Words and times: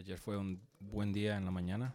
Ayer 0.00 0.16
fue 0.16 0.38
un 0.38 0.62
buen 0.78 1.12
día 1.12 1.36
en 1.36 1.44
la 1.44 1.50
mañana. 1.50 1.94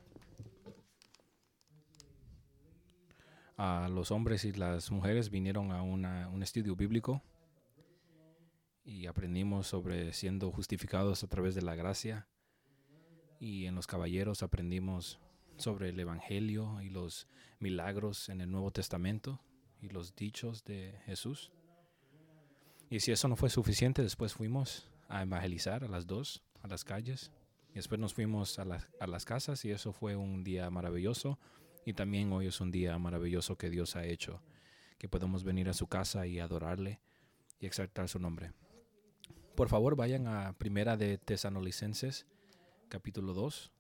Los 3.90 4.12
hombres 4.12 4.46
y 4.46 4.52
las 4.52 4.92
mujeres 4.92 5.32
vinieron 5.32 5.72
a 5.72 5.82
un 5.82 6.44
estudio 6.44 6.76
bíblico 6.76 7.24
y 8.84 9.08
aprendimos 9.08 9.66
sobre 9.66 10.14
siendo 10.14 10.52
justificados 10.52 11.24
a 11.24 11.28
través 11.28 11.56
de 11.56 11.64
la 11.64 11.74
gracia. 11.74 12.28
Y 13.40 13.66
en 13.66 13.74
los 13.74 13.88
caballeros 13.88 14.44
aprendimos 14.44 15.20
sobre 15.58 15.90
el 15.90 16.00
Evangelio 16.00 16.84
y 16.84 16.90
los 16.92 17.28
milagros 17.58 18.30
en 18.30 18.40
el 18.40 18.52
Nuevo 18.52 18.70
Testamento 18.70 19.42
y 19.82 19.90
los 19.90 20.16
dichos 20.16 20.64
de 20.64 21.00
Jesús. 21.06 21.52
Y 22.88 23.00
si 23.00 23.12
eso 23.12 23.28
no 23.28 23.36
fue 23.36 23.50
suficiente, 23.50 24.04
después 24.04 24.36
fuimos 24.36 24.92
a 25.08 25.24
evangelizar 25.24 25.84
a 25.84 25.88
las 25.88 26.06
dos, 26.06 26.44
a 26.62 26.68
las 26.68 26.84
calles. 26.84 27.32
Y 27.76 27.80
después 27.80 28.00
nos 28.00 28.14
fuimos 28.14 28.58
a, 28.58 28.64
las- 28.66 28.88
a 29.02 29.06
las 29.08 29.26
casas 29.26 29.66
y 29.66 29.72
eso 29.72 29.92
fue 29.92 30.16
un 30.16 30.46
día 30.46 30.70
maravilloso. 30.70 31.38
Y 31.86 31.94
también 31.94 32.32
hoy 32.32 32.48
es 32.48 32.62
un 32.62 32.72
día 32.72 32.98
maravilloso 32.98 33.58
que 33.58 33.70
Dios 33.70 33.96
ha 33.98 34.06
hecho, 34.06 34.42
que 34.98 35.10
podemos 35.10 35.44
venir 35.44 35.68
a 35.70 35.74
su 35.74 35.86
casa 35.88 36.26
y 36.26 36.40
adorarle 36.40 37.02
y 37.60 37.66
exaltar 37.66 38.08
su 38.10 38.18
nombre. 38.18 38.54
Por 39.56 39.68
favor, 39.70 39.96
vayan 39.96 40.28
a 40.28 40.54
Primera 40.54 40.96
de 40.98 41.18
Tesanolicenses, 41.18 42.26
capítulo 42.88 43.34
2, 43.34 43.72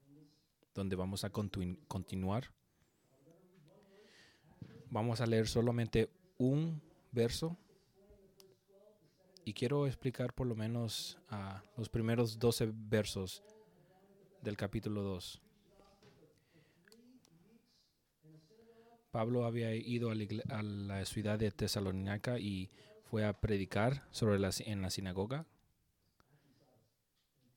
donde 0.73 0.95
vamos 0.98 1.23
a 1.23 1.31
continu- 1.31 1.80
continuar. 1.88 2.52
Vamos 4.89 5.20
a 5.22 5.25
leer 5.25 5.48
solamente 5.48 6.09
un 6.38 6.81
verso 7.12 7.58
y 9.45 9.53
quiero 9.53 9.88
explicar 9.88 10.34
por 10.34 10.48
lo 10.48 10.55
menos 10.55 11.17
ah, 11.30 11.64
los 11.77 11.89
primeros 11.89 12.38
12 12.39 12.72
versos 12.73 13.41
del 14.45 14.55
capítulo 14.58 15.02
2. 15.02 15.41
Pablo 19.09 19.45
había 19.45 19.73
ido 19.73 20.11
a 20.11 20.16
la, 20.16 21.06
ciudad 21.06 21.39
de 21.39 21.50
Tesalónica 21.50 22.38
y 22.38 22.70
fue 23.05 23.25
a 23.25 23.33
predicar 23.33 24.08
sobre 24.11 24.36
en 24.36 24.81
la 24.83 24.89
sinagoga. 24.92 25.47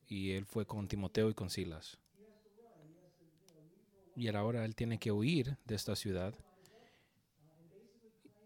Y 0.07 0.31
él 0.31 0.47
fue 0.47 0.65
con 0.65 0.87
Timoteo 0.87 1.29
y 1.29 1.35
con 1.35 1.51
Silas. 1.51 1.99
Y 4.15 4.27
ahora 4.29 4.65
él 4.65 4.75
tiene 4.75 4.97
que 4.97 5.11
huir 5.11 5.57
de 5.65 5.75
esta 5.75 5.95
ciudad. 5.95 6.33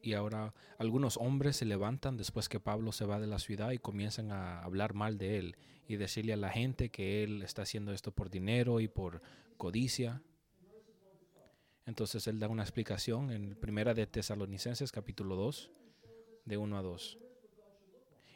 Y 0.04 0.14
ahora 0.14 0.54
algunos 0.78 1.16
hombres 1.16 1.56
se 1.56 1.66
levantan 1.66 2.18
después 2.18 2.50
que 2.50 2.60
Pablo 2.60 2.92
se 2.92 3.06
va 3.06 3.22
de 3.22 3.28
la 3.28 3.40
ciudad 3.40 3.72
y 3.72 3.80
comienzan 3.80 4.32
a 4.34 4.62
hablar 4.62 4.94
mal 4.94 5.18
de 5.18 5.40
él 5.40 5.56
y 5.88 5.96
decirle 5.96 6.34
a 6.34 6.38
la 6.38 6.50
gente 6.50 6.90
que 6.90 7.24
él 7.24 7.42
está 7.42 7.62
haciendo 7.62 7.94
esto 7.94 8.12
por 8.12 8.30
dinero 8.30 8.82
y 8.82 8.90
por 8.90 9.22
codicia. 9.56 10.22
Entonces 11.86 12.28
él 12.28 12.38
da 12.38 12.50
una 12.50 12.64
explicación 12.64 13.32
en 13.32 13.56
Primera 13.56 13.94
de 13.94 14.06
Tesalonicenses 14.06 14.92
capítulo 14.92 15.38
2, 15.38 15.72
de 16.44 16.58
1 16.58 16.78
a 16.78 16.82
2. 16.82 17.18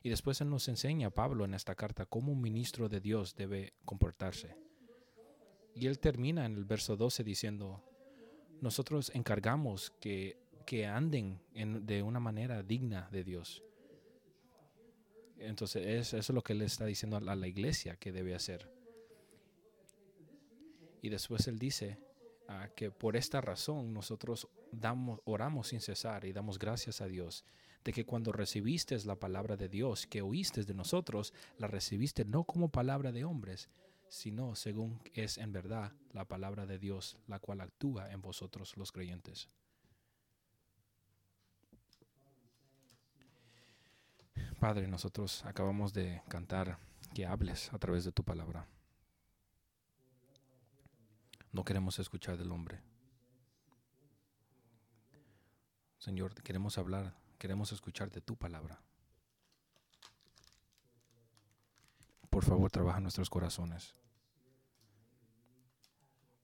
Y 0.04 0.10
después 0.10 0.40
él 0.40 0.50
nos 0.50 0.70
enseña, 0.70 1.10
Pablo, 1.10 1.44
en 1.44 1.54
esta 1.54 1.76
carta, 1.76 2.06
cómo 2.06 2.32
un 2.32 2.40
ministro 2.40 2.88
de 2.88 3.02
Dios 3.02 3.36
debe 3.36 3.74
comportarse. 3.84 4.56
Y 5.76 5.88
él 5.88 6.00
termina 6.00 6.46
en 6.46 6.56
el 6.56 6.64
verso 6.64 6.96
12 6.96 7.26
diciendo, 7.26 7.84
nosotros 8.62 9.12
encargamos 9.14 9.92
que, 10.00 10.47
que 10.68 10.86
anden 10.86 11.40
en- 11.54 11.86
de 11.86 12.04
una 12.04 12.20
manera 12.20 12.62
digna 12.62 13.08
de 13.10 13.24
Dios. 13.24 13.64
Entonces 15.38 15.86
es- 15.88 16.14
eso 16.14 16.18
es 16.18 16.36
lo 16.36 16.44
que 16.44 16.52
él 16.52 16.62
está 16.62 16.86
diciendo 16.86 17.16
a 17.16 17.22
la, 17.22 17.48
iglesia 17.48 17.96
que 17.96 18.12
debe 18.12 18.36
hacer. 18.36 18.70
Y 21.02 21.08
después 21.08 21.48
él 21.48 21.58
dice 21.58 21.98
ah, 22.50 22.68
que 22.76 22.92
por 22.92 23.16
esta 23.16 23.40
razón 23.40 23.94
nosotros 23.94 24.50
damos, 24.72 25.22
oramos 25.24 25.70
sin 25.70 25.80
cesar 25.80 26.26
y 26.26 26.34
damos 26.34 26.60
gracias 26.60 27.00
a 27.00 27.08
Dios 27.08 27.46
de 27.86 27.94
que 27.94 28.06
cuando 28.06 28.34
recibiste 28.34 28.98
la 29.06 29.16
palabra 29.16 29.56
de 29.56 29.70
Dios 29.70 30.06
que 30.06 30.22
oíste 30.22 30.66
de 30.66 30.74
nosotros, 30.74 31.34
la 31.58 31.68
recibiste 31.68 32.26
no 32.26 32.44
como 32.44 32.70
palabra 32.70 33.14
de 33.14 33.24
hombres, 33.24 33.70
sino 34.10 34.54
según 34.56 35.00
es 35.14 35.38
en 35.38 35.54
verdad 35.54 35.94
la 36.12 36.26
palabra 36.26 36.66
de 36.66 36.78
Dios, 36.78 37.16
la 37.28 37.40
cual 37.40 37.62
actúa 37.62 38.12
en 38.12 38.22
vosotros 38.22 38.76
los 38.76 38.92
creyentes. 38.92 39.50
Padre, 44.60 44.88
nosotros 44.88 45.46
acabamos 45.46 45.94
de 45.94 46.24
cantar 46.28 46.80
que 47.14 47.28
hables 47.28 47.72
a 47.74 47.78
través 47.78 48.04
de 48.04 48.12
tu 48.12 48.24
palabra. 48.24 48.68
No 51.52 51.64
queremos 51.64 52.00
escuchar 52.00 52.38
del 52.38 52.52
hombre. 52.52 52.82
Señor, 56.00 56.34
queremos 56.42 56.80
hablar, 56.80 57.14
queremos 57.38 57.72
escuchar 57.72 58.10
de 58.10 58.20
tu 58.20 58.36
palabra. 58.36 58.82
Por 62.32 62.44
favor, 62.44 62.72
trabaja 62.72 63.00
nuestros 63.00 63.30
corazones. 63.30 63.94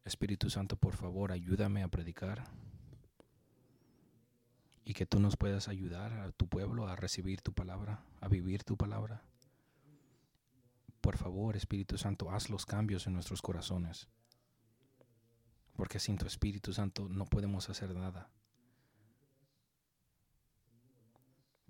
Espíritu 0.05 0.51
Santo, 0.51 0.75
por 0.75 0.95
favor, 0.95 1.31
ayúdame 1.31 1.81
a 1.81 1.87
predicar 1.87 2.43
y 4.85 4.93
que 4.93 5.05
tú 5.05 5.19
nos 5.19 5.37
puedas 5.37 5.67
ayudar 5.67 6.13
a 6.13 6.31
tu 6.31 6.47
pueblo 6.47 6.87
a 6.87 6.95
recibir 6.95 7.41
tu 7.41 7.53
palabra, 7.53 8.03
a 8.21 8.27
vivir 8.27 8.63
tu 8.63 8.77
palabra. 8.77 9.23
Por 11.01 11.17
favor, 11.17 11.55
Espíritu 11.55 11.97
Santo, 11.97 12.31
haz 12.31 12.49
los 12.49 12.65
cambios 12.65 13.07
en 13.07 13.13
nuestros 13.13 13.41
corazones, 13.41 14.07
porque 15.75 15.99
sin 15.99 16.17
tu 16.17 16.25
Espíritu 16.25 16.73
Santo 16.73 17.07
no 17.09 17.25
podemos 17.25 17.69
hacer 17.69 17.93
nada. 17.93 18.29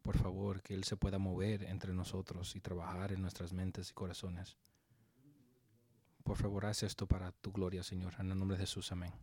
Por 0.01 0.17
favor, 0.17 0.61
que 0.61 0.73
Él 0.73 0.83
se 0.83 0.97
pueda 0.97 1.17
mover 1.17 1.63
entre 1.63 1.93
nosotros 1.93 2.55
y 2.55 2.59
trabajar 2.59 3.13
en 3.13 3.21
nuestras 3.21 3.53
mentes 3.53 3.89
y 3.89 3.93
corazones. 3.93 4.57
Por 6.23 6.37
favor, 6.37 6.65
haz 6.65 6.83
esto 6.83 7.07
para 7.07 7.31
tu 7.31 7.51
gloria, 7.51 7.83
Señor. 7.83 8.13
En 8.19 8.31
el 8.31 8.37
nombre 8.37 8.57
de 8.57 8.63
Jesús, 8.63 8.91
amén. 8.91 9.13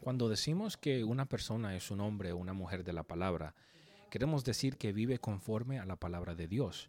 Cuando 0.00 0.30
decimos 0.30 0.78
que 0.78 1.04
una 1.04 1.26
persona 1.26 1.76
es 1.76 1.90
un 1.90 2.00
hombre 2.00 2.32
o 2.32 2.38
una 2.38 2.54
mujer 2.54 2.84
de 2.84 2.94
la 2.94 3.02
palabra, 3.02 3.54
queremos 4.10 4.44
decir 4.44 4.78
que 4.78 4.92
vive 4.92 5.18
conforme 5.18 5.78
a 5.78 5.84
la 5.84 5.96
palabra 5.96 6.34
de 6.34 6.48
Dios. 6.48 6.88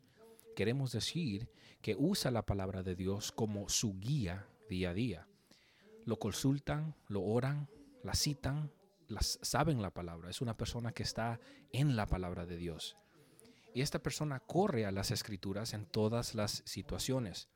Queremos 0.56 0.94
decir 0.94 1.50
que 1.82 1.96
usa 1.98 2.32
la 2.32 2.46
palabra 2.46 2.84
de 2.84 2.96
Dios 2.96 3.34
como 3.34 3.68
su 3.68 4.00
guía 4.00 4.48
día 4.70 4.92
a 4.92 4.94
día. 4.94 5.28
Lo 6.06 6.20
consultan, 6.20 6.96
lo 7.10 7.22
oran, 7.24 7.70
la 8.02 8.14
citan, 8.14 8.72
las, 9.10 9.40
saben 9.42 9.82
la 9.82 9.94
palabra. 9.94 10.30
Es 10.30 10.40
una 10.40 10.56
persona 10.56 10.94
que 10.94 11.04
está 11.04 11.40
en 11.74 11.98
la 11.98 12.08
palabra 12.08 12.46
de 12.46 12.56
Dios. 12.56 12.96
Y 13.74 13.82
esta 13.82 14.00
persona 14.00 14.40
corre 14.40 14.86
a 14.86 14.92
las 14.92 15.12
escrituras 15.12 15.74
en 15.74 15.86
todas 15.86 16.34
las 16.34 16.64
situaciones. 16.66 17.50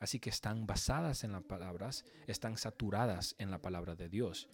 Así 0.00 0.18
que 0.18 0.30
están 0.30 0.66
basadas 0.66 1.22
en 1.22 1.32
las 1.32 1.42
palabras, 1.42 2.04
están 2.26 2.56
saturadas 2.56 3.36
en 3.38 3.50
la 3.50 3.60
palabra 3.60 3.94
de 3.94 4.08
Dios. 4.08 4.48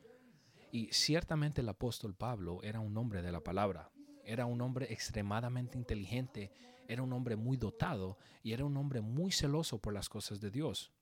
Y 0.71 0.93
ciertamente 0.93 1.61
el 1.61 1.69
apóstol 1.69 2.15
Pablo 2.15 2.61
era 2.63 2.81
un 2.81 2.97
hombre 2.97 3.23
de 3.23 3.33
la 3.33 3.41
palabra, 3.41 3.91
era 4.25 4.47
un 4.47 4.61
hombre 4.61 4.93
extremadamente 4.93 5.79
inteligente, 5.79 6.53
era 6.87 7.03
un 7.03 7.13
hombre 7.13 7.37
muy 7.37 7.57
dotado 7.57 8.19
y 8.43 8.53
era 8.53 8.65
un 8.65 8.77
hombre 8.77 9.01
muy 9.01 9.33
celoso 9.33 9.79
por 9.79 9.95
las 9.95 10.09
cosas 10.09 10.41
de 10.41 10.51
Dios. 10.51 10.93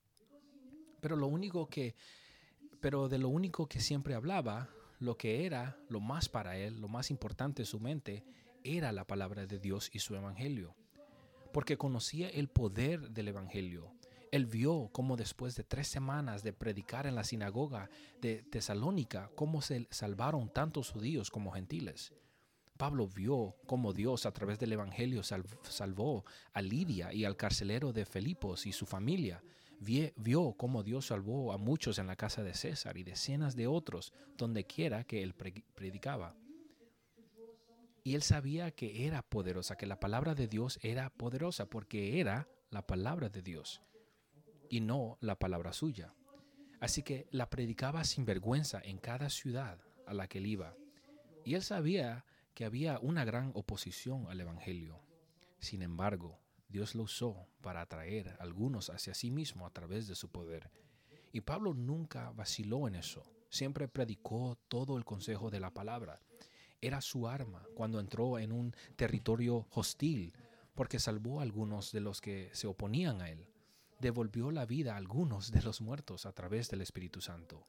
Pero 1.01 1.15
lo 1.15 1.27
único 1.27 1.67
que 1.67 1.95
pero 2.79 3.09
de 3.09 3.17
lo 3.17 3.29
único 3.29 3.67
que 3.67 3.79
siempre 3.79 4.13
hablaba, 4.13 4.69
lo 4.99 5.17
que 5.17 5.45
era 5.45 5.77
lo 5.89 5.99
más 5.99 6.29
para 6.29 6.57
él, 6.57 6.79
lo 6.79 6.87
más 6.87 7.11
importante 7.11 7.63
en 7.63 7.65
su 7.65 7.79
mente, 7.79 8.23
era 8.63 8.91
la 8.91 9.05
palabra 9.05 9.45
de 9.45 9.59
Dios 9.59 9.89
y 9.93 9.99
su 9.99 10.15
evangelio. 10.15 10.75
Porque 11.53 11.77
conocía 11.77 12.29
el 12.29 12.49
poder 12.49 13.09
del 13.11 13.29
evangelio. 13.29 13.91
Él 14.37 14.45
vio 14.45 14.91
cómo 14.91 15.17
después 15.17 15.55
de 15.55 15.63
tres 15.63 15.87
semanas 15.87 16.43
de 16.43 16.53
predicar 16.53 17.07
en 17.07 17.15
la 17.15 17.23
sinagoga 17.23 17.89
de 18.21 18.43
Tesalónica, 18.43 19.31
cómo 19.33 19.63
se 19.63 19.87
salvaron 19.89 20.53
tantos 20.53 20.91
judíos 20.91 21.31
como 21.31 21.51
gentiles. 21.51 22.13
Pablo 22.77 23.07
vio 23.07 23.55
cómo 23.65 23.93
Dios 23.93 24.27
a 24.27 24.31
través 24.31 24.59
del 24.59 24.73
Evangelio 24.73 25.23
salvó 25.23 26.23
a 26.53 26.61
Lidia 26.61 27.11
y 27.11 27.25
al 27.25 27.35
carcelero 27.35 27.93
de 27.93 28.05
Filipos 28.05 28.67
y 28.67 28.73
su 28.73 28.85
familia. 28.85 29.41
Vio 29.79 30.53
cómo 30.53 30.83
Dios 30.83 31.07
salvó 31.07 31.51
a 31.51 31.57
muchos 31.57 31.97
en 31.97 32.05
la 32.05 32.15
casa 32.15 32.43
de 32.43 32.53
César 32.53 32.95
y 32.95 33.03
decenas 33.03 33.55
de 33.55 33.65
otros 33.65 34.13
donde 34.37 34.65
quiera 34.65 35.03
que 35.03 35.23
él 35.23 35.33
predicaba. 35.33 36.35
Y 38.03 38.13
él 38.13 38.21
sabía 38.21 38.69
que 38.69 39.07
era 39.07 39.23
poderosa, 39.23 39.77
que 39.77 39.87
la 39.87 39.99
palabra 39.99 40.35
de 40.35 40.47
Dios 40.47 40.77
era 40.83 41.09
poderosa 41.09 41.65
porque 41.65 42.19
era 42.19 42.47
la 42.69 42.85
palabra 42.85 43.29
de 43.29 43.41
Dios 43.41 43.81
y 44.69 44.81
no 44.81 45.17
la 45.21 45.37
palabra 45.39 45.73
suya. 45.73 46.13
Así 46.79 47.01
que 47.03 47.27
la 47.31 47.49
predicaba 47.49 48.03
sin 48.03 48.25
vergüenza 48.25 48.81
en 48.83 48.97
cada 48.97 49.29
ciudad 49.29 49.79
a 50.05 50.13
la 50.13 50.27
que 50.27 50.37
él 50.37 50.45
iba. 50.45 50.75
Y 51.43 51.55
él 51.55 51.63
sabía 51.63 52.25
que 52.53 52.65
había 52.65 52.99
una 52.99 53.25
gran 53.25 53.51
oposición 53.55 54.27
al 54.29 54.41
Evangelio. 54.41 55.01
Sin 55.59 55.81
embargo, 55.81 56.39
Dios 56.69 56.95
lo 56.95 57.03
usó 57.03 57.47
para 57.61 57.81
atraer 57.81 58.29
a 58.29 58.35
algunos 58.43 58.89
hacia 58.89 59.13
sí 59.13 59.31
mismo 59.31 59.65
a 59.65 59.71
través 59.71 60.07
de 60.07 60.15
su 60.15 60.29
poder. 60.29 60.69
Y 61.31 61.41
Pablo 61.41 61.73
nunca 61.73 62.31
vaciló 62.31 62.87
en 62.87 62.95
eso. 62.95 63.23
Siempre 63.49 63.87
predicó 63.87 64.57
todo 64.67 64.97
el 64.97 65.05
consejo 65.05 65.49
de 65.49 65.59
la 65.59 65.73
palabra. 65.73 66.19
Era 66.81 67.01
su 67.01 67.27
arma 67.27 67.65
cuando 67.75 67.99
entró 67.99 68.37
en 68.37 68.51
un 68.51 68.75
territorio 68.95 69.67
hostil, 69.71 70.33
porque 70.75 70.99
salvó 70.99 71.39
a 71.39 71.43
algunos 71.43 71.91
de 71.91 72.01
los 72.01 72.21
que 72.21 72.49
se 72.53 72.67
oponían 72.67 73.21
a 73.21 73.29
él. 73.29 73.47
Devolvió 73.99 74.51
la 74.51 74.65
vida 74.65 74.93
a 74.93 74.97
algunos 74.97 75.51
de 75.51 75.61
los 75.61 75.81
muertos 75.81 76.25
a 76.25 76.33
través 76.33 76.69
del 76.69 76.81
Espíritu 76.81 77.21
Santo. 77.21 77.65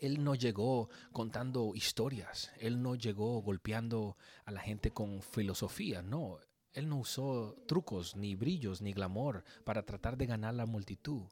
Él 0.00 0.24
no 0.24 0.34
llegó 0.34 0.88
contando 1.12 1.72
historias, 1.74 2.50
él 2.58 2.82
no 2.82 2.94
llegó 2.94 3.40
golpeando 3.40 4.16
a 4.44 4.50
la 4.50 4.60
gente 4.60 4.90
con 4.90 5.22
filosofía, 5.22 6.02
no, 6.02 6.38
él 6.72 6.88
no 6.88 6.96
usó 6.96 7.54
trucos, 7.68 8.16
ni 8.16 8.34
brillos, 8.34 8.80
ni 8.80 8.92
glamour 8.92 9.44
para 9.64 9.84
tratar 9.84 10.16
de 10.16 10.26
ganar 10.26 10.54
la 10.54 10.66
multitud. 10.66 11.22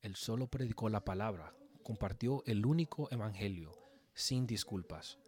Él 0.00 0.16
solo 0.16 0.46
predicó 0.46 0.88
la 0.88 1.04
palabra, 1.04 1.54
compartió 1.82 2.42
el 2.46 2.64
único 2.64 3.08
evangelio, 3.10 3.72
sin 4.14 4.46
disculpas, 4.46 5.18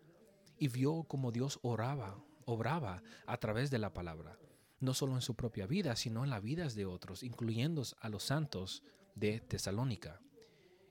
y 0.58 0.68
vio 0.68 1.04
cómo 1.04 1.30
Dios 1.30 1.58
oraba, 1.62 2.18
obraba 2.46 3.02
a 3.26 3.36
través 3.36 3.70
de 3.70 3.78
la 3.78 3.92
palabra, 3.92 4.38
no 4.84 4.94
solo 4.94 5.14
en 5.14 5.22
su 5.22 5.34
propia 5.34 5.66
vida, 5.66 5.96
sino 5.96 6.24
en 6.24 6.30
las 6.30 6.42
vidas 6.42 6.74
de 6.74 6.86
otros, 6.86 7.22
incluyendo 7.22 7.82
a 8.00 8.08
los 8.08 8.24
santos 8.24 8.82
de 9.14 9.40
Tesalónica. 9.40 10.20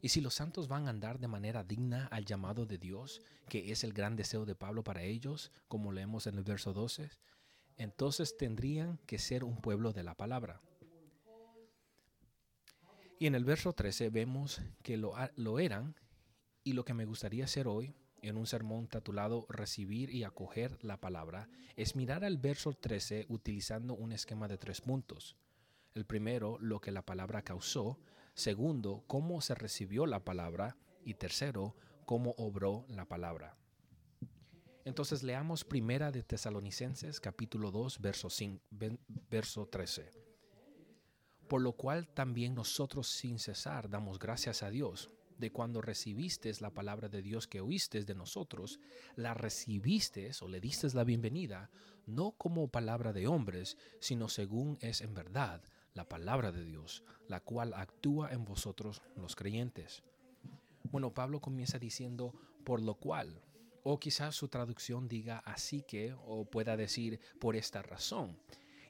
Y 0.02 0.10
si 0.10 0.20
los 0.20 0.34
santos 0.34 0.68
van 0.68 0.88
a 0.88 0.90
andar 0.90 1.20
de 1.20 1.28
manera 1.28 1.64
digna 1.64 2.08
al 2.08 2.26
llamado 2.26 2.66
de 2.66 2.78
Dios, 2.78 3.22
que 3.48 3.72
es 3.72 3.84
el 3.84 3.94
gran 3.94 4.16
deseo 4.16 4.46
de 4.46 4.56
Pablo 4.56 4.84
para 4.84 5.04
ellos, 5.04 5.52
como 5.68 5.92
leemos 5.94 6.28
en 6.28 6.36
el 6.36 6.44
verso 6.44 6.74
12, 6.74 7.10
entonces 7.78 8.36
tendrían 8.38 8.98
que 9.06 9.18
ser 9.18 9.44
un 9.44 9.56
pueblo 9.58 9.94
de 9.94 10.04
la 10.04 10.16
palabra. 10.16 10.62
Y 13.20 13.28
en 13.28 13.36
el 13.36 13.46
verso 13.46 13.72
13 13.72 14.10
vemos 14.10 14.62
que 14.82 14.98
lo, 14.98 15.14
lo 15.36 15.60
eran 15.60 15.96
y 16.64 16.74
lo 16.74 16.84
que 16.84 16.94
me 16.94 17.06
gustaría 17.06 17.46
hacer 17.46 17.68
hoy 17.68 17.96
en 18.24 18.38
un 18.38 18.48
sermón 18.48 18.88
titulado 18.88 19.46
Recibir 19.50 20.10
y 20.10 20.24
acoger 20.24 20.78
la 20.82 21.00
palabra 21.00 21.50
es 21.76 21.96
mirar 21.96 22.24
al 22.24 22.38
verso 22.38 22.74
13 22.74 23.26
utilizando 23.30 23.94
un 23.94 24.14
esquema 24.14 24.48
de 24.48 24.58
tres 24.58 24.82
puntos. 24.82 25.36
El 25.94 26.06
primero, 26.06 26.58
lo 26.60 26.80
que 26.80 26.92
la 26.92 27.04
palabra 27.04 27.44
causó. 27.44 28.00
Segundo, 28.34 29.04
cómo 29.08 29.42
se 29.42 29.54
recibió 29.54 30.06
la 30.06 30.24
palabra. 30.24 30.78
Y 31.06 31.16
tercero, 31.16 31.76
cómo 32.06 32.34
obró 32.38 32.86
la 32.88 33.06
palabra. 33.06 33.58
Entonces 34.86 35.22
leamos 35.22 35.66
primera 35.66 36.12
de 36.12 36.24
Tesalonicenses 36.24 37.20
capítulo 37.20 37.72
2 37.72 38.00
verso, 38.00 38.30
verso 39.30 39.68
13. 39.68 40.12
Por 41.48 41.62
lo 41.62 41.74
cual 41.74 42.08
también 42.08 42.56
nosotros 42.56 43.08
sin 43.08 43.38
cesar 43.38 43.90
damos 43.90 44.18
gracias 44.18 44.64
a 44.64 44.70
Dios 44.70 45.10
de 45.44 45.52
cuando 45.52 45.82
recibiste 45.82 46.50
la 46.62 46.70
palabra 46.70 47.10
de 47.10 47.22
Dios 47.22 47.48
que 47.48 47.60
oíste 47.60 48.02
de 48.06 48.16
nosotros, 48.16 48.80
la 49.18 49.34
recibiste 49.34 50.32
o 50.40 50.48
le 50.48 50.62
diste 50.62 50.88
la 50.94 51.04
bienvenida, 51.04 51.70
no 52.06 52.32
como 52.32 52.70
palabra 52.70 53.12
de 53.12 53.28
hombres, 53.28 53.76
sino 54.00 54.30
según 54.30 54.78
es 54.80 55.02
en 55.02 55.14
verdad 55.14 55.62
la 55.96 56.08
palabra 56.08 56.54
de 56.54 56.64
Dios, 56.64 57.04
la 57.28 57.42
cual 57.42 57.74
actúa 57.74 58.32
en 58.32 58.46
vosotros 58.46 59.02
los 59.18 59.36
creyentes. 59.36 60.02
Bueno, 60.84 61.14
Pablo 61.14 61.42
comienza 61.42 61.78
diciendo, 61.78 62.34
por 62.64 62.82
lo 62.82 62.96
cual, 62.96 63.42
o 63.84 64.00
quizás 64.00 64.34
su 64.34 64.48
traducción 64.48 65.10
diga 65.10 65.40
así 65.40 65.84
que, 65.84 66.16
o 66.26 66.46
pueda 66.46 66.78
decir 66.78 67.20
por 67.42 67.58
esta 67.58 67.82
razón. 67.82 68.40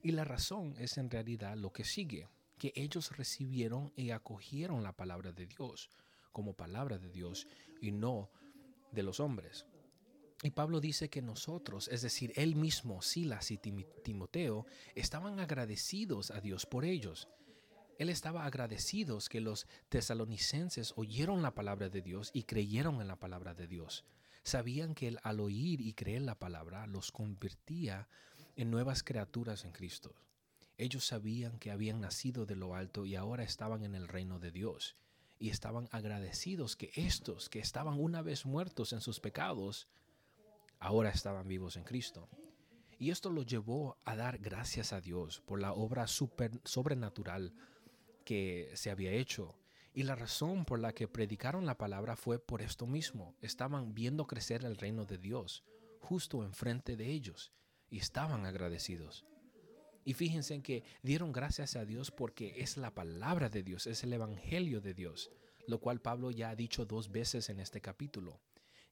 Y 0.03 0.11
la 0.11 0.23
razón 0.23 0.75
es 0.77 0.99
en 0.99 1.09
realidad 1.09 1.57
lo 1.57 1.73
que 1.73 1.83
sigue, 1.83 2.27
que 2.59 2.73
ellos 2.75 3.17
recibieron 3.17 3.91
y 3.95 4.11
acogieron 4.11 4.83
la 4.83 4.95
palabra 4.95 5.31
de 5.31 5.47
Dios 5.47 5.89
como 6.33 6.53
palabra 6.53 6.97
de 6.97 7.09
Dios 7.09 7.47
y 7.81 7.91
no 7.91 8.29
de 8.91 9.03
los 9.03 9.21
hombres. 9.21 9.65
Y 10.41 10.51
Pablo 10.51 10.81
dice 10.81 11.09
que 11.09 11.21
nosotros, 11.21 11.87
es 11.87 12.01
decir, 12.01 12.33
él 12.35 12.57
mismo, 12.57 13.01
Silas 13.01 13.49
y 13.51 13.57
Timoteo, 13.57 14.65
estaban 14.93 15.39
agradecidos 15.39 16.31
a 16.31 16.41
Dios 16.41 16.65
por 16.65 16.83
ellos. 16.83 17.29
Él 17.97 18.09
estaba 18.09 18.45
agradecidos 18.45 19.29
que 19.29 19.39
los 19.39 19.67
tesalonicenses 19.87 20.93
oyeron 20.97 21.41
la 21.41 21.55
palabra 21.55 21.87
de 21.87 22.01
Dios 22.01 22.29
y 22.33 22.43
creyeron 22.43 22.99
en 22.99 23.07
la 23.07 23.19
palabra 23.19 23.53
de 23.53 23.67
Dios. 23.67 24.03
Sabían 24.43 24.95
que 24.95 25.15
al 25.23 25.39
oír 25.39 25.79
y 25.79 25.93
creer 25.93 26.23
la 26.23 26.37
palabra 26.37 26.87
los 26.87 27.13
convertía 27.13 28.09
en 28.57 28.69
nuevas 28.69 29.03
criaturas 29.03 29.63
en 29.63 29.71
Cristo. 29.71 30.13
Ellos 30.77 31.05
sabían 31.05 31.59
que 31.59 31.71
habían 31.71 32.01
nacido 32.01 32.45
de 32.45 32.57
lo 32.57 32.75
alto 32.75 33.05
y 33.05 33.15
ahora 33.15 33.43
estaban 33.43 33.85
en 33.85 33.95
el 33.95 34.09
reino 34.09 34.39
de 34.39 34.51
Dios. 34.51 34.97
Y 35.43 35.49
estaban 35.49 35.89
agradecidos 35.91 36.77
que 36.77 36.89
estos, 36.95 37.49
que 37.49 37.59
estaban 37.59 37.99
una 37.99 38.21
vez 38.21 38.45
muertos 38.45 38.93
en 38.93 39.01
sus 39.01 39.19
pecados, 39.19 39.89
ahora 40.79 41.09
estaban 41.09 41.49
vivos 41.49 41.75
en 41.75 41.83
Cristo. 41.83 42.29
Y 42.97 43.11
esto 43.11 43.29
los 43.29 43.45
llevó 43.45 43.97
a 44.05 44.15
dar 44.15 44.37
gracias 44.37 44.93
a 44.93 45.01
Dios 45.01 45.41
por 45.41 45.59
la 45.59 45.73
obra 45.73 46.07
super, 46.07 46.61
sobrenatural 46.63 47.53
que 48.23 48.71
se 48.75 48.89
había 48.89 49.11
hecho 49.11 49.59
y 49.93 50.03
la 50.03 50.15
razón 50.15 50.63
por 50.63 50.79
la 50.79 50.93
que 50.93 51.09
predicaron 51.09 51.65
la 51.65 51.77
palabra 51.77 52.15
fue 52.15 52.39
por 52.39 52.61
esto 52.61 52.87
mismo. 52.87 53.35
Estaban 53.41 53.93
viendo 53.93 54.27
crecer 54.27 54.63
el 54.63 54.77
reino 54.77 55.03
de 55.03 55.17
Dios 55.17 55.65
justo 55.99 56.45
enfrente 56.45 56.95
de 56.95 57.11
ellos 57.11 57.51
y 57.89 57.97
estaban 57.97 58.45
agradecidos. 58.45 59.25
Y 60.05 60.13
fíjense 60.13 60.53
en 60.53 60.61
que 60.61 60.83
dieron 61.01 61.31
gracias 61.31 61.75
a 61.75 61.85
Dios 61.85 62.11
porque 62.11 62.55
es 62.57 62.77
la 62.77 62.93
palabra 62.93 63.49
de 63.49 63.63
Dios, 63.63 63.87
es 63.87 64.03
el 64.03 64.13
evangelio 64.13 64.81
de 64.81 64.93
Dios, 64.93 65.31
lo 65.67 65.79
cual 65.79 66.01
Pablo 66.01 66.31
ya 66.31 66.49
ha 66.49 66.55
dicho 66.55 66.85
dos 66.85 67.11
veces 67.11 67.49
en 67.49 67.59
este 67.59 67.81
capítulo. 67.81 68.39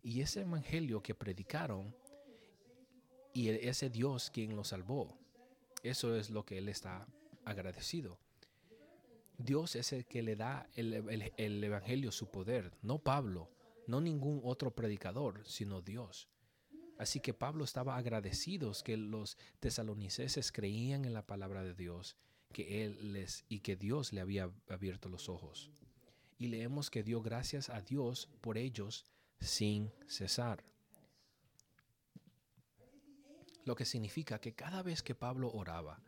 Y 0.02 0.22
ese 0.22 0.42
evangelio 0.42 1.04
que 1.04 1.14
predicaron 1.14 1.96
y 3.34 3.50
ese 3.50 3.90
Dios 3.90 4.32
quien 4.32 4.56
los 4.56 4.70
salvó, 4.70 5.18
eso 5.84 6.16
es 6.16 6.30
lo 6.30 6.46
que 6.46 6.58
él 6.58 6.70
está 6.70 7.08
agradecido. 7.46 8.20
Dios 9.38 9.76
es 9.76 9.92
el 9.94 10.06
que 10.06 10.22
le 10.22 10.36
da 10.36 10.68
el, 10.76 11.64
Evangelio 11.64 12.12
su 12.12 12.30
poder, 12.30 12.72
no 12.82 13.00
Pablo, 13.00 13.50
no 13.88 14.00
ningún 14.00 14.42
otro 14.44 14.72
predicador, 14.72 15.42
sino 15.46 15.82
Dios. 15.82 16.28
Así 17.02 17.20
que 17.20 17.34
Pablo 17.34 17.64
estaba 17.64 17.98
agradecido 17.98 18.72
que 18.86 18.96
los 18.96 19.36
tesalonicenses 19.60 20.52
creían 20.52 21.04
en 21.04 21.16
la 21.16 21.26
palabra 21.26 21.64
de 21.64 21.74
Dios, 21.74 22.16
que 22.54 22.86
él 22.86 23.14
les 23.14 23.44
y 23.50 23.62
que 23.62 23.76
Dios 23.76 24.14
le 24.14 24.22
había 24.22 24.52
abierto 24.70 25.10
los 25.10 25.28
ojos. 25.28 25.72
Y 26.38 26.50
leemos 26.50 26.92
que 26.92 27.02
dio 27.02 27.24
gracias 27.24 27.72
a 27.72 27.82
Dios 27.82 28.30
por 28.40 28.60
ellos 28.60 29.04
sin 29.40 29.92
cesar. 30.06 30.64
Lo 33.66 33.76
que 33.76 33.86
significa 33.86 34.40
que 34.40 34.54
cada 34.54 34.84
vez 34.84 35.02
que 35.02 35.16
Pablo 35.16 35.52
oraba, 35.52 36.04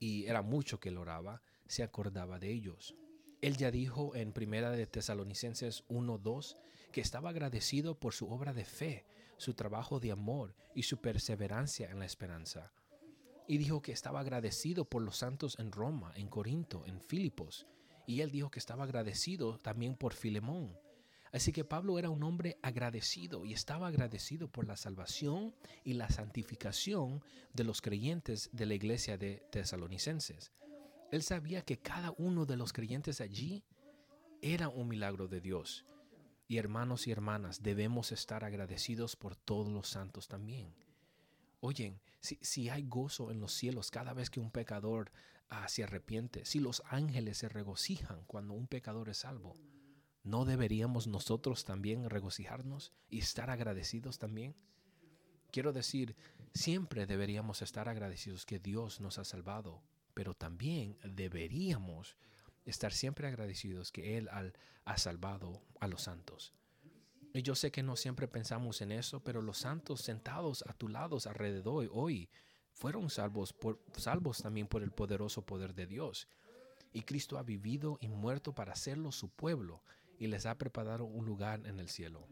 y 0.00 0.24
era 0.24 0.42
mucho 0.42 0.80
que 0.80 0.88
él 0.88 0.98
oraba, 0.98 1.40
se 1.68 1.84
acordaba 1.84 2.40
de 2.40 2.50
ellos. 2.50 2.96
Él 3.42 3.56
ya 3.56 3.70
dijo 3.70 4.16
en 4.16 4.32
Primera 4.32 4.72
de 4.72 4.88
Tesalonicenses 4.88 5.84
1:2 5.86 6.56
que 6.90 7.00
estaba 7.00 7.30
agradecido 7.30 7.94
por 8.00 8.12
su 8.12 8.28
obra 8.28 8.52
de 8.52 8.64
fe, 8.64 9.06
su 9.36 9.54
trabajo 9.54 10.00
de 10.00 10.12
amor 10.12 10.54
y 10.74 10.84
su 10.84 11.00
perseverancia 11.00 11.90
en 11.90 11.98
la 11.98 12.06
esperanza. 12.06 12.72
Y 13.48 13.58
dijo 13.58 13.82
que 13.82 13.92
estaba 13.92 14.20
agradecido 14.20 14.84
por 14.84 15.02
los 15.02 15.18
santos 15.18 15.58
en 15.58 15.72
Roma, 15.72 16.12
en 16.16 16.28
Corinto, 16.28 16.84
en 16.86 17.00
Filipos. 17.00 17.66
Y 18.06 18.20
él 18.20 18.30
dijo 18.30 18.50
que 18.50 18.58
estaba 18.58 18.84
agradecido 18.84 19.58
también 19.58 19.96
por 19.96 20.14
Filemón. 20.14 20.76
Así 21.32 21.52
que 21.52 21.64
Pablo 21.64 21.98
era 21.98 22.08
un 22.08 22.22
hombre 22.22 22.58
agradecido 22.62 23.44
y 23.44 23.52
estaba 23.52 23.88
agradecido 23.88 24.48
por 24.48 24.66
la 24.66 24.76
salvación 24.76 25.54
y 25.84 25.94
la 25.94 26.08
santificación 26.08 27.22
de 27.52 27.64
los 27.64 27.82
creyentes 27.82 28.48
de 28.52 28.66
la 28.66 28.74
iglesia 28.74 29.18
de 29.18 29.42
tesalonicenses. 29.50 30.52
Él 31.12 31.22
sabía 31.22 31.62
que 31.62 31.78
cada 31.78 32.12
uno 32.16 32.46
de 32.46 32.56
los 32.56 32.72
creyentes 32.72 33.20
allí 33.20 33.64
era 34.40 34.68
un 34.68 34.88
milagro 34.88 35.28
de 35.28 35.40
Dios. 35.40 35.84
Y 36.48 36.58
hermanos 36.58 37.06
y 37.06 37.10
hermanas, 37.10 37.62
debemos 37.62 38.12
estar 38.12 38.44
agradecidos 38.44 39.16
por 39.16 39.36
todos 39.36 39.68
los 39.68 39.88
santos 39.88 40.28
también. 40.28 40.74
Oyen, 41.60 42.00
si, 42.20 42.68
hay 42.68 42.84
gozo 42.86 43.30
en 43.30 43.40
los 43.40 43.52
cielos 43.52 43.90
cada 43.90 44.12
vez 44.12 44.30
que 44.30 44.40
un 44.40 44.50
pecador 44.50 45.10
ah, 45.48 45.68
se 45.68 45.84
arrepiente, 45.84 46.44
si 46.44 46.60
los 46.60 46.82
ángeles 46.86 47.38
se 47.38 47.48
regocijan 47.48 48.24
cuando 48.26 48.54
un 48.54 48.66
pecador 48.68 49.08
es 49.08 49.18
salvo, 49.18 49.56
¿no 50.22 50.44
deberíamos 50.44 51.06
nosotros 51.06 51.64
también 51.64 52.08
regocijarnos 52.08 52.92
y 53.08 53.18
estar 53.18 53.50
agradecidos 53.50 54.18
también? 54.18 54.54
Quiero 55.50 55.72
decir, 55.72 56.16
siempre 56.54 57.06
deberíamos 57.06 57.62
estar 57.62 57.88
agradecidos 57.88 58.44
que 58.44 58.58
Dios 58.58 59.00
nos 59.00 59.18
ha 59.18 59.24
salvado 59.24 59.82
pero 60.16 60.32
también 60.32 60.96
deberíamos 61.04 62.16
estar 62.66 62.92
siempre 62.92 63.28
agradecidos 63.28 63.90
que 63.90 64.18
Él 64.18 64.28
ha 64.84 64.98
salvado 64.98 65.62
a 65.80 65.88
los 65.88 66.02
santos. 66.02 66.52
Y 67.32 67.42
yo 67.42 67.54
sé 67.54 67.70
que 67.70 67.82
no 67.82 67.96
siempre 67.96 68.28
pensamos 68.28 68.80
en 68.80 68.92
eso, 68.92 69.20
pero 69.20 69.42
los 69.42 69.58
santos 69.58 70.00
sentados 70.00 70.64
a 70.66 70.72
tu 70.72 70.88
lado 70.88 71.18
alrededor 71.26 71.88
hoy 71.92 72.30
fueron 72.72 73.10
salvos, 73.10 73.52
por, 73.52 73.78
salvos 73.96 74.42
también 74.42 74.66
por 74.66 74.82
el 74.82 74.90
poderoso 74.90 75.44
poder 75.44 75.74
de 75.74 75.86
Dios. 75.86 76.28
Y 76.92 77.02
Cristo 77.02 77.38
ha 77.38 77.42
vivido 77.42 77.98
y 78.00 78.08
muerto 78.08 78.54
para 78.54 78.72
hacerlo 78.72 79.12
su 79.12 79.28
pueblo 79.28 79.82
y 80.18 80.28
les 80.28 80.46
ha 80.46 80.56
preparado 80.56 81.04
un 81.04 81.26
lugar 81.26 81.66
en 81.66 81.78
el 81.78 81.88
cielo. 81.88 82.26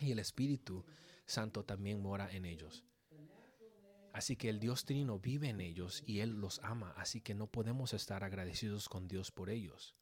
Y 0.00 0.10
el 0.10 0.18
Espíritu 0.18 0.84
Santo 1.26 1.64
también 1.64 2.02
mora 2.02 2.30
en 2.32 2.44
ellos. 2.44 2.84
Así 4.14 4.36
que 4.36 4.48
el 4.48 4.60
Dios 4.60 4.84
Trino 4.84 5.18
vive 5.18 5.48
en 5.48 5.60
ellos 5.60 6.04
y 6.06 6.20
Él 6.20 6.40
los 6.40 6.60
ama, 6.62 6.94
así 6.96 7.20
que 7.20 7.34
no 7.34 7.48
podemos 7.48 7.94
estar 7.94 8.22
agradecidos 8.22 8.88
con 8.88 9.08
Dios 9.08 9.32
por 9.32 9.50
ellos. 9.50 9.96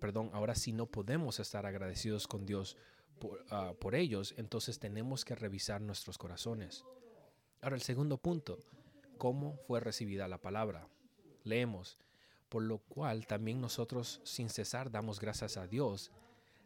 Perdón, 0.00 0.30
ahora 0.32 0.56
si 0.56 0.72
no 0.72 0.86
podemos 0.86 1.38
estar 1.38 1.66
agradecidos 1.66 2.26
con 2.26 2.46
Dios 2.46 2.76
por, 3.20 3.46
ah, 3.50 3.74
por 3.80 3.94
ellos, 3.94 4.34
entonces 4.36 4.80
tenemos 4.80 5.24
que 5.24 5.36
revisar 5.36 5.80
nuestros 5.80 6.18
corazones. 6.18 6.84
Ahora 7.62 7.76
el 7.76 7.82
segundo 7.82 8.18
punto, 8.18 8.58
¿cómo 9.16 9.56
fue 9.68 9.78
recibida 9.78 10.26
la 10.26 10.38
palabra? 10.38 10.88
Leemos, 11.44 11.96
por 12.48 12.64
lo 12.64 12.78
cual 12.78 13.28
también 13.28 13.60
nosotros 13.60 14.20
sin 14.24 14.48
cesar 14.48 14.90
damos 14.90 15.20
gracias 15.20 15.56
a 15.56 15.68
Dios 15.68 16.10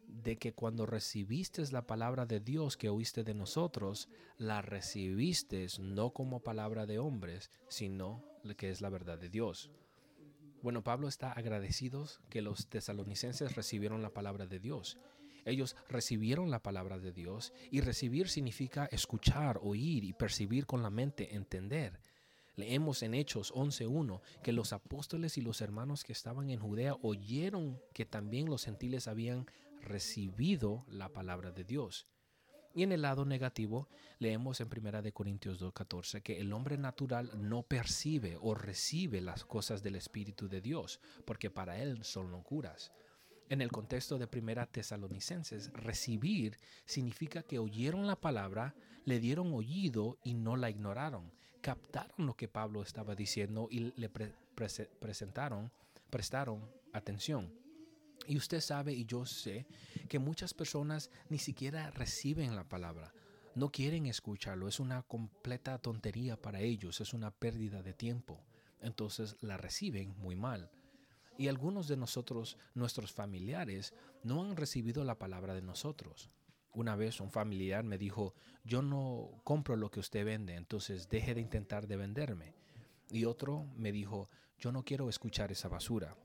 de 0.09 0.37
que 0.37 0.53
cuando 0.53 0.85
recibiste 0.85 1.63
la 1.71 1.85
palabra 1.85 2.25
de 2.25 2.39
Dios 2.39 2.77
que 2.77 2.89
oíste 2.89 3.23
de 3.23 3.33
nosotros, 3.33 4.09
la 4.37 4.61
recibiste 4.61 5.67
no 5.79 6.11
como 6.11 6.41
palabra 6.41 6.85
de 6.85 6.99
hombres, 6.99 7.51
sino 7.67 8.23
que 8.57 8.69
es 8.69 8.81
la 8.81 8.89
verdad 8.89 9.19
de 9.19 9.29
Dios. 9.29 9.71
Bueno, 10.61 10.83
Pablo 10.83 11.07
está 11.07 11.31
agradecido 11.31 12.05
que 12.29 12.41
los 12.41 12.67
tesalonicenses 12.67 13.55
recibieron 13.55 14.01
la 14.01 14.09
palabra 14.09 14.45
de 14.45 14.59
Dios. 14.59 14.97
Ellos 15.45 15.75
recibieron 15.87 16.51
la 16.51 16.61
palabra 16.61 16.99
de 16.99 17.13
Dios 17.13 17.53
y 17.71 17.81
recibir 17.81 18.27
significa 18.27 18.85
escuchar, 18.91 19.59
oír 19.63 20.03
y 20.03 20.13
percibir 20.13 20.65
con 20.65 20.83
la 20.83 20.89
mente, 20.89 21.35
entender. 21.35 22.01
Leemos 22.55 23.03
en 23.03 23.13
Hechos 23.13 23.53
11.1 23.53 24.19
que 24.43 24.51
los 24.51 24.73
apóstoles 24.73 25.37
y 25.37 25.41
los 25.41 25.61
hermanos 25.61 26.03
que 26.03 26.11
estaban 26.11 26.49
en 26.49 26.59
Judea 26.59 26.97
oyeron 27.01 27.79
que 27.93 28.05
también 28.05 28.49
los 28.49 28.65
gentiles 28.65 29.07
habían 29.07 29.45
recibido 29.81 30.85
la 30.87 31.09
palabra 31.09 31.51
de 31.51 31.63
Dios. 31.63 32.07
Y 32.73 32.83
en 32.83 32.91
el 32.91 33.01
lado 33.01 33.25
negativo, 33.25 33.89
leemos 34.19 34.61
en 34.61 34.67
1 34.67 35.11
Corintios 35.11 35.61
2.14 35.61 36.21
que 36.21 36.39
el 36.39 36.53
hombre 36.53 36.77
natural 36.77 37.31
no 37.35 37.63
percibe 37.63 38.37
o 38.39 38.53
recibe 38.53 39.21
las 39.21 39.43
cosas 39.43 39.81
del 39.81 39.95
Espíritu 39.95 40.47
de 40.47 40.61
Dios, 40.61 40.99
porque 41.25 41.49
para 41.49 41.81
él 41.81 42.03
son 42.03 42.31
locuras. 42.31 42.91
En 43.49 43.61
el 43.61 43.71
contexto 43.71 44.19
de 44.19 44.27
Primera 44.27 44.67
Tesalonicenses, 44.67 45.73
recibir 45.73 46.57
significa 46.85 47.41
que 47.41 47.57
oyeron 47.57 48.05
la 48.05 48.15
palabra, 48.15 48.75
le 49.05 49.19
dieron 49.19 49.51
oído 49.53 50.19
y 50.23 50.35
no 50.35 50.55
la 50.55 50.69
ignoraron. 50.69 51.33
Captaron 51.61 52.27
lo 52.27 52.35
que 52.35 52.47
Pablo 52.47 52.83
estaba 52.83 53.15
diciendo 53.15 53.67
y 53.71 53.91
le 53.99 54.09
presentaron, 54.99 55.71
prestaron 56.11 56.69
atención. 56.93 57.51
Y 58.29 58.37
usted 58.37 58.61
sabe 58.61 58.93
y 58.93 59.05
yo 59.05 59.25
sé 59.25 59.65
que 60.07 60.19
muchas 60.19 60.53
personas 60.53 61.09
ni 61.29 61.39
siquiera 61.39 61.89
reciben 61.89 62.55
la 62.55 62.63
palabra. 62.63 63.11
No 63.55 63.71
quieren 63.71 64.05
escucharlo. 64.05 64.67
Es 64.67 64.79
una 64.79 65.01
completa 65.01 65.79
tontería 65.79 66.39
para 66.39 66.61
ellos. 66.61 67.01
Es 67.01 67.15
una 67.15 67.31
pérdida 67.31 67.81
de 67.81 67.93
tiempo. 67.93 68.39
Entonces 68.81 69.35
la 69.41 69.57
reciben 69.57 70.15
muy 70.19 70.35
mal. 70.35 70.69
Y 71.39 71.47
algunos 71.47 71.87
de 71.87 71.97
nosotros, 71.97 72.59
nuestros 72.75 73.11
familiares, 73.11 73.95
no 74.21 74.43
han 74.43 74.55
recibido 74.55 75.03
la 75.03 75.17
palabra 75.17 75.55
de 75.55 75.63
nosotros. 75.63 76.29
Una 76.71 76.95
vez 76.95 77.21
un 77.21 77.31
familiar 77.31 77.83
me 77.83 77.97
dijo, 77.97 78.35
yo 78.63 78.83
no 78.83 79.41
compro 79.43 79.75
lo 79.75 79.89
que 79.89 80.01
usted 80.01 80.23
vende, 80.23 80.53
entonces 80.53 81.09
deje 81.09 81.33
de 81.33 81.41
intentar 81.41 81.87
de 81.87 81.95
venderme. 81.95 82.53
Y 83.09 83.25
otro 83.25 83.65
me 83.75 83.91
dijo, 83.91 84.29
yo 84.59 84.71
no 84.71 84.85
quiero 84.85 85.09
escuchar 85.09 85.51
esa 85.51 85.67
basura. 85.67 86.15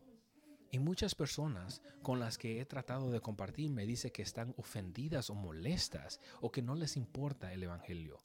Y 0.75 0.81
muchas 0.81 1.14
personas 1.14 1.83
con 2.02 2.19
las 2.19 2.37
que 2.37 2.61
he 2.61 2.64
tratado 2.64 3.12
de 3.12 3.21
compartir 3.21 3.71
me 3.71 3.87
dicen 3.87 4.11
que 4.11 4.23
están 4.23 4.54
ofendidas 4.57 5.31
o 5.31 5.37
molestas 5.37 6.19
o 6.40 6.50
que 6.50 6.62
no 6.62 6.75
les 6.75 6.97
importa 6.97 7.52
el 7.52 7.62
Evangelio. 7.62 8.19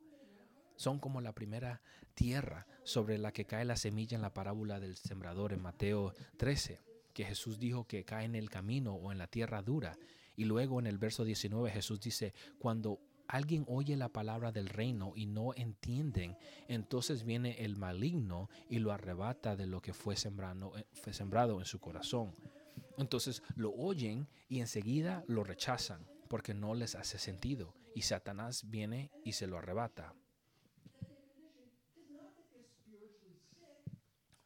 Son 0.75 0.97
como 0.97 1.21
la 1.21 1.35
primera 1.35 1.83
tierra 2.15 2.65
sobre 2.83 3.19
la 3.19 3.31
que 3.31 3.45
cae 3.45 3.65
la 3.65 3.75
semilla 3.75 4.15
en 4.15 4.23
la 4.23 4.33
parábola 4.33 4.79
del 4.79 4.97
sembrador 4.97 5.53
en 5.53 5.61
Mateo 5.61 6.15
13, 6.37 6.81
que 7.13 7.23
Jesús 7.23 7.59
dijo 7.59 7.85
que 7.85 8.03
cae 8.03 8.25
en 8.25 8.33
el 8.33 8.49
camino 8.49 8.95
o 8.95 9.11
en 9.11 9.19
la 9.19 9.27
tierra 9.27 9.61
dura. 9.61 9.99
Y 10.35 10.45
luego 10.45 10.79
en 10.79 10.87
el 10.87 10.97
verso 10.97 11.25
19 11.25 11.69
Jesús 11.69 12.01
dice, 12.01 12.33
cuando 12.57 12.99
alguien 13.29 13.63
oye 13.67 13.95
la 13.95 14.09
palabra 14.09 14.51
del 14.51 14.67
reino 14.67 15.13
y 15.15 15.27
no 15.27 15.53
entienden, 15.55 16.35
entonces 16.67 17.23
viene 17.23 17.63
el 17.63 17.77
maligno 17.77 18.49
y 18.69 18.79
lo 18.79 18.91
arrebata 18.91 19.55
de 19.55 19.67
lo 19.67 19.81
que 19.81 19.93
fue, 19.93 20.15
sembrado, 20.15 20.75
eh, 20.75 20.85
fue 20.93 21.13
sembrado 21.13 21.59
en 21.59 21.65
su 21.65 21.79
corazón. 21.79 22.33
Entonces 22.97 23.43
lo 23.55 23.71
oyen 23.75 24.27
y 24.49 24.59
enseguida 24.59 25.23
lo 25.27 25.43
rechazan 25.43 26.07
porque 26.27 26.55
no 26.55 26.73
les 26.73 26.95
hace 26.95 27.19
sentido 27.19 27.75
y 27.93 28.01
Satanás 28.01 28.69
viene 28.69 29.11
y 29.23 29.33
se 29.33 29.45
lo 29.45 29.57
arrebata. 29.57 30.15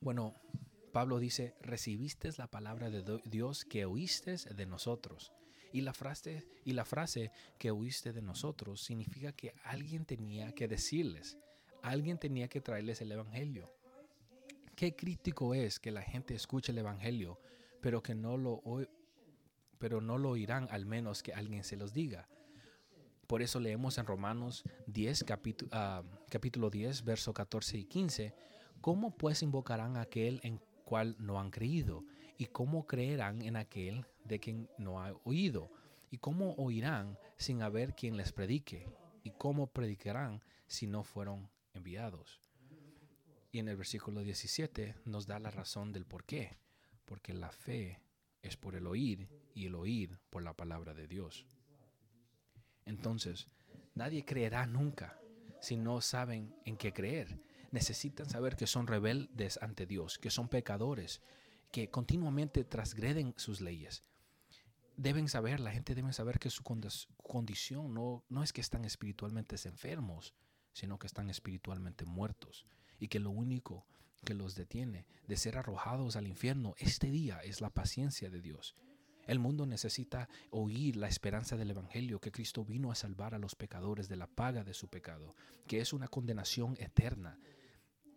Bueno, 0.01 0.35
Pablo 0.91 1.19
dice, 1.19 1.55
recibiste 1.61 2.29
la 2.37 2.47
palabra 2.47 2.89
de 2.89 3.21
Dios 3.23 3.63
que 3.63 3.85
oíste 3.85 4.35
de 4.53 4.65
nosotros. 4.65 5.31
Y 5.73 5.81
la 5.81 5.93
frase, 5.93 6.47
y 6.63 6.73
la 6.73 6.85
frase 6.85 7.31
que 7.57 7.71
oíste 7.71 8.13
de 8.13 8.21
nosotros 8.21 8.79
significa 8.79 9.31
que 9.33 9.55
alguien 9.63 10.05
tenía 10.05 10.53
que 10.53 10.67
decirles, 10.67 11.39
alguien 11.81 12.19
tenía 12.19 12.47
que 12.47 12.61
traerles 12.61 13.01
el 13.01 13.11
Evangelio. 13.11 13.73
Qué 14.75 14.95
crítico 14.95 15.55
es 15.55 15.79
que 15.79 15.91
la 15.91 16.03
gente 16.03 16.35
escuche 16.35 16.71
el 16.71 16.77
Evangelio, 16.77 17.39
pero 17.81 18.03
que 18.03 18.13
no 18.13 18.37
lo, 18.37 18.61
pero 19.79 19.99
no 19.99 20.19
lo 20.19 20.29
oirán 20.29 20.67
al 20.69 20.85
menos 20.85 21.23
que 21.23 21.33
alguien 21.33 21.63
se 21.63 21.75
los 21.75 21.91
diga. 21.91 22.29
Por 23.25 23.41
eso 23.41 23.59
leemos 23.59 23.97
en 23.97 24.05
Romanos 24.05 24.63
10, 24.85 25.23
capítulo, 25.23 25.71
ah, 25.73 26.03
capítulo 26.29 26.69
10, 26.69 27.03
verso 27.03 27.33
14 27.33 27.79
y 27.79 27.85
15, 27.85 28.35
¿cómo 28.79 29.17
pues 29.17 29.41
invocarán 29.41 29.97
a 29.97 30.01
aquel 30.01 30.39
en 30.43 30.61
cual 30.85 31.15
no 31.17 31.39
han 31.39 31.49
creído? 31.49 32.05
¿Y 32.37 32.45
cómo 32.45 32.85
creerán 32.85 33.41
en 33.41 33.55
aquel 33.55 34.05
de 34.25 34.39
quien 34.39 34.69
no 34.77 35.01
ha 35.01 35.13
oído? 35.23 35.71
¿Y 36.09 36.17
cómo 36.17 36.53
oirán 36.55 37.17
sin 37.37 37.61
haber 37.61 37.95
quien 37.95 38.17
les 38.17 38.31
predique? 38.31 38.87
¿Y 39.23 39.31
cómo 39.31 39.67
predicarán 39.67 40.43
si 40.67 40.87
no 40.87 41.03
fueron 41.03 41.49
enviados? 41.73 42.41
Y 43.51 43.59
en 43.59 43.67
el 43.67 43.77
versículo 43.77 44.21
17 44.21 44.95
nos 45.05 45.27
da 45.27 45.39
la 45.39 45.51
razón 45.51 45.91
del 45.91 46.05
por 46.05 46.23
qué. 46.23 46.57
Porque 47.05 47.33
la 47.33 47.51
fe 47.51 48.01
es 48.41 48.57
por 48.57 48.75
el 48.75 48.87
oír 48.87 49.29
y 49.53 49.67
el 49.67 49.75
oír 49.75 50.19
por 50.29 50.43
la 50.43 50.53
palabra 50.53 50.93
de 50.93 51.07
Dios. 51.07 51.45
Entonces, 52.85 53.47
nadie 53.95 54.25
creerá 54.25 54.65
nunca 54.65 55.19
si 55.61 55.77
no 55.77 56.01
saben 56.01 56.55
en 56.65 56.77
qué 56.77 56.93
creer. 56.93 57.39
Necesitan 57.71 58.29
saber 58.29 58.55
que 58.55 58.67
son 58.67 58.87
rebeldes 58.87 59.57
ante 59.61 59.85
Dios, 59.85 60.19
que 60.19 60.29
son 60.29 60.49
pecadores, 60.49 61.21
que 61.71 61.89
continuamente 61.89 62.63
transgreden 62.63 63.33
sus 63.37 63.61
leyes. 63.61 64.03
Deben 64.95 65.27
saber, 65.27 65.59
la 65.59 65.71
gente 65.71 65.95
debe 65.95 66.13
saber 66.13 66.39
que 66.39 66.49
su 66.49 66.63
condición 66.63 67.93
no, 67.93 68.23
no 68.29 68.43
es 68.43 68.53
que 68.53 68.61
están 68.61 68.85
espiritualmente 68.85 69.55
enfermos, 69.65 70.33
sino 70.71 70.99
que 70.99 71.07
están 71.07 71.29
espiritualmente 71.29 72.05
muertos 72.05 72.65
y 72.99 73.07
que 73.07 73.19
lo 73.19 73.31
único 73.31 73.85
que 74.23 74.33
los 74.33 74.55
detiene 74.55 75.05
de 75.27 75.37
ser 75.37 75.57
arrojados 75.57 76.15
al 76.15 76.27
infierno 76.27 76.75
este 76.77 77.09
día 77.09 77.39
es 77.43 77.61
la 77.61 77.69
paciencia 77.69 78.29
de 78.29 78.41
Dios. 78.41 78.75
El 79.25 79.39
mundo 79.39 79.65
necesita 79.65 80.27
oír 80.51 80.97
la 80.97 81.07
esperanza 81.07 81.55
del 81.55 81.71
Evangelio 81.71 82.19
que 82.19 82.31
Cristo 82.31 82.65
vino 82.65 82.91
a 82.91 82.95
salvar 82.95 83.33
a 83.33 83.39
los 83.39 83.55
pecadores 83.55 84.09
de 84.09 84.17
la 84.17 84.27
paga 84.27 84.63
de 84.63 84.73
su 84.73 84.89
pecado, 84.89 85.33
que 85.65 85.79
es 85.79 85.93
una 85.93 86.07
condenación 86.07 86.75
eterna 86.77 87.39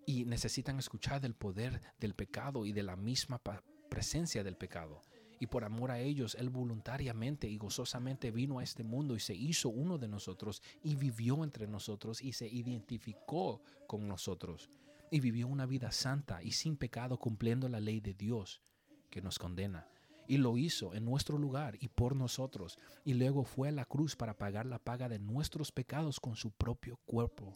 y 0.05 0.25
necesitan 0.25 0.79
escuchar 0.79 1.21
del 1.21 1.35
poder 1.35 1.81
del 1.99 2.15
pecado 2.15 2.67
y 2.67 2.73
de 2.73 2.83
la 2.83 2.97
misma 2.97 3.41
presencia 3.89 4.43
del 4.43 4.57
pecado. 4.57 5.03
Y 5.39 5.47
por 5.47 5.65
amor 5.65 5.91
a 5.91 6.01
ellos, 6.01 6.35
Él 6.35 6.49
voluntariamente 6.49 7.49
y 7.49 7.59
gozosamente 7.59 8.31
vino 8.31 8.59
a 8.59 8.63
este 8.63 8.85
mundo 8.85 9.15
y 9.15 9.21
se 9.21 9.35
hizo 9.35 9.69
uno 9.69 9.99
de 9.99 10.09
nosotros 10.09 10.63
y 10.83 10.95
vivió 10.95 11.45
entre 11.45 11.67
nosotros 11.67 12.23
y 12.23 12.33
se 12.33 12.49
identificó 12.49 13.61
con 13.87 14.09
nosotros. 14.09 14.71
Y 15.11 15.21
vivió 15.21 15.47
una 15.47 15.67
vida 15.67 15.93
santa 15.93 16.43
y 16.43 16.53
sin 16.53 16.77
pecado 16.77 17.19
cumpliendo 17.19 17.69
la 17.69 17.81
ley 17.81 18.01
de 18.01 18.15
Dios 18.15 18.63
que 19.11 19.21
nos 19.21 19.39
condena. 19.39 19.87
Y 20.27 20.39
lo 20.39 20.57
hizo 20.57 20.95
en 20.95 21.05
nuestro 21.05 21.39
lugar 21.39 21.77
y 21.81 21.89
por 21.89 22.17
nosotros. 22.17 22.79
Y 23.05 23.15
luego 23.15 23.45
fue 23.45 23.69
a 23.69 23.73
la 23.73 23.85
cruz 23.85 24.17
para 24.17 24.37
pagar 24.37 24.67
la 24.67 24.81
paga 24.81 25.09
de 25.09 25.21
nuestros 25.21 25.71
pecados 25.71 26.19
con 26.19 26.35
su 26.35 26.51
propio 26.51 26.97
cuerpo. 27.05 27.53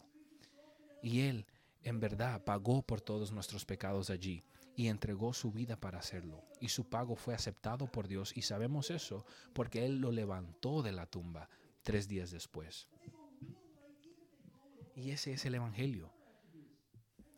Y 1.01 1.21
Él 1.21 1.45
en 1.83 1.99
verdad 1.99 2.43
pagó 2.43 2.83
por 2.83 3.01
todos 3.01 3.31
nuestros 3.31 3.65
pecados 3.65 4.09
allí 4.09 4.43
y 4.81 4.87
entregó 4.87 5.31
su 5.31 5.51
vida 5.51 5.79
para 5.79 5.99
hacerlo. 5.99 6.43
Y 6.59 6.69
su 6.69 6.89
pago 6.89 7.15
fue 7.15 7.35
aceptado 7.35 7.85
por 7.85 8.07
Dios 8.07 8.35
y 8.35 8.41
sabemos 8.41 8.89
eso 8.89 9.27
porque 9.53 9.85
Él 9.85 9.99
lo 9.99 10.11
levantó 10.11 10.81
de 10.81 10.91
la 10.91 11.05
tumba 11.05 11.49
tres 11.83 12.07
días 12.07 12.31
después. 12.31 12.87
Y 14.95 15.11
ese 15.11 15.33
es 15.33 15.45
el 15.45 15.53
Evangelio. 15.53 16.11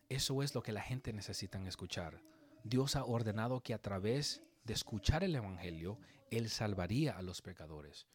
Eso 0.08 0.42
es 0.42 0.56
lo 0.56 0.64
que 0.64 0.72
la 0.72 0.84
gente 0.84 1.12
necesita 1.12 1.60
escuchar. 1.68 2.22
Dios 2.64 2.96
ha 2.96 3.04
ordenado 3.04 3.60
que 3.60 3.74
a 3.74 3.82
través 3.82 4.42
de 4.64 4.74
escuchar 4.74 5.26
el 5.26 5.36
Evangelio, 5.36 6.00
Él 6.32 6.50
salvaría 6.50 7.18
a 7.18 7.22
los 7.24 7.42
pecadores. 7.42 8.08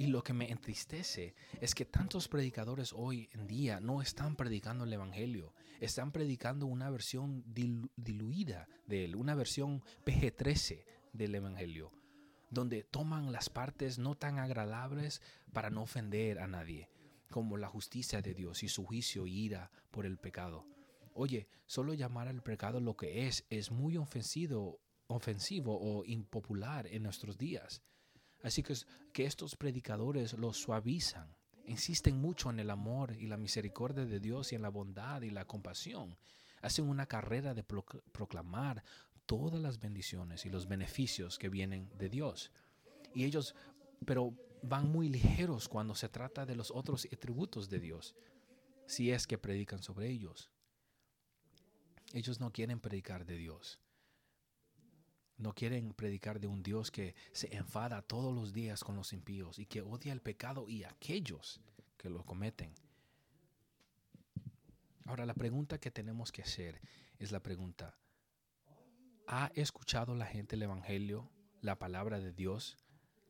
Y 0.00 0.06
lo 0.06 0.22
que 0.22 0.32
me 0.32 0.50
entristece 0.50 1.34
es 1.60 1.74
que 1.74 1.84
tantos 1.84 2.26
predicadores 2.26 2.94
hoy 2.96 3.28
en 3.34 3.46
día 3.46 3.80
no 3.80 4.00
están 4.00 4.34
predicando 4.34 4.84
el 4.84 4.92
Evangelio, 4.94 5.52
están 5.78 6.10
predicando 6.10 6.64
una 6.64 6.88
versión 6.88 7.44
diluida 7.44 8.66
de 8.86 9.04
él, 9.04 9.14
una 9.14 9.34
versión 9.34 9.82
PG-13 10.06 10.86
del 11.12 11.34
Evangelio, 11.34 11.92
donde 12.48 12.82
toman 12.82 13.30
las 13.30 13.50
partes 13.50 13.98
no 13.98 14.14
tan 14.14 14.38
agradables 14.38 15.20
para 15.52 15.68
no 15.68 15.82
ofender 15.82 16.38
a 16.38 16.46
nadie, 16.46 16.88
como 17.28 17.58
la 17.58 17.68
justicia 17.68 18.22
de 18.22 18.32
Dios 18.32 18.62
y 18.62 18.68
su 18.68 18.86
juicio 18.86 19.26
y 19.26 19.38
ira 19.38 19.70
por 19.90 20.06
el 20.06 20.16
pecado. 20.16 20.64
Oye, 21.12 21.46
solo 21.66 21.92
llamar 21.92 22.26
al 22.26 22.42
pecado 22.42 22.80
lo 22.80 22.96
que 22.96 23.26
es 23.26 23.44
es 23.50 23.70
muy 23.70 23.98
ofensivo, 23.98 24.80
ofensivo 25.08 25.78
o 25.78 26.06
impopular 26.06 26.86
en 26.86 27.02
nuestros 27.02 27.36
días. 27.36 27.82
Así 28.42 28.62
que, 28.62 28.74
que 29.12 29.24
estos 29.24 29.56
predicadores 29.56 30.32
lo 30.34 30.52
suavizan, 30.52 31.34
insisten 31.66 32.20
mucho 32.20 32.50
en 32.50 32.60
el 32.60 32.70
amor 32.70 33.14
y 33.16 33.26
la 33.26 33.36
misericordia 33.36 34.04
de 34.04 34.20
Dios 34.20 34.52
y 34.52 34.56
en 34.56 34.62
la 34.62 34.70
bondad 34.70 35.22
y 35.22 35.30
la 35.30 35.44
compasión. 35.44 36.16
Hacen 36.62 36.88
una 36.88 37.06
carrera 37.06 37.54
de 37.54 37.64
proclamar 37.64 38.82
todas 39.26 39.60
las 39.60 39.78
bendiciones 39.78 40.44
y 40.44 40.50
los 40.50 40.66
beneficios 40.66 41.38
que 41.38 41.48
vienen 41.48 41.90
de 41.96 42.08
Dios. 42.08 42.50
Y 43.14 43.24
ellos, 43.24 43.54
pero 44.04 44.34
van 44.62 44.90
muy 44.90 45.08
ligeros 45.08 45.68
cuando 45.68 45.94
se 45.94 46.08
trata 46.08 46.44
de 46.44 46.56
los 46.56 46.70
otros 46.70 47.06
atributos 47.12 47.68
de 47.70 47.80
Dios, 47.80 48.14
si 48.86 49.10
es 49.10 49.26
que 49.26 49.38
predican 49.38 49.82
sobre 49.82 50.08
ellos. 50.08 50.50
Ellos 52.12 52.40
no 52.40 52.52
quieren 52.52 52.80
predicar 52.80 53.24
de 53.24 53.36
Dios. 53.36 53.78
No 55.40 55.54
quieren 55.54 55.94
predicar 55.94 56.38
de 56.38 56.46
un 56.46 56.62
Dios 56.62 56.90
que 56.90 57.14
se 57.32 57.56
enfada 57.56 58.02
todos 58.02 58.34
los 58.34 58.52
días 58.52 58.84
con 58.84 58.94
los 58.94 59.14
impíos 59.14 59.58
y 59.58 59.64
que 59.64 59.80
odia 59.80 60.12
el 60.12 60.20
pecado 60.20 60.68
y 60.68 60.84
aquellos 60.84 61.62
que 61.96 62.10
lo 62.10 62.26
cometen. 62.26 62.74
Ahora 65.06 65.24
la 65.24 65.32
pregunta 65.32 65.80
que 65.80 65.90
tenemos 65.90 66.30
que 66.30 66.42
hacer 66.42 66.82
es 67.18 67.32
la 67.32 67.40
pregunta, 67.40 67.96
¿ha 69.26 69.50
escuchado 69.54 70.14
la 70.14 70.26
gente 70.26 70.56
el 70.56 70.62
Evangelio, 70.62 71.30
la 71.62 71.78
palabra 71.78 72.20
de 72.20 72.32
Dios 72.32 72.76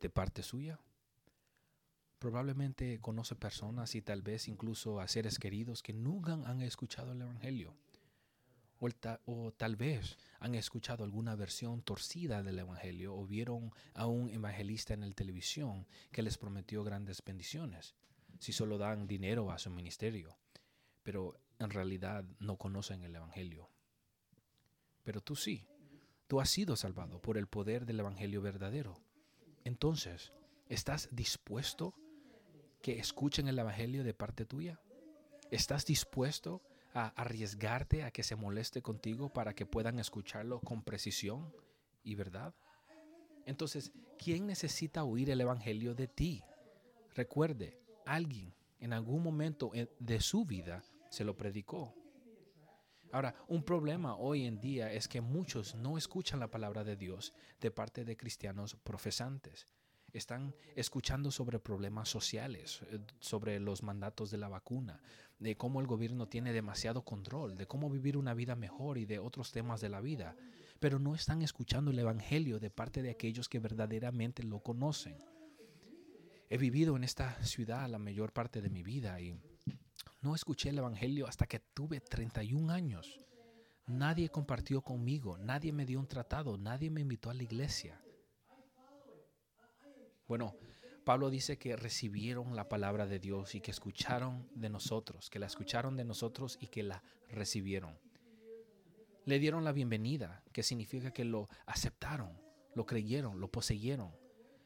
de 0.00 0.10
parte 0.10 0.42
suya? 0.42 0.80
Probablemente 2.18 2.98
conoce 3.00 3.36
personas 3.36 3.94
y 3.94 4.02
tal 4.02 4.22
vez 4.22 4.48
incluso 4.48 4.98
a 4.98 5.06
seres 5.06 5.38
queridos 5.38 5.80
que 5.80 5.92
nunca 5.92 6.32
han 6.32 6.60
escuchado 6.60 7.12
el 7.12 7.22
Evangelio 7.22 7.76
o, 9.26 9.52
tal 9.52 9.76
vez 9.76 10.16
han 10.38 10.54
escuchado 10.54 11.04
alguna 11.04 11.36
versión 11.36 11.82
torcida 11.82 12.42
del 12.42 12.58
Evangelio 12.58 13.14
o 13.14 13.26
vieron 13.26 13.72
a 13.94 14.06
un 14.06 14.30
evangelista 14.30 14.94
en 14.94 15.00
la 15.00 15.10
televisión 15.12 15.86
que 16.10 16.22
les 16.22 16.38
prometió 16.38 16.82
grandes 16.82 17.22
bendiciones 17.22 17.94
si 18.38 18.52
solo 18.52 18.78
dan 18.78 19.06
dinero 19.06 19.50
a 19.50 19.58
su 19.58 19.70
ministerio, 19.70 20.38
pero 21.02 21.38
en 21.58 21.70
realidad 21.70 22.24
no 22.38 22.56
conocen 22.56 23.02
el 23.02 23.14
Evangelio. 23.14 23.68
Pero 25.04 25.20
tú 25.20 25.36
sí, 25.36 25.66
tú 26.26 26.40
has 26.40 26.48
sido 26.48 26.74
salvado 26.74 27.20
por 27.20 27.36
el 27.36 27.48
poder 27.48 27.84
del 27.84 28.00
Evangelio 28.00 28.40
verdadero. 28.40 28.98
Entonces, 29.64 30.32
¿estás 30.70 31.10
dispuesto 31.12 31.94
que 32.80 32.98
escuchen 32.98 33.46
el 33.46 33.58
Evangelio 33.58 34.04
de 34.04 34.14
parte 34.14 34.46
tuya? 34.46 34.80
¿Estás 35.50 35.84
dispuesto 35.84 36.62
a 36.94 37.08
arriesgarte 37.20 38.02
a 38.02 38.10
que 38.10 38.22
se 38.22 38.36
moleste 38.36 38.82
contigo 38.82 39.32
para 39.32 39.54
que 39.54 39.66
puedan 39.66 39.98
escucharlo 39.98 40.60
con 40.60 40.82
precisión 40.82 41.52
y 42.02 42.14
verdad? 42.14 42.54
Entonces, 43.46 43.92
¿quién 44.18 44.46
necesita 44.46 45.04
oír 45.04 45.30
el 45.30 45.40
Evangelio 45.40 45.94
de 45.94 46.08
ti? 46.08 46.42
Recuerde, 47.14 47.80
alguien 48.06 48.54
en 48.78 48.92
algún 48.92 49.22
momento 49.22 49.72
de 49.98 50.20
su 50.20 50.44
vida 50.44 50.82
se 51.10 51.24
lo 51.24 51.36
predicó. 51.36 51.94
Ahora, 53.12 53.34
un 53.48 53.64
problema 53.64 54.16
hoy 54.16 54.46
en 54.46 54.60
día 54.60 54.92
es 54.92 55.08
que 55.08 55.20
muchos 55.20 55.74
no 55.74 55.98
escuchan 55.98 56.38
la 56.38 56.50
palabra 56.50 56.84
de 56.84 56.96
Dios 56.96 57.32
de 57.60 57.70
parte 57.70 58.04
de 58.04 58.16
cristianos 58.16 58.76
profesantes 58.76 59.66
están 60.18 60.54
escuchando 60.76 61.30
sobre 61.30 61.58
problemas 61.58 62.08
sociales, 62.08 62.80
eh, 62.90 62.98
sobre 63.20 63.60
los 63.60 63.82
mandatos 63.82 64.30
de 64.30 64.38
la 64.38 64.48
vacuna, 64.48 65.00
de 65.38 65.56
cómo 65.56 65.80
el 65.80 65.86
gobierno 65.86 66.28
tiene 66.28 66.52
demasiado 66.52 67.02
control, 67.02 67.56
de 67.56 67.66
cómo 67.66 67.90
vivir 67.90 68.16
una 68.16 68.34
vida 68.34 68.56
mejor 68.56 68.98
y 68.98 69.06
de 69.06 69.18
otros 69.18 69.52
temas 69.52 69.80
de 69.80 69.88
la 69.88 70.00
vida, 70.00 70.36
pero 70.78 70.98
no 70.98 71.14
están 71.14 71.42
escuchando 71.42 71.90
el 71.90 71.98
Evangelio 71.98 72.58
de 72.58 72.70
parte 72.70 73.02
de 73.02 73.10
aquellos 73.10 73.48
que 73.48 73.58
verdaderamente 73.58 74.42
lo 74.42 74.60
conocen. 74.60 75.16
He 76.48 76.58
vivido 76.58 76.96
en 76.96 77.04
esta 77.04 77.42
ciudad 77.44 77.88
la 77.88 77.98
mayor 77.98 78.32
parte 78.32 78.60
de 78.60 78.70
mi 78.70 78.82
vida 78.82 79.20
y 79.20 79.38
no 80.20 80.34
escuché 80.34 80.70
el 80.70 80.78
Evangelio 80.78 81.26
hasta 81.26 81.46
que 81.46 81.60
tuve 81.60 82.00
31 82.00 82.72
años. 82.72 83.20
Nadie 83.86 84.28
compartió 84.28 84.82
conmigo, 84.82 85.38
nadie 85.38 85.72
me 85.72 85.86
dio 85.86 85.98
un 85.98 86.06
tratado, 86.06 86.58
nadie 86.58 86.90
me 86.90 87.00
invitó 87.00 87.30
a 87.30 87.34
la 87.34 87.42
iglesia. 87.42 88.00
Bueno, 90.30 90.54
Pablo 91.02 91.28
dice 91.28 91.58
que 91.58 91.74
recibieron 91.74 92.54
la 92.54 92.68
palabra 92.68 93.04
de 93.08 93.18
Dios 93.18 93.56
y 93.56 93.60
que 93.60 93.72
escucharon 93.72 94.48
de 94.54 94.70
nosotros, 94.70 95.28
que 95.28 95.40
la 95.40 95.46
escucharon 95.46 95.96
de 95.96 96.04
nosotros 96.04 96.56
y 96.60 96.68
que 96.68 96.84
la 96.84 97.02
recibieron. 97.30 97.98
Le 99.24 99.40
dieron 99.40 99.64
la 99.64 99.72
bienvenida, 99.72 100.44
que 100.52 100.62
significa 100.62 101.10
que 101.10 101.24
lo 101.24 101.48
aceptaron, 101.66 102.40
lo 102.76 102.86
creyeron, 102.86 103.40
lo 103.40 103.50
poseyeron. 103.50 104.12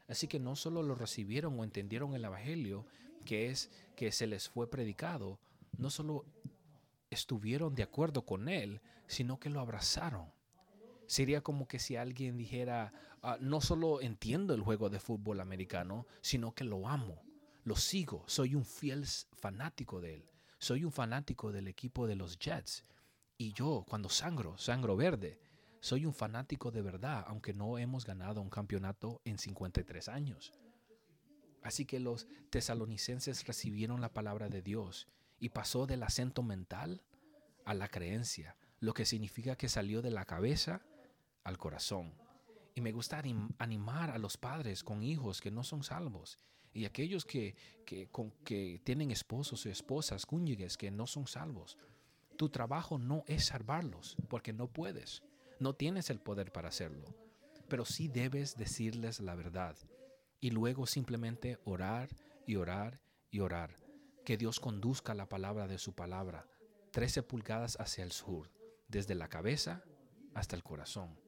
Así 0.07 0.27
que 0.27 0.39
no 0.39 0.55
solo 0.55 0.83
lo 0.83 0.93
recibieron 0.93 1.59
o 1.59 1.63
entendieron 1.63 2.13
el 2.13 2.25
Evangelio, 2.25 2.85
que 3.25 3.49
es 3.49 3.71
que 3.95 4.11
se 4.11 4.27
les 4.27 4.47
fue 4.47 4.69
predicado, 4.69 5.39
no 5.79 5.89
solo 5.89 6.25
estuvieron 7.09 7.73
de 7.73 7.81
acuerdo 7.81 8.23
con 8.23 8.49
él, 8.49 8.81
sino 9.07 9.39
que 9.39 9.49
lo 9.49 9.61
abrazaron. 9.61 10.31
Sería 11.07 11.41
como 11.41 11.67
que 11.67 11.79
si 11.79 11.95
alguien 11.95 12.37
dijera, 12.37 12.93
ah, 13.25 13.37
no 13.41 13.61
solo 13.61 14.01
entiendo 14.01 14.53
el 14.53 14.61
juego 14.61 14.89
de 14.89 14.99
fútbol 14.99 15.39
americano, 15.39 16.07
sino 16.21 16.53
que 16.53 16.63
lo 16.63 16.87
amo, 16.87 17.21
lo 17.63 17.75
sigo, 17.75 18.23
soy 18.27 18.55
un 18.55 18.65
fiel 18.65 19.05
fanático 19.33 19.99
de 19.99 20.15
él, 20.15 20.29
soy 20.59 20.85
un 20.85 20.91
fanático 20.91 21.51
del 21.51 21.67
equipo 21.67 22.07
de 22.07 22.15
los 22.15 22.37
Jets. 22.39 22.83
Y 23.37 23.51
yo, 23.53 23.85
cuando 23.87 24.07
sangro, 24.07 24.57
sangro 24.57 24.95
verde, 24.95 25.39
soy 25.81 26.05
un 26.05 26.13
fanático 26.13 26.71
de 26.71 26.81
verdad, 26.81 27.23
aunque 27.27 27.53
no 27.53 27.77
hemos 27.77 28.05
ganado 28.05 28.41
un 28.41 28.49
campeonato 28.49 29.21
en 29.25 29.37
53 29.37 30.07
años. 30.07 30.53
Así 31.61 31.85
que 31.85 31.99
los 31.99 32.27
tesalonicenses 32.49 33.45
recibieron 33.45 33.99
la 33.99 34.13
palabra 34.13 34.49
de 34.49 34.61
Dios 34.61 35.07
y 35.39 35.49
pasó 35.49 35.85
del 35.85 36.03
acento 36.03 36.43
mental 36.43 37.01
a 37.65 37.73
la 37.73 37.87
creencia, 37.87 38.55
lo 38.79 38.93
que 38.93 39.05
significa 39.05 39.55
que 39.55 39.69
salió 39.69 40.01
de 40.01 40.11
la 40.11 40.25
cabeza 40.25 40.81
al 41.43 41.57
corazón. 41.57 42.13
Y 42.75 42.81
me 42.81 42.91
gusta 42.91 43.23
animar 43.57 44.11
a 44.11 44.19
los 44.19 44.37
padres 44.37 44.83
con 44.83 45.01
hijos 45.01 45.41
que 45.41 45.49
no 45.49 45.63
son 45.63 45.83
salvos 45.83 46.37
y 46.75 46.83
aquellos 46.83 47.23
que, 47.25 47.55
que, 47.85 48.09
que 48.43 48.81
tienen 48.83 49.09
esposos 49.09 49.65
o 49.65 49.69
esposas, 49.69 50.25
cónyuges 50.25 50.75
que 50.75 50.91
no 50.91 51.07
son 51.07 51.25
salvos. 51.25 51.77
Tu 52.35 52.49
trabajo 52.49 52.97
no 52.99 53.23
es 53.27 53.45
salvarlos 53.45 54.17
porque 54.27 54.51
no 54.51 54.67
puedes, 54.67 55.23
no 55.57 55.73
tienes 55.73 56.09
el 56.09 56.19
poder 56.19 56.51
para 56.51 56.67
hacerlo, 56.67 57.05
pero 57.69 57.85
sí 57.85 58.09
debes 58.09 58.57
decirles 58.57 59.21
la 59.21 59.35
verdad 59.35 59.77
y 60.41 60.51
luego 60.51 60.85
simplemente 60.85 61.59
orar 61.63 62.09
y 62.45 62.57
orar 62.57 62.99
y 63.31 63.39
orar. 63.39 63.77
Que 64.25 64.35
Dios 64.35 64.59
conduzca 64.59 65.13
la 65.13 65.29
palabra 65.29 65.67
de 65.67 65.77
su 65.77 65.93
palabra 65.93 66.45
13 66.91 67.23
pulgadas 67.23 67.77
hacia 67.79 68.03
el 68.03 68.11
sur, 68.11 68.51
desde 68.89 69.15
la 69.15 69.29
cabeza 69.29 69.83
hasta 70.33 70.57
el 70.57 70.63
corazón. 70.63 71.24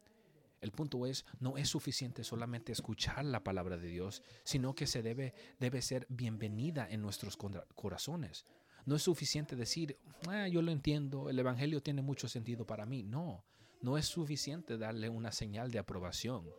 El 0.60 0.72
punto 0.72 1.06
es, 1.06 1.26
no 1.40 1.58
es 1.58 1.70
suficiente 1.70 2.24
solamente 2.24 2.72
escuchar 2.72 3.24
la 3.26 3.44
palabra 3.44 3.78
de 3.78 3.88
Dios, 3.88 4.24
sino 4.44 4.74
que 4.74 4.88
se 4.88 5.04
debe, 5.04 5.34
debe 5.60 5.82
ser 5.82 6.08
bienvenida 6.10 6.88
en 6.90 7.02
nuestros 7.02 7.38
corazones. 7.38 8.46
No 8.86 8.96
es 8.96 9.04
suficiente 9.04 9.56
decir, 9.56 10.00
ah, 10.28 10.48
yo 10.48 10.62
lo 10.62 10.72
entiendo, 10.72 11.30
el 11.30 11.38
Evangelio 11.38 11.84
tiene 11.84 12.02
mucho 12.02 12.28
sentido 12.28 12.66
para 12.66 12.86
mí. 12.86 13.04
No, 13.04 13.46
no 13.82 13.98
es 13.98 14.06
suficiente 14.06 14.78
darle 14.78 15.10
una 15.10 15.32
señal 15.32 15.70
de 15.72 15.80
aprobación. 15.80 16.50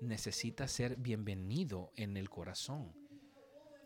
Necesita 0.00 0.66
ser 0.66 0.96
bienvenido 0.96 1.92
en 1.96 2.16
el 2.16 2.30
corazón. 2.30 2.94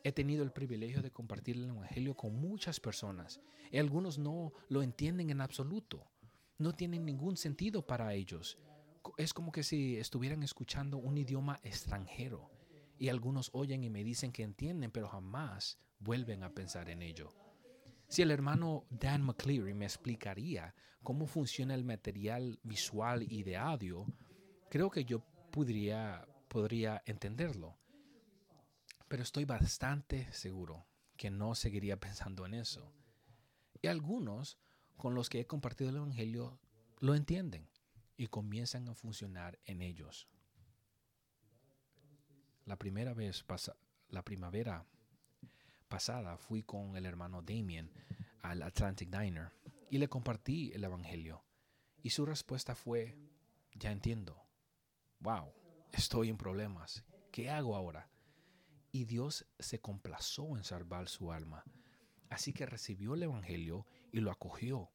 He 0.04 0.12
tenido 0.12 0.44
el 0.44 0.52
privilegio 0.52 1.02
de 1.02 1.10
compartir 1.10 1.56
el 1.56 1.68
Evangelio 1.68 2.14
con 2.14 2.36
muchas 2.36 2.78
personas 2.78 3.40
y 3.72 3.78
algunos 3.78 4.18
no 4.18 4.52
lo 4.68 4.82
entienden 4.82 5.30
en 5.30 5.40
absoluto. 5.40 6.06
No 6.58 6.72
tienen 6.72 7.04
ningún 7.04 7.36
sentido 7.36 7.84
para 7.84 8.14
ellos 8.14 8.56
es 9.16 9.32
como 9.32 9.52
que 9.52 9.62
si 9.62 9.96
estuvieran 9.96 10.42
escuchando 10.42 10.98
un 10.98 11.18
idioma 11.18 11.58
extranjero 11.62 12.50
y 12.98 13.08
algunos 13.08 13.50
oyen 13.52 13.84
y 13.84 13.90
me 13.90 14.04
dicen 14.04 14.32
que 14.32 14.42
entienden, 14.42 14.90
pero 14.90 15.08
jamás 15.08 15.78
vuelven 15.98 16.42
a 16.42 16.54
pensar 16.54 16.88
en 16.88 17.02
ello. 17.02 17.34
Si 18.08 18.22
el 18.22 18.30
hermano 18.30 18.86
Dan 18.90 19.22
McCleary 19.22 19.74
me 19.74 19.84
explicaría 19.84 20.74
cómo 21.02 21.26
funciona 21.26 21.74
el 21.74 21.84
material 21.84 22.58
visual 22.62 23.24
y 23.30 23.42
de 23.42 23.56
audio, 23.56 24.06
creo 24.70 24.90
que 24.90 25.04
yo 25.04 25.24
podría, 25.50 26.26
podría 26.48 27.02
entenderlo. 27.04 27.76
Pero 29.08 29.22
estoy 29.22 29.44
bastante 29.44 30.32
seguro 30.32 30.86
que 31.16 31.30
no 31.30 31.54
seguiría 31.54 31.98
pensando 31.98 32.46
en 32.46 32.54
eso. 32.54 32.92
Y 33.82 33.88
algunos 33.88 34.58
con 34.96 35.14
los 35.14 35.28
que 35.28 35.40
he 35.40 35.46
compartido 35.46 35.90
el 35.90 35.96
Evangelio 35.96 36.58
lo 37.00 37.14
entienden 37.14 37.68
y 38.16 38.28
comienzan 38.28 38.88
a 38.88 38.94
funcionar 38.94 39.58
en 39.64 39.82
ellos. 39.82 40.28
La 42.64 42.76
primera 42.76 43.14
vez, 43.14 43.44
la 44.08 44.22
primavera 44.22 44.86
pasada, 45.88 46.36
fui 46.36 46.62
con 46.62 46.96
el 46.96 47.06
hermano 47.06 47.42
Damien 47.42 47.92
al 48.42 48.62
Atlantic 48.62 49.10
Diner 49.10 49.52
y 49.90 49.98
le 49.98 50.08
compartí 50.08 50.72
el 50.72 50.84
Evangelio. 50.84 51.44
Y 52.02 52.10
su 52.10 52.26
respuesta 52.26 52.74
fue, 52.74 53.16
ya 53.74 53.92
entiendo, 53.92 54.46
wow, 55.20 55.52
estoy 55.92 56.28
en 56.28 56.36
problemas, 56.36 57.04
¿qué 57.30 57.50
hago 57.50 57.76
ahora? 57.76 58.10
Y 58.92 59.04
Dios 59.04 59.46
se 59.58 59.80
complazó 59.80 60.56
en 60.56 60.64
salvar 60.64 61.08
su 61.08 61.32
alma. 61.32 61.64
Así 62.28 62.52
que 62.52 62.66
recibió 62.66 63.14
el 63.14 63.22
Evangelio 63.22 63.86
y 64.10 64.20
lo 64.20 64.30
acogió. 64.30 64.90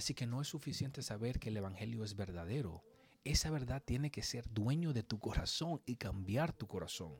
Así 0.00 0.14
que 0.14 0.26
no 0.26 0.40
es 0.40 0.48
suficiente 0.48 1.02
saber 1.02 1.38
que 1.38 1.50
el 1.50 1.58
Evangelio 1.58 2.04
es 2.04 2.16
verdadero. 2.16 2.82
Esa 3.22 3.50
verdad 3.50 3.82
tiene 3.84 4.10
que 4.10 4.22
ser 4.22 4.50
dueño 4.50 4.94
de 4.94 5.02
tu 5.02 5.18
corazón 5.18 5.82
y 5.84 5.96
cambiar 5.96 6.54
tu 6.54 6.66
corazón. 6.66 7.12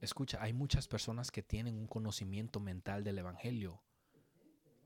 Escucha, 0.00 0.38
hay 0.40 0.54
muchas 0.54 0.88
personas 0.88 1.30
que 1.30 1.42
tienen 1.42 1.76
un 1.76 1.86
conocimiento 1.86 2.58
mental 2.58 3.04
del 3.04 3.18
Evangelio, 3.18 3.82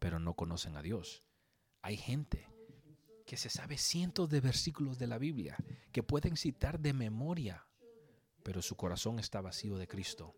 pero 0.01 0.19
no 0.19 0.35
conocen 0.35 0.77
a 0.77 0.83
Dios. 0.83 1.23
Hay 1.83 1.97
gente 1.97 2.49
que 3.27 3.37
se 3.37 3.49
sabe 3.49 3.79
cientos 3.79 4.29
de 4.29 4.41
versículos 4.41 4.99
de 4.99 5.07
la 5.07 5.19
Biblia, 5.19 5.57
que 5.93 6.03
pueden 6.03 6.37
citar 6.37 6.81
de 6.81 6.95
memoria, 6.95 7.65
pero 8.43 8.61
su 8.61 8.75
corazón 8.75 9.21
está 9.21 9.41
vacío 9.41 9.79
de 9.79 9.87
Cristo. 9.87 10.35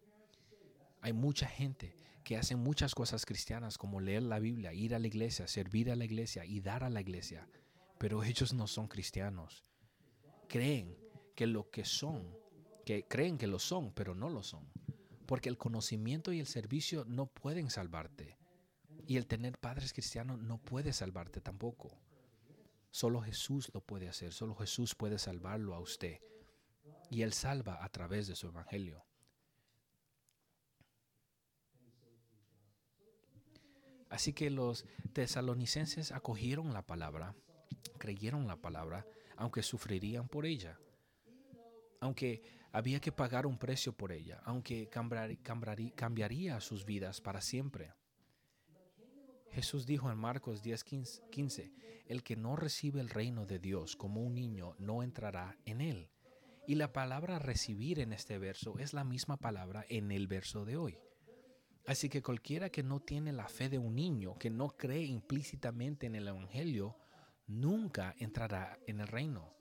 Hay 1.00 1.12
mucha 1.12 1.46
gente 1.46 1.94
que 2.24 2.36
hace 2.36 2.56
muchas 2.56 2.94
cosas 2.94 3.24
cristianas 3.24 3.78
como 3.78 4.00
leer 4.00 4.24
la 4.24 4.40
Biblia, 4.40 4.72
ir 4.72 4.94
a 4.94 4.98
la 4.98 5.06
iglesia, 5.06 5.46
servir 5.46 5.90
a 5.90 5.96
la 5.96 6.04
iglesia 6.04 6.44
y 6.44 6.60
dar 6.60 6.82
a 6.82 6.90
la 6.90 7.00
iglesia, 7.00 7.48
pero 7.98 8.24
ellos 8.24 8.52
no 8.52 8.66
son 8.66 8.88
cristianos. 8.88 9.62
Creen 10.48 10.96
que 11.36 11.46
lo 11.46 11.70
que 11.70 11.84
son, 11.84 12.36
que 12.84 13.06
creen 13.06 13.38
que 13.38 13.46
lo 13.46 13.58
son, 13.58 13.92
pero 13.92 14.14
no 14.14 14.28
lo 14.28 14.42
son. 14.42 14.66
Porque 15.26 15.48
el 15.48 15.58
conocimiento 15.58 16.32
y 16.32 16.40
el 16.40 16.46
servicio 16.46 17.04
no 17.04 17.26
pueden 17.26 17.70
salvarte. 17.70 18.36
Y 19.06 19.18
el 19.18 19.26
tener 19.26 19.58
padres 19.58 19.92
cristianos 19.92 20.40
no 20.40 20.58
puede 20.58 20.92
salvarte 20.92 21.40
tampoco. 21.40 21.96
Solo 22.90 23.20
Jesús 23.20 23.70
lo 23.72 23.80
puede 23.82 24.08
hacer, 24.08 24.32
solo 24.32 24.54
Jesús 24.56 24.94
puede 24.94 25.18
salvarlo 25.18 25.74
a 25.74 25.80
usted. 25.80 26.20
Y 27.10 27.22
Él 27.22 27.32
salva 27.32 27.84
a 27.84 27.88
través 27.88 28.26
de 28.26 28.34
su 28.34 28.48
evangelio. 28.48 29.04
Así 34.08 34.32
que 34.32 34.50
los 34.50 34.84
tesalonicenses 35.12 36.12
acogieron 36.12 36.72
la 36.72 36.82
palabra 36.82 37.34
creyeron 37.96 38.46
la 38.46 38.56
palabra, 38.56 39.06
aunque 39.36 39.62
sufrirían 39.62 40.28
por 40.28 40.46
ella, 40.46 40.78
aunque 42.00 42.42
había 42.72 43.00
que 43.00 43.12
pagar 43.12 43.46
un 43.46 43.58
precio 43.58 43.92
por 43.92 44.12
ella, 44.12 44.40
aunque 44.44 44.88
cambiaría 44.88 46.60
sus 46.60 46.84
vidas 46.84 47.20
para 47.20 47.40
siempre. 47.40 47.92
Jesús 49.50 49.86
dijo 49.86 50.10
en 50.10 50.18
Marcos 50.18 50.62
10, 50.62 50.84
15, 51.30 51.72
el 52.06 52.22
que 52.22 52.36
no 52.36 52.56
recibe 52.56 53.00
el 53.00 53.08
reino 53.08 53.46
de 53.46 53.58
Dios 53.58 53.96
como 53.96 54.22
un 54.22 54.34
niño 54.34 54.74
no 54.78 55.02
entrará 55.02 55.56
en 55.64 55.80
él. 55.80 56.10
Y 56.66 56.74
la 56.74 56.92
palabra 56.92 57.38
recibir 57.38 58.00
en 58.00 58.12
este 58.12 58.38
verso 58.38 58.78
es 58.78 58.92
la 58.92 59.04
misma 59.04 59.36
palabra 59.36 59.86
en 59.88 60.10
el 60.12 60.26
verso 60.26 60.64
de 60.64 60.76
hoy. 60.76 60.98
Así 61.86 62.08
que 62.08 62.22
cualquiera 62.22 62.70
que 62.70 62.82
no 62.82 63.00
tiene 63.00 63.32
la 63.32 63.48
fe 63.48 63.68
de 63.68 63.78
un 63.78 63.94
niño, 63.94 64.36
que 64.38 64.50
no 64.50 64.76
cree 64.76 65.04
implícitamente 65.04 66.06
en 66.06 66.16
el 66.16 66.26
Evangelio, 66.26 66.96
nunca 67.46 68.14
entrará 68.18 68.78
en 68.86 69.00
el 69.00 69.06
reino. 69.06 69.54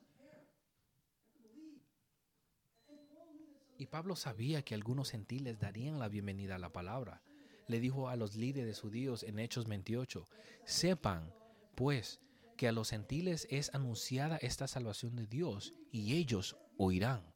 Y 3.77 3.87
Pablo 3.87 4.15
sabía 4.15 4.63
que 4.63 4.73
algunos 4.73 5.11
gentiles 5.11 5.59
darían 5.59 5.99
la 5.99 6.07
bienvenida 6.07 6.55
a 6.55 6.59
la 6.59 6.71
palabra. 6.71 7.21
Le 7.67 7.79
dijo 7.79 8.09
a 8.09 8.15
los 8.15 8.35
líderes 8.35 8.79
judíos 8.79 9.23
en 9.23 9.37
Hechos 9.37 9.67
28, 9.67 10.25
sepan, 10.63 11.31
pues, 11.75 12.21
que 12.57 12.67
a 12.67 12.71
los 12.71 12.89
gentiles 12.89 13.47
es 13.51 13.73
anunciada 13.75 14.37
esta 14.37 14.67
salvación 14.67 15.15
de 15.15 15.27
Dios 15.27 15.73
y 15.91 16.15
ellos 16.15 16.55
oirán. 16.77 17.35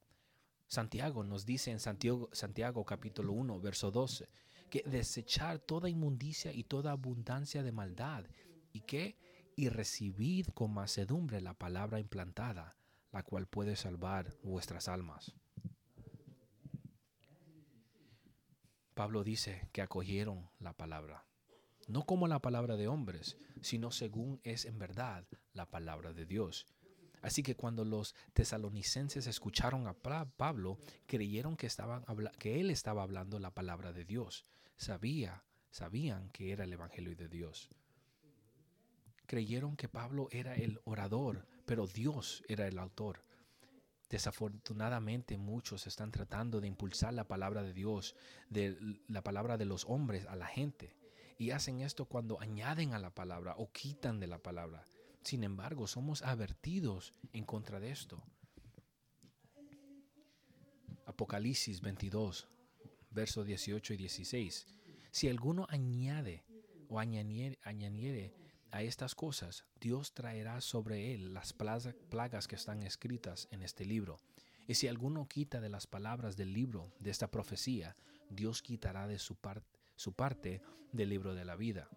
Santiago 0.67 1.23
nos 1.23 1.45
dice 1.45 1.71
en 1.71 1.80
Santiago, 1.80 2.30
Santiago 2.32 2.86
capítulo 2.86 3.34
1, 3.34 3.60
verso 3.60 3.91
12, 3.91 4.30
que 4.70 4.84
desechar 4.86 5.60
toda 5.60 5.90
inmundicia 5.90 6.54
y 6.54 6.64
toda 6.64 6.92
abundancia 6.92 7.64
de 7.64 7.72
maldad 7.72 8.26
y 8.72 8.82
que 8.82 9.18
y 9.56 9.68
recibid 9.68 10.48
con 10.54 10.74
macedumbre 10.74 11.42
la 11.42 11.54
palabra 11.54 12.00
implantada, 12.00 12.78
la 13.12 13.24
cual 13.24 13.46
puede 13.46 13.76
salvar 13.76 14.34
vuestras 14.42 14.88
almas. 14.88 15.34
Pablo 18.94 19.24
dice 19.24 19.68
que 19.74 19.82
acogieron 19.82 20.50
la 20.60 20.74
palabra, 20.74 21.26
no 21.88 22.06
como 22.06 22.28
la 22.28 22.40
palabra 22.40 22.78
de 22.78 22.88
hombres, 22.88 23.38
sino 23.62 23.92
según 23.92 24.40
es 24.44 24.66
en 24.66 24.78
verdad 24.78 25.26
la 25.54 25.66
palabra 25.66 26.14
de 26.14 26.26
Dios. 26.26 26.66
Así 27.22 27.44
que 27.44 27.56
cuando 27.56 27.84
los 27.84 28.16
tesalonicenses 28.34 29.28
escucharon 29.28 29.88
a 29.88 29.94
Pablo, 29.94 30.78
creyeron 31.06 31.58
que, 31.58 31.68
estaban, 31.68 32.06
que 32.38 32.60
él 32.62 32.72
estaba 32.72 33.04
hablando 33.04 33.40
la 33.40 33.54
palabra 33.54 33.92
de 33.92 34.06
Dios. 34.06 34.46
Sabía, 34.80 35.44
sabían 35.70 36.32
que 36.32 36.52
era 36.52 36.63
el 36.63 36.74
Evangelio 36.74 37.15
de 37.15 37.28
Dios 37.28 37.70
creyeron 39.30 39.78
que 39.78 39.88
Pablo 39.88 40.28
era 40.32 40.56
el 40.56 40.82
orador, 40.86 41.46
pero 41.68 41.86
Dios 41.86 42.44
era 42.48 42.68
el 42.68 42.80
autor. 42.80 43.24
Desafortunadamente 44.10 45.38
muchos 45.38 45.86
están 45.86 46.10
tratando 46.10 46.60
de 46.60 46.68
impulsar 46.68 47.13
la 47.13 47.28
palabra 47.28 47.62
de 47.62 47.72
Dios, 47.72 48.15
de 48.50 48.76
la 49.08 49.22
palabra 49.22 49.56
de 49.58 49.65
los 49.65 49.86
hombres 49.86 50.26
a 50.26 50.36
la 50.36 50.48
gente. 50.48 50.96
Y 51.38 51.52
hacen 51.52 51.82
esto 51.82 52.06
cuando 52.06 52.42
añaden 52.42 52.96
a 52.96 53.00
la 53.00 53.12
palabra 53.12 53.54
o 53.60 53.72
quitan 53.72 54.20
de 54.20 54.26
la 54.26 54.39
palabra. 54.39 54.84
Sin 55.24 55.44
embargo, 55.44 55.86
somos 55.86 56.24
advertidos 56.24 57.13
en 57.32 57.46
contra 57.46 57.80
de 57.80 57.92
esto. 57.92 58.24
Apocalipsis 61.06 61.82
22, 61.82 62.50
versos 63.12 63.45
18 63.45 63.93
y 63.93 63.98
16. 63.98 64.67
Si 65.12 65.28
alguno 65.28 65.65
añade 65.69 66.43
o 66.88 67.00
añadiere, 67.00 68.34
a 68.72 68.84
estas 68.84 69.15
cosas, 69.15 69.65
Dios 69.80 70.13
traerá 70.13 70.62
sobre 70.62 71.13
él 71.13 71.34
las 71.34 71.54
plagas 71.54 72.48
que 72.48 72.56
están 72.56 72.84
escritas 72.84 73.48
en 73.52 73.63
este 73.63 73.84
libro. 73.84 74.19
Y 74.67 74.76
si 74.76 74.88
alguno 74.88 75.28
quita 75.28 75.60
de 75.60 75.69
las 75.69 75.88
palabras 75.88 76.38
del 76.38 76.54
libro 76.54 76.93
de 77.00 77.10
esta 77.10 77.32
profecía, 77.32 77.95
Dios 78.30 78.62
quitará 78.62 79.08
de 79.08 79.17
su, 79.17 79.38
su 79.95 80.13
parte 80.13 80.62
del 80.91 81.10
libro 81.10 81.34
de 81.34 81.45
la 81.45 81.56
vida. 81.56 81.89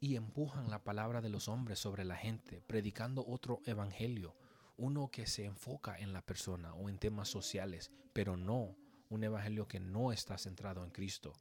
Y 0.00 0.16
empujan 0.16 0.70
la 0.70 0.82
palabra 0.82 1.20
de 1.20 1.28
los 1.28 1.46
hombres 1.46 1.78
sobre 1.78 2.04
la 2.04 2.16
gente, 2.16 2.60
predicando 2.66 3.24
otro 3.24 3.62
evangelio, 3.64 4.36
uno 4.76 5.08
que 5.10 5.26
se 5.26 5.44
enfoca 5.44 5.96
en 5.96 6.12
la 6.12 6.22
persona 6.22 6.74
o 6.74 6.88
en 6.88 6.98
temas 6.98 7.28
sociales, 7.28 7.92
pero 8.12 8.36
no 8.36 8.76
un 9.10 9.24
evangelio 9.24 9.68
que 9.68 9.80
no 9.80 10.12
está 10.12 10.38
centrado 10.38 10.84
en 10.84 10.90
Cristo. 10.90 11.32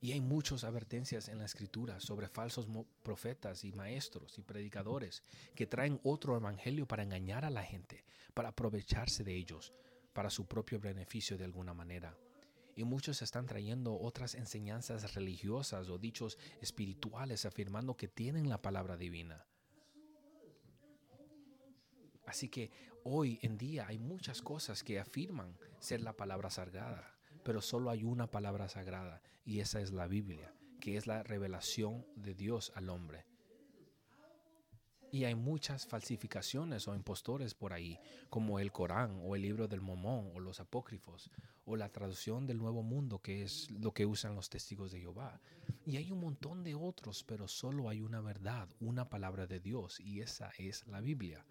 Y 0.00 0.12
hay 0.12 0.20
muchas 0.20 0.64
advertencias 0.64 1.28
en 1.28 1.38
la 1.38 1.46
escritura 1.46 1.98
sobre 1.98 2.28
falsos 2.28 2.68
profetas 3.02 3.64
y 3.64 3.72
maestros 3.72 4.38
y 4.38 4.42
predicadores 4.42 5.22
que 5.54 5.66
traen 5.66 5.98
otro 6.02 6.36
evangelio 6.36 6.86
para 6.86 7.04
engañar 7.04 7.46
a 7.46 7.50
la 7.50 7.62
gente, 7.62 8.04
para 8.34 8.50
aprovecharse 8.50 9.24
de 9.24 9.34
ellos, 9.34 9.72
para 10.12 10.28
su 10.28 10.46
propio 10.46 10.78
beneficio 10.78 11.38
de 11.38 11.44
alguna 11.44 11.72
manera. 11.72 12.18
Y 12.76 12.84
muchos 12.84 13.22
están 13.22 13.46
trayendo 13.46 13.98
otras 13.98 14.34
enseñanzas 14.34 15.14
religiosas 15.14 15.88
o 15.88 15.96
dichos 15.96 16.36
espirituales 16.60 17.46
afirmando 17.46 17.96
que 17.96 18.08
tienen 18.08 18.50
la 18.50 18.60
palabra 18.60 18.98
divina. 18.98 19.46
Así 22.34 22.48
que 22.48 22.70
hoy 23.04 23.38
en 23.42 23.56
día 23.56 23.86
hay 23.86 23.98
muchas 23.98 24.42
cosas 24.42 24.82
que 24.82 24.98
afirman 24.98 25.56
ser 25.78 26.00
la 26.00 26.12
palabra 26.12 26.50
sagrada 26.50 27.14
pero 27.44 27.60
solo 27.60 27.90
hay 27.90 28.02
una 28.02 28.26
palabra 28.26 28.68
sagrada 28.68 29.22
y 29.44 29.60
esa 29.60 29.80
es 29.80 29.92
la 29.92 30.08
Biblia, 30.08 30.52
que 30.80 30.96
es 30.96 31.06
la 31.06 31.22
revelación 31.22 32.06
de 32.16 32.34
Dios 32.34 32.72
al 32.74 32.88
hombre. 32.88 33.26
Y 35.12 35.24
hay 35.24 35.36
muchas 35.36 35.86
falsificaciones 35.86 36.88
o 36.88 36.94
impostores 36.94 37.54
por 37.54 37.72
ahí, 37.72 38.00
como 38.30 38.58
el 38.58 38.72
Corán 38.72 39.20
o 39.22 39.36
el 39.36 39.42
libro 39.42 39.68
del 39.68 39.80
Momón 39.80 40.32
o 40.34 40.40
los 40.40 40.58
apócrifos 40.58 41.30
o 41.66 41.76
la 41.76 41.90
traducción 41.90 42.46
del 42.46 42.58
Nuevo 42.58 42.82
Mundo, 42.82 43.20
que 43.20 43.42
es 43.42 43.70
lo 43.70 43.92
que 43.92 44.06
usan 44.06 44.34
los 44.34 44.50
testigos 44.50 44.90
de 44.90 45.00
Jehová. 45.00 45.40
Y 45.86 45.98
hay 45.98 46.10
un 46.10 46.20
montón 46.20 46.64
de 46.64 46.74
otros, 46.74 47.22
pero 47.22 47.46
solo 47.46 47.88
hay 47.88 48.00
una 48.00 48.20
verdad, 48.20 48.68
una 48.80 49.08
palabra 49.08 49.46
de 49.46 49.60
Dios, 49.60 50.00
y 50.00 50.20
esa 50.20 50.50
es 50.58 50.84
la 50.88 51.00
Biblia. 51.00 51.44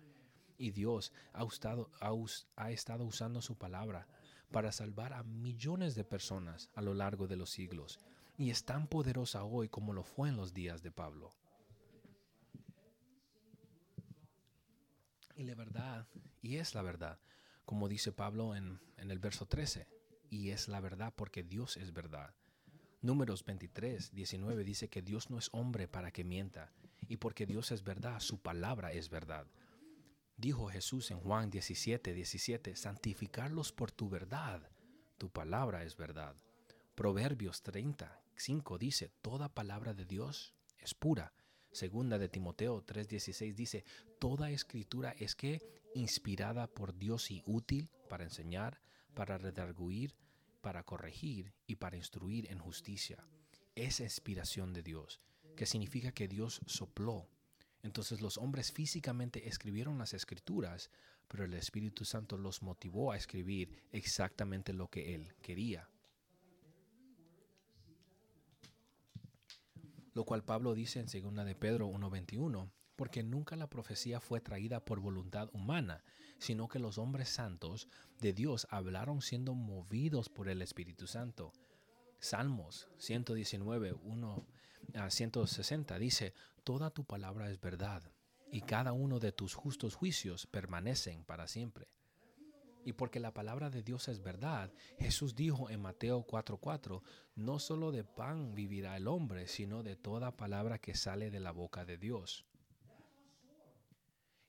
Y 0.57 0.71
Dios 0.71 1.11
ha 1.33 1.43
estado, 1.43 1.89
ha 2.55 2.71
estado 2.71 3.05
usando 3.05 3.41
su 3.41 3.57
palabra 3.57 4.07
para 4.51 4.71
salvar 4.71 5.13
a 5.13 5.23
millones 5.23 5.95
de 5.95 6.03
personas 6.03 6.69
a 6.75 6.81
lo 6.81 6.93
largo 6.93 7.27
de 7.27 7.35
los 7.35 7.49
siglos, 7.49 7.99
y 8.37 8.51
es 8.51 8.65
tan 8.65 8.87
poderosa 8.87 9.43
hoy 9.43 9.67
como 9.67 9.93
lo 9.93 10.03
fue 10.03 10.29
en 10.29 10.37
los 10.37 10.53
días 10.53 10.83
de 10.83 10.91
Pablo. 10.91 11.33
Y 15.35 15.43
la 15.43 15.55
verdad, 15.55 16.07
y 16.41 16.57
es 16.57 16.75
la 16.75 16.83
verdad, 16.83 17.19
como 17.65 17.89
dice 17.89 18.11
Pablo 18.11 18.55
en, 18.55 18.79
el 18.97 19.19
verso 19.19 19.47
13, 19.47 19.87
y 20.29 20.51
es 20.51 20.67
la 20.67 20.79
verdad 20.79 21.13
porque 21.15 21.43
Dios 21.43 21.75
es 21.77 21.91
verdad. 21.91 22.35
Números 23.01 23.43
23, 23.43 24.13
19 24.13 24.63
dice 24.63 24.87
que 24.89 25.01
Dios 25.01 25.29
no 25.31 25.39
es 25.39 25.49
hombre 25.51 25.87
para 25.87 26.11
que 26.11 26.23
mienta, 26.23 26.71
y 27.07 27.17
porque 27.17 27.47
Dios 27.47 27.71
es 27.71 27.83
verdad, 27.83 28.19
su 28.19 28.39
palabra 28.39 28.91
es 28.91 29.09
verdad. 29.09 29.47
Dijo 30.37 30.67
Jesús 30.67 31.11
en 31.11 31.19
Juan 31.19 31.49
17, 31.49 32.13
17, 32.13 32.75
santificarlos 32.75 33.71
por 33.71 33.91
tu 33.91 34.09
verdad, 34.09 34.69
tu 35.17 35.29
palabra 35.29 35.83
es 35.83 35.95
verdad. 35.95 36.35
Proverbios 36.95 37.61
30, 37.63 38.21
5 38.35 38.77
dice, 38.77 39.09
toda 39.21 39.53
palabra 39.53 39.93
de 39.93 40.05
Dios 40.05 40.53
es 40.79 40.93
pura 40.93 41.33
Segunda 41.73 42.19
de 42.19 42.29
Timoteo 42.29 42.85
3:16 42.85 43.55
dice, 43.55 43.83
toda 44.19 44.51
escritura 44.51 45.15
es 45.17 45.33
que 45.33 45.63
inspirada 45.95 46.67
por 46.67 46.95
Dios 46.95 47.31
y 47.31 47.41
útil 47.47 47.89
para 48.09 48.23
enseñar, 48.23 48.79
para 49.15 49.39
redarguir, 49.39 50.15
para 50.61 50.83
corregir 50.83 51.55
y 51.65 51.77
para 51.77 51.97
instruir 51.97 52.51
en 52.51 52.59
justicia. 52.59 53.27
Es 53.73 54.01
inspiración 54.01 54.71
de 54.71 54.83
Dios, 54.83 55.19
que 55.57 55.65
significa 55.65 56.11
que 56.11 56.27
Dios 56.27 56.61
sopló. 56.67 57.27
Entonces 57.83 58.21
los 58.21 58.37
hombres 58.37 58.71
físicamente 58.71 59.47
escribieron 59.47 59.97
las 59.97 60.13
escrituras, 60.13 60.89
pero 61.27 61.45
el 61.45 61.53
Espíritu 61.53 62.05
Santo 62.05 62.37
los 62.37 62.63
motivó 62.63 63.11
a 63.11 63.17
escribir 63.17 63.83
exactamente 63.91 64.73
lo 64.73 64.89
que 64.89 65.15
Él 65.15 65.35
quería. 65.41 65.89
lo 70.13 70.25
cual 70.25 70.43
Pablo 70.43 70.73
dice 70.73 70.99
en 70.99 71.07
2 71.07 71.45
de 71.45 71.55
Pedro 71.55 71.87
1:21, 71.87 72.71
porque 72.95 73.23
nunca 73.23 73.55
la 73.55 73.69
profecía 73.69 74.19
fue 74.19 74.39
traída 74.39 74.85
por 74.85 74.99
voluntad 74.99 75.49
humana, 75.53 76.03
sino 76.37 76.67
que 76.67 76.79
los 76.79 76.97
hombres 76.97 77.29
santos 77.29 77.87
de 78.19 78.33
Dios 78.33 78.67
hablaron 78.69 79.21
siendo 79.21 79.55
movidos 79.55 80.29
por 80.29 80.49
el 80.49 80.61
Espíritu 80.61 81.07
Santo. 81.07 81.51
Salmos 82.19 82.87
119, 82.99 83.93
1 83.93 84.31
a 84.31 84.52
160 85.09 85.97
dice, 85.99 86.33
Toda 86.63 86.91
tu 86.91 87.03
palabra 87.03 87.49
es 87.49 87.59
verdad, 87.59 88.03
y 88.51 88.61
cada 88.61 88.93
uno 88.93 89.19
de 89.19 89.31
tus 89.31 89.53
justos 89.53 89.95
juicios 89.95 90.47
permanecen 90.47 91.25
para 91.25 91.47
siempre. 91.47 91.89
Y 92.85 92.93
porque 92.93 93.19
la 93.19 93.33
palabra 93.33 93.69
de 93.69 93.81
Dios 93.81 94.07
es 94.07 94.21
verdad, 94.21 94.71
Jesús 94.99 95.35
dijo 95.35 95.69
en 95.69 95.81
Mateo 95.81 96.25
4:4, 96.25 97.01
no 97.35 97.59
solo 97.59 97.91
de 97.91 98.03
pan 98.03 98.53
vivirá 98.53 98.95
el 98.95 99.07
hombre, 99.07 99.47
sino 99.47 99.83
de 99.83 99.95
toda 99.95 100.37
palabra 100.37 100.79
que 100.79 100.95
sale 100.95 101.31
de 101.31 101.39
la 101.39 101.51
boca 101.51 101.85
de 101.85 101.97
Dios. 101.97 102.45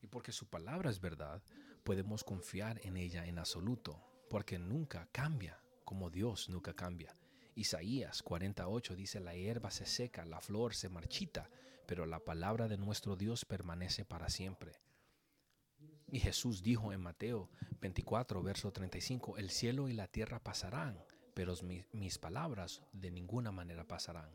Y 0.01 0.07
porque 0.09 0.33
su 0.33 0.51
palabra 0.51 0.91
es 0.91 1.01
verdad, 1.01 1.43
podemos 1.83 2.25
confiar 2.25 2.81
en 2.85 2.97
ella 2.97 3.27
en 3.27 3.39
absoluto, 3.39 4.03
porque 4.29 4.59
nunca 4.59 5.09
cambia, 5.13 5.59
como 5.85 6.11
Dios 6.11 6.49
nunca 6.49 6.75
cambia. 6.75 7.17
Isaías 7.55 8.23
48 8.23 8.97
dice, 8.97 9.21
la 9.21 9.35
hierba 9.35 9.71
se 9.71 9.87
seca, 9.87 10.25
la 10.25 10.41
flor 10.41 10.75
se 10.75 10.89
marchita, 10.89 11.51
pero 11.87 12.07
la 12.07 12.19
palabra 12.19 12.69
de 12.69 12.79
nuestro 12.79 13.17
Dios 13.17 13.45
permanece 13.45 14.05
para 14.05 14.29
siempre. 14.29 14.81
Y 16.11 16.21
Jesús 16.21 16.63
dijo 16.63 16.93
en 16.93 17.01
Mateo 17.01 17.51
24, 17.81 18.43
verso 18.43 18.73
35, 18.73 19.39
el 19.39 19.51
cielo 19.51 19.89
y 19.89 19.93
la 19.93 20.09
tierra 20.09 20.43
pasarán, 20.43 20.99
pero 21.35 21.55
mis, 21.93 22.19
palabras 22.19 22.83
de 22.93 23.11
ninguna 23.11 23.53
manera 23.53 23.87
pasarán. 23.87 24.31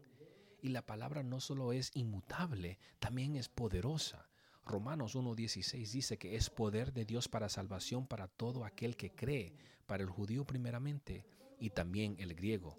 Y 0.62 0.69
la 0.69 0.86
palabra 0.86 1.23
no 1.23 1.39
solo 1.39 1.71
es 1.71 1.91
inmutable, 1.93 2.79
también 2.99 3.36
es 3.36 3.47
poderosa. 3.47 4.29
Romanos 4.65 5.15
1.16 5.15 5.91
dice 5.91 6.17
que 6.17 6.36
es 6.36 6.49
poder 6.49 6.93
de 6.93 7.05
Dios 7.05 7.27
para 7.27 7.49
salvación 7.49 8.08
para 8.08 8.27
todo 8.27 8.65
aquel 8.65 8.97
que 8.97 9.15
cree, 9.15 9.55
para 9.88 10.03
el 10.03 10.10
judío 10.10 10.45
primeramente 10.45 11.25
y 11.60 11.69
también 11.69 12.15
el 12.19 12.36
griego. 12.36 12.77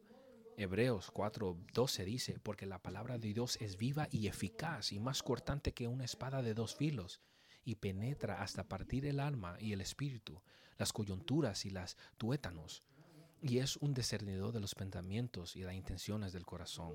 Hebreos 0.60 1.10
4:12 1.14 2.04
dice, 2.04 2.38
porque 2.38 2.66
la 2.66 2.82
palabra 2.82 3.16
de 3.16 3.32
Dios 3.32 3.56
es 3.62 3.78
viva 3.78 4.08
y 4.10 4.26
eficaz 4.26 4.92
y 4.92 5.00
más 5.00 5.22
cortante 5.22 5.72
que 5.72 5.88
una 5.88 6.04
espada 6.04 6.42
de 6.42 6.52
dos 6.52 6.74
filos 6.74 7.22
y 7.64 7.76
penetra 7.76 8.42
hasta 8.42 8.68
partir 8.68 9.06
el 9.06 9.20
alma 9.20 9.56
y 9.58 9.72
el 9.72 9.80
espíritu, 9.80 10.42
las 10.76 10.92
coyunturas 10.92 11.64
y 11.64 11.70
las 11.70 11.96
tuétanos, 12.18 12.82
y 13.40 13.56
es 13.56 13.78
un 13.78 13.94
discernidor 13.94 14.52
de 14.52 14.60
los 14.60 14.74
pensamientos 14.74 15.56
y 15.56 15.62
las 15.62 15.72
intenciones 15.72 16.34
del 16.34 16.44
corazón. 16.44 16.92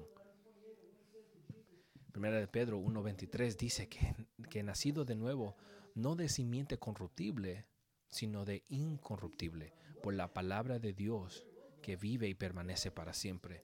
Primera 2.12 2.38
de 2.38 2.48
Pedro 2.48 2.80
1.23 2.80 3.58
dice 3.58 3.90
que, 3.90 4.16
que 4.52 4.62
nacido 4.62 5.06
de 5.06 5.16
nuevo, 5.16 5.58
no 5.96 6.16
de 6.16 6.30
simiente 6.30 6.78
corruptible, 6.78 7.66
sino 8.10 8.46
de 8.46 8.64
incorruptible, 8.68 9.74
por 10.04 10.14
la 10.14 10.32
palabra 10.36 10.78
de 10.78 10.94
Dios 10.94 11.48
que 11.86 11.98
vive 11.98 12.28
y 12.28 12.34
permanece 12.34 12.90
para 12.90 13.14
siempre. 13.14 13.64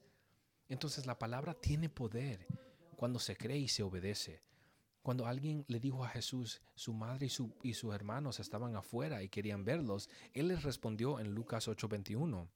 Entonces 0.69 1.07
la 1.07 1.17
palabra 1.17 1.55
tiene 1.55 1.89
poder 1.89 2.45
cuando 2.95 3.17
se 3.17 3.35
cree 3.35 3.57
y 3.57 3.67
se 3.67 3.81
obedece. 3.81 4.43
Cuando 5.01 5.25
alguien 5.25 5.65
le 5.67 5.79
dijo 5.79 6.05
a 6.05 6.09
Jesús, 6.09 6.61
su 6.75 6.93
madre 6.93 7.25
y, 7.63 7.73
sus 7.73 7.95
hermanos 7.95 8.39
estaban 8.39 8.75
afuera 8.75 9.23
y 9.23 9.29
querían 9.29 9.65
verlos, 9.65 10.07
él 10.33 10.49
les 10.49 10.61
respondió 10.61 11.19
en 11.19 11.33
Lucas 11.33 11.67
8:21, 11.67 12.47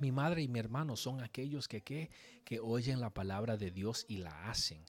mi 0.00 0.10
madre 0.10 0.42
y 0.42 0.48
mi 0.48 0.58
hermano 0.58 0.96
son 0.96 1.22
aquellos 1.22 1.68
que, 1.68 1.80
que, 2.44 2.58
oyen 2.58 2.98
la 2.98 3.14
palabra 3.14 3.56
de 3.56 3.70
Dios 3.70 4.04
y 4.08 4.16
la 4.16 4.50
hacen. 4.50 4.84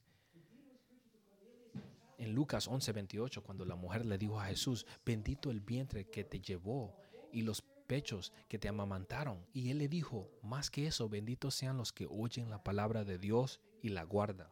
En 2.17 2.33
Lucas 2.33 2.67
11:28, 2.67 3.43
cuando 3.43 3.63
la 3.63 3.75
mujer 3.75 4.07
le 4.07 4.17
dijo 4.17 4.39
a 4.39 4.45
Jesús, 4.45 4.87
bendito 5.05 5.51
el 5.51 5.61
vientre 5.61 6.09
que 6.09 6.23
te 6.23 6.41
llevó 6.41 6.95
y 7.31 7.43
los 7.43 7.61
pechos 7.89 8.31
que 8.47 8.59
te 8.59 8.69
amamantaron. 8.69 9.47
Y 9.51 9.71
él 9.71 9.79
le 9.79 9.87
dijo, 9.87 10.29
más 10.43 10.69
que 10.69 10.85
eso, 10.85 11.09
benditos 11.09 11.55
sean 11.55 11.75
los 11.75 11.91
que 11.91 12.05
oyen 12.05 12.51
la 12.51 12.63
palabra 12.63 13.03
de 13.03 13.17
Dios 13.17 13.59
y 13.81 13.89
la 13.89 14.03
guardan. 14.03 14.47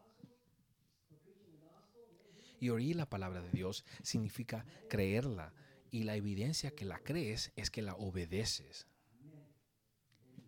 Y 2.59 2.69
oír 2.69 2.95
la 2.95 3.07
palabra 3.07 3.41
de 3.41 3.51
Dios 3.51 3.85
significa 4.01 4.65
creerla. 4.89 5.53
Y 5.91 6.03
la 6.03 6.15
evidencia 6.15 6.71
que 6.71 6.83
la 6.83 6.97
crees 6.97 7.53
es 7.55 7.69
que 7.69 7.83
la 7.83 7.93
obedeces. 7.93 8.87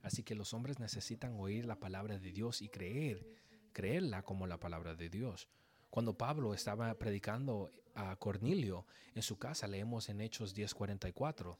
Así 0.01 0.23
que 0.23 0.33
los 0.33 0.55
hombres 0.55 0.79
necesitan 0.79 1.39
oír 1.39 1.65
la 1.65 1.79
palabra 1.79 2.17
de 2.17 2.31
Dios 2.31 2.63
y 2.63 2.69
creer, 2.69 3.23
creerla 3.71 4.23
como 4.23 4.47
la 4.47 4.59
palabra 4.59 4.95
de 4.95 5.09
Dios. 5.09 5.47
Cuando 5.91 6.17
Pablo 6.17 6.55
estaba 6.55 6.91
predicando 6.97 7.69
a 7.93 8.15
Cornelio 8.15 8.87
en 9.13 9.21
su 9.21 9.37
casa, 9.37 9.67
leemos 9.67 10.09
en 10.09 10.21
Hechos 10.21 10.55
10:44, 10.55 11.59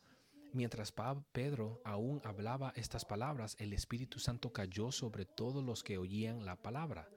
mientras 0.53 0.93
Pedro 1.31 1.81
aún 1.83 2.21
hablaba 2.23 2.73
estas 2.75 3.05
palabras, 3.05 3.55
el 3.59 3.73
Espíritu 3.73 4.19
Santo 4.19 4.51
cayó 4.51 4.91
sobre 4.91 5.25
todos 5.25 5.63
los 5.63 5.83
que 5.83 5.97
oían 5.97 6.45
la 6.45 6.55
palabra. 6.55 7.09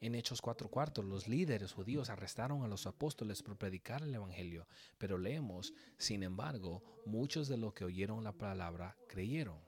En 0.00 0.14
Hechos 0.14 0.42
4 0.42 0.68
cuartos, 0.68 1.04
los 1.04 1.26
líderes 1.26 1.72
judíos 1.72 2.10
arrestaron 2.10 2.62
a 2.62 2.68
los 2.68 2.86
apóstoles 2.86 3.42
por 3.42 3.56
predicar 3.56 4.02
el 4.02 4.14
Evangelio, 4.14 4.66
pero 4.98 5.16
leemos, 5.16 5.72
sin 5.96 6.22
embargo, 6.22 6.82
muchos 7.06 7.48
de 7.48 7.56
los 7.56 7.72
que 7.72 7.84
oyeron 7.84 8.22
la 8.22 8.32
palabra 8.32 8.96
creyeron. 9.08 9.58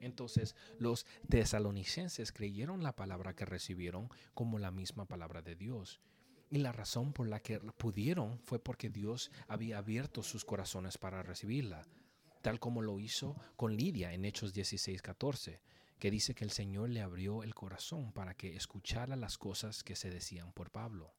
Entonces 0.00 0.54
los 0.78 1.06
tesalonicenses 1.28 2.32
creyeron 2.32 2.82
la 2.82 2.94
palabra 2.94 3.34
que 3.34 3.46
recibieron 3.46 4.08
como 4.34 4.58
la 4.58 4.70
misma 4.70 5.06
palabra 5.06 5.42
de 5.42 5.56
Dios. 5.56 6.00
Y 6.50 6.58
la 6.58 6.72
razón 6.72 7.12
por 7.12 7.28
la 7.28 7.40
que 7.40 7.58
pudieron 7.58 8.38
fue 8.38 8.58
porque 8.58 8.90
Dios 8.90 9.30
había 9.48 9.78
abierto 9.78 10.22
sus 10.22 10.44
corazones 10.44 10.96
para 10.98 11.22
recibirla, 11.22 11.84
tal 12.42 12.58
como 12.60 12.82
lo 12.82 12.98
hizo 12.98 13.36
con 13.56 13.76
Lidia 13.76 14.12
en 14.12 14.24
Hechos 14.24 14.52
16, 14.52 15.02
14 15.02 15.60
que 15.98 16.10
dice 16.10 16.34
que 16.34 16.44
el 16.44 16.50
Señor 16.50 16.90
le 16.90 17.02
abrió 17.02 17.42
el 17.42 17.54
corazón 17.54 18.12
para 18.12 18.34
que 18.34 18.54
escuchara 18.56 19.16
las 19.16 19.36
cosas 19.36 19.82
que 19.82 19.96
se 19.96 20.10
decían 20.10 20.52
por 20.52 20.70
Pablo. 20.70 21.12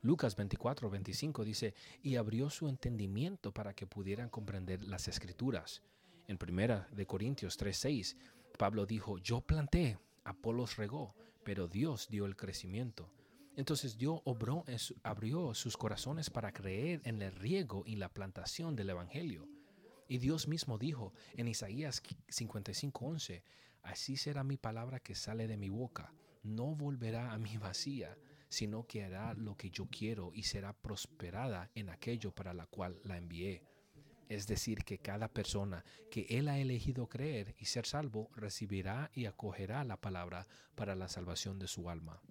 Lucas 0.00 0.36
24, 0.36 0.88
25 0.88 1.44
dice, 1.44 1.74
y 2.02 2.16
abrió 2.16 2.50
su 2.50 2.68
entendimiento 2.68 3.52
para 3.52 3.74
que 3.74 3.86
pudieran 3.86 4.30
comprender 4.30 4.84
las 4.84 5.08
escrituras. 5.08 5.82
En 6.28 6.38
primera 6.38 6.88
de 6.92 7.04
Corintios 7.04 7.56
3, 7.56 7.76
6, 7.76 8.16
Pablo 8.56 8.86
dijo, 8.86 9.18
yo 9.18 9.40
planté, 9.40 9.98
Apolos 10.24 10.76
regó, 10.76 11.14
pero 11.42 11.66
Dios 11.66 12.08
dio 12.08 12.26
el 12.26 12.36
crecimiento. 12.36 13.10
Entonces 13.58 13.98
Dios 13.98 14.20
obró 14.24 14.64
abrió 15.02 15.52
sus 15.52 15.76
corazones 15.76 16.30
para 16.30 16.52
creer 16.52 17.00
en 17.02 17.20
el 17.20 17.32
riego 17.32 17.82
y 17.84 17.96
la 17.96 18.08
plantación 18.08 18.76
del 18.76 18.90
Evangelio. 18.90 19.48
Y 20.06 20.18
Dios 20.18 20.46
mismo 20.46 20.78
dijo 20.78 21.12
en 21.34 21.48
Isaías 21.48 22.00
55:11, 22.28 23.42
así 23.82 24.16
será 24.16 24.44
mi 24.44 24.58
palabra 24.58 25.00
que 25.00 25.16
sale 25.16 25.48
de 25.48 25.56
mi 25.56 25.70
boca, 25.70 26.14
no 26.44 26.76
volverá 26.76 27.32
a 27.32 27.38
mi 27.38 27.56
vacía, 27.58 28.16
sino 28.48 28.86
que 28.86 29.02
hará 29.02 29.34
lo 29.34 29.56
que 29.56 29.70
yo 29.70 29.88
quiero 29.90 30.30
y 30.32 30.44
será 30.44 30.72
prosperada 30.72 31.68
en 31.74 31.90
aquello 31.90 32.30
para 32.30 32.54
la 32.54 32.66
cual 32.66 33.00
la 33.02 33.16
envié. 33.16 33.64
Es 34.28 34.46
decir, 34.46 34.84
que 34.84 34.98
cada 34.98 35.26
persona 35.26 35.84
que 36.12 36.26
Él 36.28 36.46
ha 36.46 36.60
elegido 36.60 37.08
creer 37.08 37.56
y 37.58 37.64
ser 37.64 37.86
salvo 37.86 38.30
recibirá 38.36 39.10
y 39.14 39.26
acogerá 39.26 39.82
la 39.82 40.00
palabra 40.00 40.46
para 40.76 40.94
la 40.94 41.08
salvación 41.08 41.58
de 41.58 41.66
su 41.66 41.90
alma. 41.90 42.22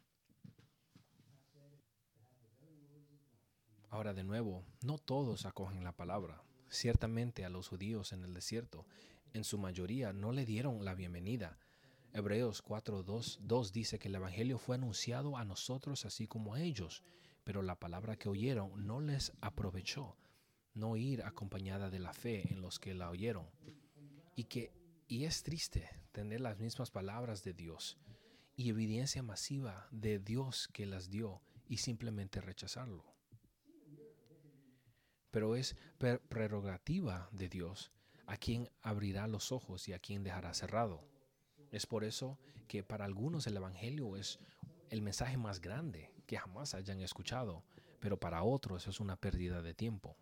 Ahora 3.97 4.13
de 4.13 4.23
nuevo, 4.23 4.63
no 4.83 4.99
todos 4.99 5.47
acogen 5.47 5.83
la 5.83 5.91
palabra. 5.91 6.43
Ciertamente 6.69 7.45
a 7.45 7.49
los 7.49 7.67
judíos 7.67 8.13
en 8.13 8.23
el 8.23 8.31
desierto, 8.31 8.86
en 9.33 9.43
su 9.43 9.57
mayoría, 9.57 10.13
no 10.13 10.31
le 10.31 10.45
dieron 10.45 10.86
la 10.86 10.93
bienvenida. 10.93 11.57
Hebreos 12.13 12.63
4.2 12.63 13.71
dice 13.71 13.97
que 13.97 14.10
el 14.10 14.13
Evangelio 14.13 14.60
fue 14.60 14.75
anunciado 14.75 15.36
a 15.36 15.45
nosotros 15.45 16.05
así 16.05 16.27
como 16.27 16.53
a 16.53 16.62
ellos, 16.62 17.01
pero 17.43 17.63
la 17.63 17.79
palabra 17.79 18.17
que 18.17 18.29
oyeron 18.29 18.86
no 18.86 19.01
les 19.01 19.33
aprovechó, 19.41 20.15
no 20.75 20.95
ir 20.95 21.23
acompañada 21.23 21.89
de 21.89 21.97
la 21.97 22.13
fe 22.13 22.53
en 22.53 22.62
los 22.62 22.77
que 22.77 22.93
la 22.93 23.10
oyeron. 23.10 23.49
Y 24.36 24.43
que 24.43 24.71
y 25.07 25.23
es 25.23 25.41
triste 25.41 25.89
tener 26.12 26.41
las 26.41 26.60
mismas 26.60 26.91
palabras 26.91 27.43
de 27.43 27.55
Dios 27.55 27.97
y 28.55 28.69
evidencia 28.69 29.23
masiva 29.23 29.88
de 29.89 30.19
Dios 30.19 30.67
que 30.71 30.86
las 30.86 31.10
dio 31.10 31.41
y 31.67 31.77
simplemente 31.77 32.41
rechazarlo 32.41 33.16
pero 35.31 35.55
es 35.55 35.75
prerrogativa 36.29 37.29
de 37.31 37.49
Dios 37.49 37.91
a 38.25 38.37
quien 38.37 38.69
abrirá 38.81 39.27
los 39.27 39.51
ojos 39.51 39.87
y 39.87 39.93
a 39.93 39.99
quien 39.99 40.23
dejará 40.23 40.53
cerrado. 40.53 41.03
Es 41.71 41.85
por 41.85 42.03
eso 42.03 42.37
que 42.67 42.83
para 42.83 43.05
algunos 43.05 43.47
el 43.47 43.57
Evangelio 43.57 44.17
es 44.17 44.39
el 44.89 45.01
mensaje 45.01 45.37
más 45.37 45.61
grande 45.61 46.13
que 46.25 46.37
jamás 46.37 46.73
hayan 46.73 47.01
escuchado, 47.01 47.63
pero 47.99 48.19
para 48.19 48.43
otros 48.43 48.87
es 48.87 48.99
una 48.99 49.15
pérdida 49.15 49.61
de 49.61 49.73
tiempo. 49.73 50.17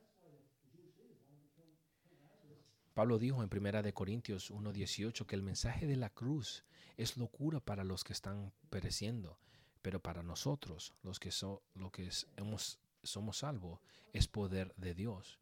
Pablo 2.94 3.20
dijo 3.20 3.44
en 3.44 3.50
1 3.50 3.94
Corintios 3.94 4.52
1:18 4.52 5.26
que 5.26 5.36
el 5.36 5.42
mensaje 5.42 5.86
de 5.86 5.98
la 5.98 6.10
cruz 6.10 6.64
es 6.96 7.18
locura 7.18 7.60
para 7.60 7.84
los 7.84 8.04
que 8.04 8.14
están 8.14 8.54
pereciendo, 8.70 9.38
pero 9.82 10.00
para 10.00 10.24
nosotros, 10.24 10.94
los 11.04 11.20
que, 11.20 11.32
so, 11.32 11.62
lo 11.74 11.92
que 11.92 12.10
hemos 12.38 12.80
somos 13.06 13.40
salvos 13.40 13.80
es 14.14 14.28
poder 14.28 14.74
de 14.76 14.94
Dios. 14.94 15.40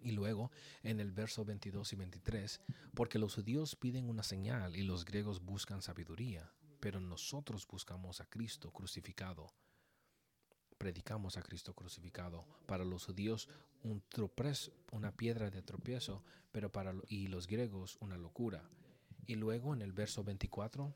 Y 0.00 0.12
luego 0.12 0.50
en 0.82 1.00
el 1.00 1.12
verso 1.12 1.44
22 1.44 1.94
y 1.94 1.96
23, 1.96 2.60
porque 2.94 3.18
los 3.18 3.34
judíos 3.34 3.74
piden 3.74 4.10
una 4.10 4.22
señal 4.22 4.76
y 4.76 4.82
los 4.82 5.04
griegos 5.04 5.42
buscan 5.42 5.80
sabiduría, 5.80 6.52
pero 6.78 7.00
nosotros 7.00 7.66
buscamos 7.66 8.20
a 8.20 8.26
Cristo 8.26 8.70
crucificado. 8.70 9.54
Predicamos 10.76 11.38
a 11.38 11.42
Cristo 11.42 11.72
crucificado. 11.72 12.44
Para 12.66 12.84
los 12.84 13.06
judíos 13.06 13.48
un 13.82 14.02
tropez, 14.08 14.70
una 14.92 15.10
piedra 15.10 15.50
de 15.50 15.62
tropiezo, 15.62 16.22
pero 16.52 16.70
para 16.70 16.94
y 17.08 17.28
los 17.28 17.46
griegos 17.46 17.96
una 18.00 18.18
locura. 18.18 18.68
Y 19.26 19.36
luego 19.36 19.72
en 19.72 19.80
el 19.80 19.92
verso 19.92 20.22
24 20.22 20.94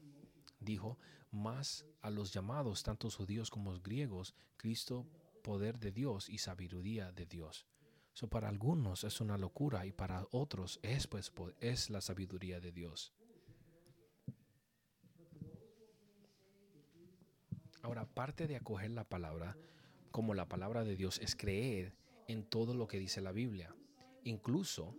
dijo, 0.61 0.99
más 1.31 1.87
a 2.01 2.11
los 2.11 2.33
llamados, 2.33 2.83
tanto 2.83 3.11
judíos 3.11 3.51
como 3.51 3.79
griegos, 3.81 4.35
Cristo, 4.57 5.07
poder 5.42 5.79
de 5.79 5.92
Dios 5.92 6.29
y 6.29 6.38
sabiduría 6.38 7.12
de 7.12 7.27
Dios. 7.27 7.66
So, 8.12 8.29
para 8.29 8.49
algunos 8.49 9.05
es 9.05 9.21
una 9.21 9.38
locura 9.38 9.87
y 9.87 9.92
para 9.92 10.27
otros 10.33 10.81
es, 10.83 11.07
pues, 11.07 11.33
es 11.61 11.88
la 11.90 12.01
sabiduría 12.01 12.61
de 12.61 12.73
Dios. 12.73 13.12
Ahora, 17.83 18.07
parte 18.07 18.47
de 18.47 18.57
acoger 18.57 18.90
la 18.90 19.05
palabra 19.05 19.57
como 20.11 20.35
la 20.35 20.49
palabra 20.49 20.85
de 20.85 20.97
Dios 20.97 21.18
es 21.21 21.37
creer 21.37 21.94
en 22.27 22.44
todo 22.44 22.75
lo 22.75 22.88
que 22.88 22.99
dice 22.99 23.21
la 23.21 23.33
Biblia, 23.33 23.75
incluso 24.25 24.97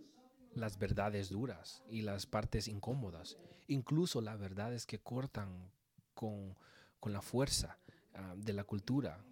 las 0.54 0.78
verdades 0.78 1.30
duras 1.30 1.82
y 1.88 2.02
las 2.02 2.26
partes 2.26 2.68
incómodas, 2.68 3.36
incluso 3.68 4.20
las 4.20 4.38
verdades 4.38 4.86
que 4.86 4.98
cortan 4.98 5.70
con, 6.14 6.56
la 7.04 7.22
fuerza 7.22 7.78
ah, 8.14 8.34
de 8.36 8.52
la 8.52 8.64
cultura. 8.64 9.24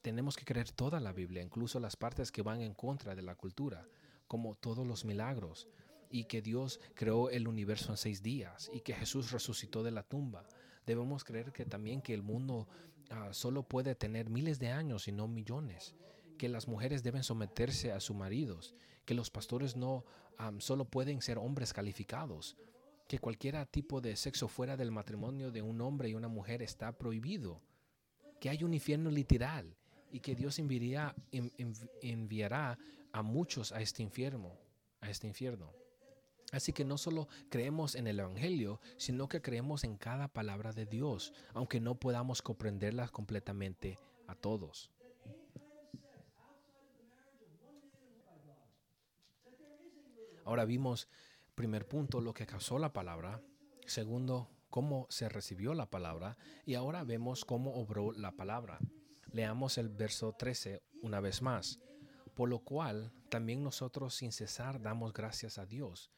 Tenemos 0.00 0.36
que 0.36 0.44
creer 0.44 0.70
toda 0.70 0.98
la 1.00 1.12
Biblia, 1.12 1.42
incluso 1.42 1.78
las 1.78 1.96
partes 1.96 2.32
que 2.32 2.42
van 2.42 2.60
en 2.60 2.74
contra 2.74 3.14
de 3.14 3.22
la 3.22 3.34
cultura, 3.34 3.86
como 4.26 4.54
todos 4.54 4.86
los 4.86 5.04
milagros, 5.04 5.68
y 6.10 6.24
que 6.24 6.42
Dios 6.42 6.80
creó 6.94 7.30
el 7.30 7.48
universo 7.48 7.90
en 7.92 7.96
seis 7.96 8.22
días 8.22 8.70
y 8.72 8.80
que 8.80 8.94
Jesús 8.94 9.30
resucitó 9.30 9.82
de 9.82 9.90
la 9.90 10.02
tumba. 10.02 10.46
Debemos 10.86 11.24
creer 11.24 11.52
que 11.52 11.64
también 11.64 12.02
que 12.02 12.14
el 12.14 12.22
mundo 12.22 12.68
ah, 13.10 13.32
solo 13.32 13.62
puede 13.62 13.94
tener 13.94 14.28
miles 14.28 14.58
de 14.58 14.70
años 14.70 15.08
y 15.08 15.12
no 15.12 15.28
millones 15.28 15.94
que 16.42 16.48
las 16.48 16.66
mujeres 16.66 17.04
deben 17.04 17.22
someterse 17.22 17.92
a 17.92 18.00
sus 18.00 18.16
maridos, 18.16 18.74
que 19.12 19.16
los 19.16 19.28
pastores 19.28 19.76
no 19.76 20.06
solo 20.58 20.86
pueden 20.86 21.20
ser 21.20 21.36
hombres 21.36 21.74
calificados, 21.74 22.56
que 23.06 23.18
cualquier 23.18 23.66
tipo 23.66 24.00
de 24.00 24.16
sexo 24.16 24.48
fuera 24.48 24.74
del 24.74 24.90
matrimonio 24.90 25.50
de 25.50 25.60
un 25.60 25.82
hombre 25.82 26.08
y 26.08 26.14
una 26.14 26.28
mujer 26.28 26.62
está 26.62 26.96
prohibido, 26.96 27.60
que 28.40 28.48
hay 28.48 28.64
un 28.64 28.72
infierno 28.72 29.10
literal 29.10 29.76
y 30.10 30.20
que 30.20 30.34
Dios 30.34 30.58
enviará, 30.58 31.14
a 33.12 33.22
muchos 33.22 33.72
a 33.72 33.82
este 33.82 34.02
infierno, 34.02 34.56
a 35.02 35.10
este 35.10 35.26
infierno. 35.26 35.74
Así 36.50 36.72
que 36.72 36.86
no 36.86 36.96
solo 36.96 37.28
creemos 37.50 37.94
en 37.96 38.06
el 38.06 38.18
Evangelio, 38.18 38.80
sino 38.96 39.28
que 39.28 39.42
creemos 39.42 39.84
en 39.84 39.98
cada 39.98 40.28
palabra 40.28 40.72
de 40.72 40.86
Dios, 40.86 41.34
aunque 41.52 41.80
no 41.80 41.96
podamos 41.96 42.40
comprenderlas 42.40 43.10
completamente 43.10 43.98
a 44.26 44.34
todos. 44.34 44.90
Ahora 50.44 50.64
vimos, 50.64 51.08
primer 51.54 51.86
punto, 51.86 52.20
lo 52.20 52.34
que 52.34 52.46
causó 52.46 52.78
la 52.78 52.92
palabra. 52.92 53.42
Segundo, 53.86 54.50
cómo 54.70 55.06
se 55.10 55.28
recibió 55.28 55.74
la 55.74 55.90
palabra. 55.90 56.36
Y 56.64 56.74
ahora 56.74 57.04
vemos 57.04 57.44
cómo 57.44 57.74
obró 57.74 58.12
la 58.12 58.32
palabra. 58.32 58.78
Leamos 59.30 59.78
el 59.78 59.88
verso 59.88 60.32
13 60.32 60.82
una 61.02 61.20
vez 61.20 61.42
más. 61.42 61.80
Por 62.34 62.48
lo 62.48 62.60
cual, 62.60 63.12
también 63.28 63.62
nosotros 63.62 64.14
sin 64.14 64.32
cesar 64.32 64.80
damos 64.80 65.12
gracias 65.12 65.58
a 65.58 65.66
Dios 65.66 66.10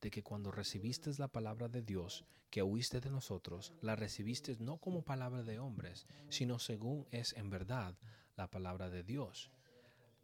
de 0.00 0.10
que 0.10 0.22
cuando 0.22 0.50
recibiste 0.50 1.10
la 1.18 1.28
palabra 1.28 1.68
de 1.68 1.82
Dios 1.82 2.24
que 2.50 2.62
oíste 2.62 3.00
de 3.00 3.10
nosotros, 3.10 3.74
la 3.82 3.96
recibiste 3.96 4.56
no 4.58 4.78
como 4.78 5.02
palabra 5.02 5.42
de 5.42 5.58
hombres, 5.58 6.06
sino 6.30 6.58
según 6.58 7.06
es 7.10 7.34
en 7.34 7.50
verdad 7.50 7.94
la 8.36 8.50
palabra 8.50 8.88
de 8.88 9.02
Dios, 9.02 9.50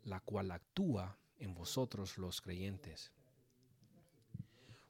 la 0.02 0.20
cual 0.20 0.50
actúa 0.50 1.18
en 1.38 1.54
vosotros 1.54 2.16
los 2.16 2.40
creyentes. 2.40 3.12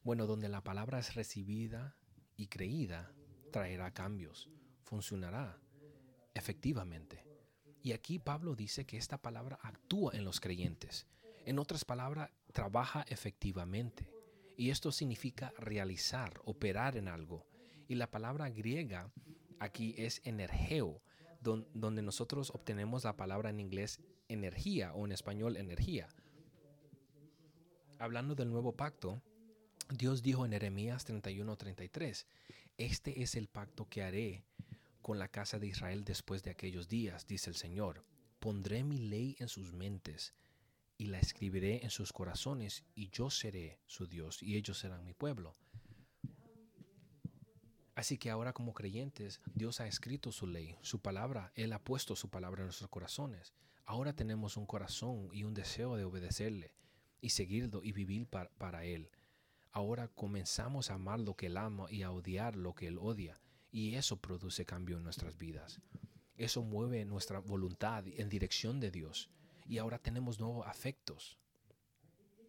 Bueno, 0.05 0.27
donde 0.27 0.51
la 0.51 0.63
palabra 0.63 0.99
es 0.99 1.15
recibida 1.15 1.97
y 2.37 2.49
creída, 2.49 3.11
traerá 3.51 3.91
cambios, 3.93 4.51
funcionará 4.83 5.59
efectivamente. 6.35 7.25
Y 7.83 7.93
aquí 7.93 8.19
Pablo 8.19 8.55
dice 8.55 8.85
que 8.85 8.99
esta 8.99 9.19
palabra 9.19 9.59
actúa 9.63 10.13
en 10.15 10.25
los 10.25 10.41
creyentes. 10.41 11.07
En 11.47 11.59
otras 11.59 11.85
palabras, 11.85 12.31
trabaja 12.53 13.05
efectivamente. 13.09 14.11
Y 14.57 14.71
esto 14.71 14.93
significa 14.93 15.53
realizar, 15.59 16.41
operar 16.45 16.97
en 16.97 17.09
algo. 17.09 17.47
Y 17.89 17.95
la 17.95 18.11
palabra 18.11 18.51
griega 18.51 19.11
aquí 19.59 19.95
es 19.97 20.21
energeo, 20.25 21.03
donde 21.41 22.03
nosotros 22.03 22.51
obtenemos 22.55 23.05
la 23.05 23.17
palabra 23.17 23.51
en 23.51 23.61
inglés 23.61 24.01
energía 24.29 24.95
o 24.95 25.05
en 25.05 25.13
español 25.13 25.57
energía. 25.57 26.09
Hablando 27.99 28.35
del 28.35 28.51
nuevo 28.51 28.73
pacto, 28.73 29.23
Dios 29.91 30.23
dijo 30.23 30.45
en 30.45 30.53
Jeremías 30.53 31.05
31:33, 31.07 32.27
Este 32.79 33.23
es 33.23 33.35
el 33.35 33.49
pacto 33.49 33.89
que 33.89 34.03
haré 34.03 34.45
con 35.03 35.19
la 35.19 35.29
casa 35.29 35.59
de 35.59 35.67
Israel 35.67 36.05
después 36.05 36.43
de 36.43 36.51
aquellos 36.51 36.89
días, 36.89 37.27
dice 37.27 37.51
el 37.51 37.57
Señor. 37.57 38.05
Pondré 38.41 38.83
mi 38.83 38.99
ley 38.99 39.37
en 39.39 39.49
sus 39.49 39.73
mentes 39.73 40.35
y 40.97 41.07
la 41.07 41.19
escribiré 41.19 41.85
en 41.85 41.91
sus 41.91 42.13
corazones, 42.13 42.85
y 42.95 43.11
yo 43.11 43.31
seré 43.31 43.79
su 43.87 44.07
Dios, 44.07 44.43
y 44.43 44.57
ellos 44.57 44.79
serán 44.79 45.05
mi 45.05 45.13
pueblo. 45.13 45.55
Así 47.95 48.19
que 48.19 48.31
ahora 48.31 48.53
como 48.53 48.75
creyentes, 48.75 49.41
Dios 49.55 49.81
ha 49.81 49.87
escrito 49.87 50.33
su 50.33 50.47
ley, 50.47 50.77
su 50.83 51.01
palabra, 51.01 51.53
Él 51.55 51.73
ha 51.73 51.79
puesto 51.79 52.17
su 52.17 52.29
palabra 52.29 52.63
en 52.63 52.67
nuestros 52.67 52.91
corazones. 52.91 53.53
Ahora 53.85 54.15
tenemos 54.15 54.57
un 54.57 54.67
corazón 54.67 55.29
y 55.33 55.45
un 55.45 55.55
deseo 55.55 55.97
de 55.97 56.05
obedecerle 56.05 56.73
y 57.21 57.31
seguirlo 57.31 57.83
y 57.85 57.93
vivir 57.93 58.27
para 58.27 58.85
Él. 58.85 59.11
Ahora 59.75 60.07
comenzamos 60.07 60.89
a 60.89 60.95
amar 60.95 61.19
lo 61.19 61.35
que 61.35 61.47
Él 61.47 61.57
ama 61.57 61.91
y 61.91 62.05
a 62.05 62.13
odiar 62.13 62.55
lo 62.55 62.77
que 62.77 62.87
Él 62.87 62.97
odia. 62.97 63.41
Y 63.73 63.97
eso 63.97 64.17
produce 64.17 64.65
cambio 64.65 64.99
en 64.99 65.03
nuestras 65.03 65.37
vidas. 65.37 65.81
Eso 66.37 66.63
mueve 66.63 67.05
nuestra 67.05 67.41
voluntad 67.41 68.05
en 68.07 68.29
dirección 68.29 68.79
de 68.79 68.93
Dios. 68.93 69.31
Y 69.67 69.79
ahora 69.79 69.99
tenemos 69.99 70.39
nuevos 70.39 70.65
afectos. 70.69 71.39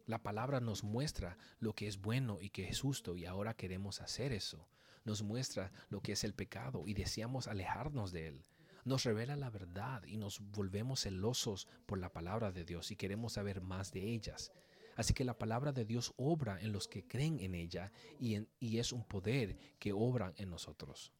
La 0.06 0.22
palabra 0.22 0.60
nos 0.60 0.84
muestra 0.84 1.36
lo 1.58 1.72
que 1.72 1.88
es 1.88 2.00
bueno 2.00 2.38
y 2.40 2.50
que 2.50 2.68
es 2.68 2.80
justo 2.80 3.16
y 3.16 3.26
ahora 3.26 3.54
queremos 3.54 4.00
hacer 4.00 4.32
eso. 4.32 4.68
Nos 5.04 5.24
muestra 5.24 5.72
lo 5.88 6.02
que 6.02 6.12
es 6.12 6.22
el 6.22 6.32
pecado 6.32 6.84
y 6.86 6.94
deseamos 6.94 7.48
alejarnos 7.48 8.12
de 8.12 8.28
él. 8.28 8.44
Nos 8.84 9.02
revela 9.02 9.34
la 9.34 9.50
verdad 9.50 10.04
y 10.04 10.16
nos 10.16 10.38
volvemos 10.52 11.00
celosos 11.00 11.66
por 11.86 11.98
la 11.98 12.12
palabra 12.12 12.52
de 12.52 12.64
Dios 12.64 12.92
y 12.92 12.96
queremos 12.96 13.32
saber 13.32 13.62
más 13.62 13.90
de 13.90 14.14
ellas. 14.14 14.52
Así 14.96 15.12
que 15.12 15.24
la 15.24 15.38
palabra 15.38 15.72
de 15.72 15.84
Dios 15.84 16.12
obra 16.16 16.58
en 16.60 16.72
los 16.72 16.88
que 16.88 17.06
creen 17.06 17.38
en 17.40 17.54
ella 17.54 17.92
y, 18.18 18.78
es 18.78 18.92
un 18.92 19.04
poder 19.04 19.56
que 19.78 19.92
obra 19.92 20.32
en 20.36 20.50
nosotros. 20.50 21.12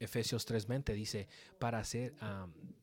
Efesios 0.00 0.46
3:20 0.46 0.94
dice, 0.94 1.28
para 1.58 1.80
hacer, 1.80 2.14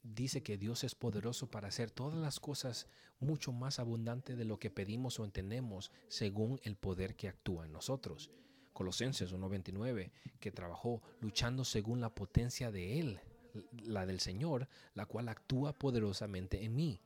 dice 0.04 0.44
que 0.44 0.58
Dios 0.58 0.84
es 0.84 0.94
poderoso 0.94 1.50
para 1.50 1.70
hacer 1.70 1.90
todas 1.90 2.20
las 2.20 2.42
cosas 2.42 2.88
mucho 3.20 3.54
más 3.54 3.80
abundante 3.80 4.36
de 4.36 4.44
lo 4.44 4.60
que 4.60 4.70
pedimos 4.70 5.20
o 5.20 5.24
entendemos 5.24 5.92
según 6.10 6.60
el 6.64 6.76
poder 6.76 7.16
que 7.16 7.30
actúa 7.30 7.66
en 7.66 7.72
nosotros. 7.72 8.30
Colosenses 8.74 9.32
1:29, 9.32 10.12
que 10.42 10.52
trabajó 10.52 11.02
luchando 11.22 11.64
según 11.64 12.02
la 12.02 12.14
potencia 12.14 12.72
de 12.72 13.00
Él, 13.00 13.22
la 13.72 14.06
del 14.06 14.20
Señor, 14.20 14.68
la 14.94 15.06
cual 15.06 15.30
actúa 15.30 15.72
poderosamente 15.72 16.62
en 16.66 16.76
mí. 16.76 17.00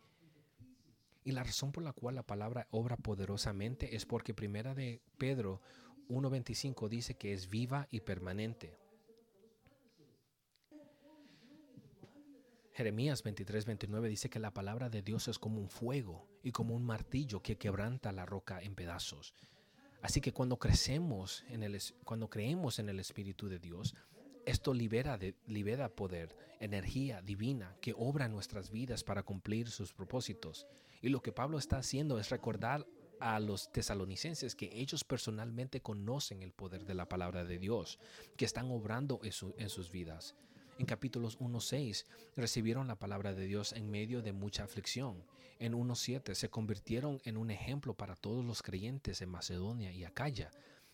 Y 1.29 1.31
la 1.31 1.43
razón 1.43 1.71
por 1.71 1.83
la 1.83 1.93
cual 1.93 2.15
la 2.15 2.23
palabra 2.25 2.67
obra 2.71 2.97
poderosamente 2.97 3.95
es 3.95 4.07
porque 4.07 4.33
primera 4.33 4.73
de 4.73 4.99
Pedro 5.19 5.61
1:25 6.07 6.89
dice 6.89 7.17
que 7.17 7.33
es 7.33 7.51
viva 7.51 7.87
y 7.91 7.99
permanente. 7.99 8.75
Jeremías 12.73 13.21
23, 13.21 13.65
29 13.67 14.09
dice 14.09 14.31
que 14.31 14.39
la 14.39 14.55
palabra 14.55 14.89
de 14.89 15.03
Dios 15.03 15.27
es 15.27 15.37
como 15.37 15.61
un 15.61 15.69
fuego 15.69 16.27
y 16.41 16.51
como 16.51 16.73
un 16.73 16.83
martillo 16.83 17.43
que 17.43 17.59
quebranta 17.59 18.11
la 18.11 18.25
roca 18.25 18.59
en 18.63 18.73
pedazos. 18.73 19.35
Así 20.01 20.21
que 20.21 20.33
cuando 20.33 20.57
crecemos 20.57 21.45
en 21.47 21.61
el, 21.61 21.79
cuando 22.05 22.27
creemos 22.31 22.79
en 22.79 22.89
el 22.89 22.99
Espíritu 22.99 23.49
de 23.49 23.59
Dios, 23.59 23.93
esto 24.47 24.73
libera, 24.73 25.19
libera 25.45 25.89
poder, 25.89 26.35
energía 26.59 27.21
divina 27.21 27.75
que 27.81 27.93
obra 27.95 28.27
nuestras 28.27 28.71
vidas 28.71 29.03
para 29.03 29.21
cumplir 29.21 29.69
sus 29.69 29.93
propósitos. 29.93 30.65
Y 31.01 31.09
lo 31.09 31.21
que 31.21 31.31
Pablo 31.31 31.57
está 31.57 31.77
haciendo 31.77 32.19
es 32.19 32.29
recordar 32.29 32.85
a 33.19 33.39
los 33.39 33.71
tesalonicenses 33.71 34.55
que 34.55 34.69
ellos 34.73 35.03
personalmente 35.03 35.81
conocen 35.81 36.41
el 36.41 36.53
poder 36.53 36.85
de 36.85 36.95
la 36.95 37.07
palabra 37.07 37.43
de 37.43 37.59
Dios, 37.59 37.99
que 38.37 38.45
están 38.45 38.71
obrando 38.71 39.19
en 39.23 39.69
sus 39.69 39.91
vidas 39.91 40.35
en 40.79 40.85
capítulos 40.85 41.37
1.6 41.39 42.05
recibieron 42.37 42.87
la 42.87 42.97
palabra 42.97 43.33
de 43.33 43.45
Dios 43.45 43.73
en 43.73 43.91
medio 43.91 44.21
de 44.21 44.31
mucha 44.31 44.63
aflicción. 44.63 45.25
En 45.59 45.73
1.7 45.73 46.33
se 46.33 46.49
convirtieron 46.49 47.19
en 47.25 47.35
un 47.35 47.51
ejemplo 47.51 47.93
para 47.95 48.15
todos 48.15 48.45
los 48.45 48.63
creyentes 48.63 49.21
en 49.21 49.27
Macedonia 49.27 49.91
y 49.91 50.05
Acaya. 50.05 50.51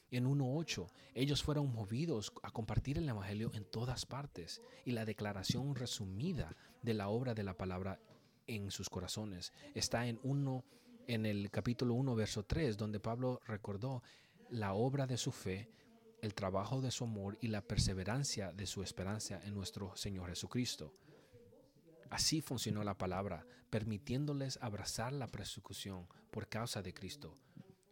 En 0.09 0.25
1.8 0.25 0.87
ellos 1.13 1.43
fueron 1.43 1.71
movidos 1.71 2.33
a 2.41 2.49
compartir 2.49 2.97
el 2.97 3.07
Evangelio 3.07 3.51
en 3.53 3.63
todas 3.63 4.07
partes 4.07 4.59
y 4.85 4.91
la 4.91 5.05
declaración 5.05 5.75
resumida 5.75 6.55
de 6.81 6.95
la 6.95 7.09
obra 7.09 7.35
de 7.35 7.43
la 7.43 7.55
palabra 7.55 7.99
en 8.47 8.71
sus 8.71 8.89
corazones 8.89 9.53
está 9.73 10.07
en 10.07 10.19
uno 10.23 10.63
en 11.07 11.25
el 11.25 11.51
capítulo 11.51 11.93
1 11.93 12.15
verso 12.15 12.43
3 12.43 12.77
donde 12.77 12.99
Pablo 12.99 13.39
recordó 13.45 14.03
la 14.49 14.73
obra 14.73 15.07
de 15.07 15.17
su 15.17 15.31
fe 15.31 15.69
el 16.25 16.33
trabajo 16.33 16.81
de 16.81 16.91
su 16.91 17.03
amor 17.03 17.37
y 17.39 17.47
la 17.47 17.61
perseverancia 17.61 18.51
de 18.51 18.65
su 18.65 18.81
esperanza 18.81 19.39
en 19.43 19.53
nuestro 19.53 19.95
Señor 19.95 20.29
Jesucristo. 20.29 20.93
Así 22.09 22.41
funcionó 22.41 22.83
la 22.83 22.97
palabra, 22.97 23.45
permitiéndoles 23.69 24.57
abrazar 24.61 25.13
la 25.13 25.27
persecución 25.27 26.07
por 26.31 26.47
causa 26.47 26.81
de 26.81 26.93
Cristo. 26.93 27.37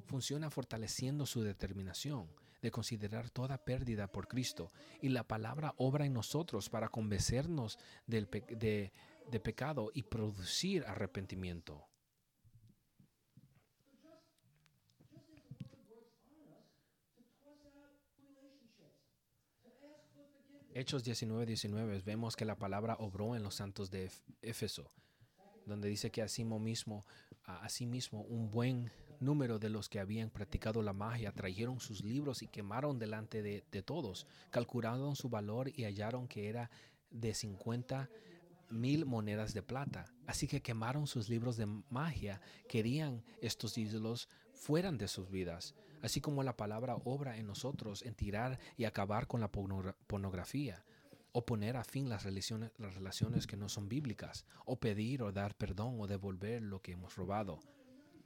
Funciona 0.06 0.50
fortaleciendo 0.50 1.26
su 1.26 1.42
determinación 1.42 2.28
de 2.62 2.72
considerar 2.72 3.30
toda 3.30 3.64
pérdida 3.64 4.08
por 4.08 4.28
Cristo 4.28 4.72
y 5.02 5.10
la 5.10 5.28
palabra 5.28 5.74
obra 5.78 6.06
en 6.06 6.14
nosotros 6.14 6.70
para 6.70 6.90
convencernos 6.90 7.78
del 8.08 8.30
de, 8.32 8.94
de 9.30 9.40
pecado 9.40 9.92
y 9.94 10.04
producir 10.04 10.86
arrepentimiento. 10.86 11.88
Hechos 20.76 21.04
19, 21.04 21.46
19, 21.46 22.02
vemos 22.04 22.36
que 22.36 22.46
la 22.46 22.56
palabra 22.56 22.96
obró 23.00 23.36
en 23.36 23.44
los 23.44 23.54
santos 23.54 23.92
de 23.92 24.10
Éfeso, 24.42 24.92
donde 25.68 25.88
dice 25.88 26.10
que 26.10 26.24
así 26.24 26.44
mismo, 26.44 27.06
mismo 27.82 28.22
un 28.22 28.50
buen 28.50 28.92
número 29.20 29.60
de 29.60 29.70
los 29.70 29.88
que 29.88 30.00
habían 30.00 30.32
practicado 30.32 30.82
la 30.82 30.94
magia 30.94 31.32
trajeron 31.32 31.80
sus 31.80 32.04
libros 32.04 32.42
y 32.42 32.48
quemaron 32.48 32.98
delante 32.98 33.44
de, 33.44 33.64
de 33.72 33.84
todos, 33.84 34.26
calcularon 34.50 35.16
su 35.16 35.30
valor 35.30 35.70
y 35.70 35.84
hallaron 35.84 36.28
que 36.28 36.50
era 36.50 36.72
de 37.12 37.36
50 37.36 38.10
mil 38.70 39.06
monedas 39.06 39.54
de 39.54 39.64
plata. 39.64 40.06
Así 40.28 40.48
que 40.48 40.62
quemaron 40.62 41.08
sus 41.08 41.30
libros 41.30 41.58
de 41.58 41.66
magia, 41.90 42.42
querían 42.68 43.24
estos 43.42 43.78
ídolos 43.78 44.30
fueran 44.54 44.98
de 44.98 45.08
sus 45.08 45.30
vidas 45.30 45.76
así 46.04 46.20
como 46.20 46.44
la 46.44 46.56
palabra 46.56 46.96
obra 47.06 47.38
en 47.38 47.48
nosotros 47.48 48.04
en 48.04 48.14
tirar 48.14 48.60
y 48.78 48.84
acabar 48.84 49.26
con 49.26 49.40
la 49.40 49.52
pornografía, 49.52 50.84
o 51.32 51.46
poner 51.46 51.78
a 51.78 51.84
fin 51.84 52.10
las 52.10 52.24
relaciones, 52.24 52.72
las 52.78 52.94
relaciones 52.94 53.48
que 53.48 53.58
no 53.58 53.70
son 53.70 53.90
bíblicas, 53.90 54.46
o 54.66 54.80
pedir 54.80 55.24
o 55.24 55.32
dar 55.32 55.56
perdón 55.56 56.00
o 56.00 56.06
devolver 56.06 56.62
lo 56.62 56.82
que 56.82 56.92
hemos 56.92 57.16
robado. 57.16 57.60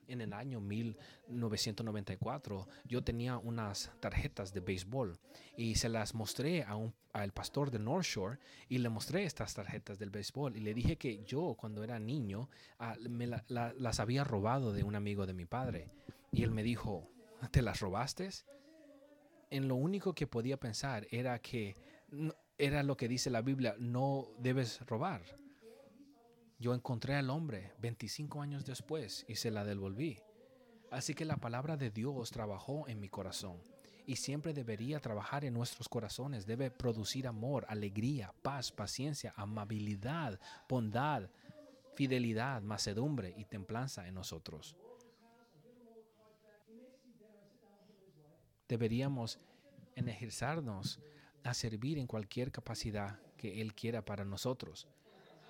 En 0.08 0.22
el 0.22 0.34
año 0.34 0.62
1994 0.62 2.68
yo 2.86 3.03
tenía 3.03 3.38
unas 3.38 3.91
tarjetas 3.99 4.53
de 4.53 4.62
béisbol 4.62 5.20
y 5.58 5.76
se 5.76 5.89
las 5.89 6.16
mostré 6.16 6.66
al 7.14 7.34
pastor 7.34 7.72
de 7.72 7.80
North 7.80 8.05
Shore 8.05 8.39
y 8.70 8.78
le 8.78 8.89
mostré 8.89 9.26
estas 9.26 9.53
tarjetas 9.53 9.99
del 9.99 10.10
béisbol 10.10 10.55
y 10.55 10.62
le 10.62 10.74
dije 10.74 10.97
que 10.97 11.24
yo 11.26 11.55
cuando 11.60 11.84
era 11.84 11.99
niño 11.99 12.49
ah, 12.80 12.95
me 13.10 13.28
las 13.28 13.99
había 13.99 14.24
robado 14.24 14.72
de 14.74 14.84
un 14.84 14.95
amigo 14.95 15.26
de 15.26 15.34
mi 15.34 15.45
padre. 15.45 15.89
Y 16.32 16.43
él 16.43 16.51
me 16.51 16.64
dijo, 16.64 17.10
¿Te 17.51 17.62
las 17.62 17.80
robaste? 17.80 18.30
En 19.49 19.68
lo 19.68 19.76
único 19.76 20.14
que 20.14 20.28
podía 20.28 20.58
pensar 20.58 21.08
era 21.12 21.39
que 21.39 21.76
era 22.58 22.84
lo 22.84 22.97
que 22.97 23.08
dice 23.08 23.30
la 23.30 23.41
Biblia, 23.41 23.76
no 23.80 24.28
debes 24.39 24.82
robar. 24.88 25.22
Yo 26.60 26.74
encontré 26.74 27.16
al 27.16 27.30
hombre 27.30 27.74
25 27.80 28.41
años 28.41 28.66
después 28.66 29.26
y 29.28 29.36
se 29.36 29.51
la 29.51 29.64
devolví. 29.64 30.20
Así 30.89 31.14
que 31.14 31.26
la 31.26 31.38
palabra 31.38 31.78
de 31.78 31.91
Dios 31.91 32.32
trabajó 32.32 32.88
en 32.88 32.99
mi 32.99 33.10
corazón 33.10 33.62
y 34.05 34.16
siempre 34.16 34.53
debería 34.53 34.99
trabajar 34.99 35.45
en 35.45 35.53
nuestros 35.53 35.89
corazones. 35.89 36.45
Debe 36.45 36.72
producir 36.72 37.28
amor, 37.28 37.66
alegría, 37.68 38.34
paz, 38.41 38.72
paciencia, 38.72 39.34
amabilidad, 39.36 40.39
bondad, 40.68 41.30
fidelidad, 41.95 42.62
macedumbre 42.62 43.34
y 43.38 43.45
templanza 43.45 44.08
en 44.08 44.16
nosotros. 44.16 44.78
deberíamos 48.68 49.39
energizarnos 49.95 50.99
a 51.43 51.53
servir 51.53 51.97
en 51.97 52.08
cualquier 52.08 52.51
capacidad 52.51 53.20
que 53.38 53.62
Él 53.62 53.74
quiera 53.74 54.03
para 54.03 54.26
nosotros. 54.26 54.88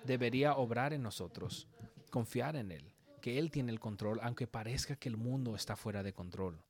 Debería 0.04 0.56
obrar 0.56 0.92
en 0.92 1.02
nosotros, 1.02 1.68
confiar 2.10 2.56
en 2.56 2.72
Él, 2.72 2.94
que 3.20 3.38
Él 3.38 3.50
tiene 3.50 3.72
el 3.72 3.80
control, 3.80 4.20
aunque 4.22 4.46
parezca 4.46 4.96
que 4.96 5.08
el 5.08 5.16
mundo 5.16 5.54
está 5.54 5.76
fuera 5.76 6.02
de 6.02 6.12
control. 6.12 6.62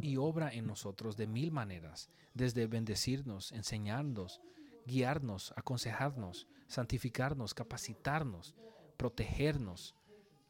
Y 0.00 0.16
obra 0.16 0.52
en 0.52 0.66
nosotros 0.66 1.16
de 1.16 1.26
mil 1.26 1.50
maneras, 1.50 2.08
desde 2.34 2.66
bendecirnos, 2.66 3.52
enseñarnos, 3.52 4.40
guiarnos, 4.86 5.52
aconsejarnos, 5.56 6.46
santificarnos, 6.68 7.52
capacitarnos, 7.54 8.54
protegernos, 8.96 9.94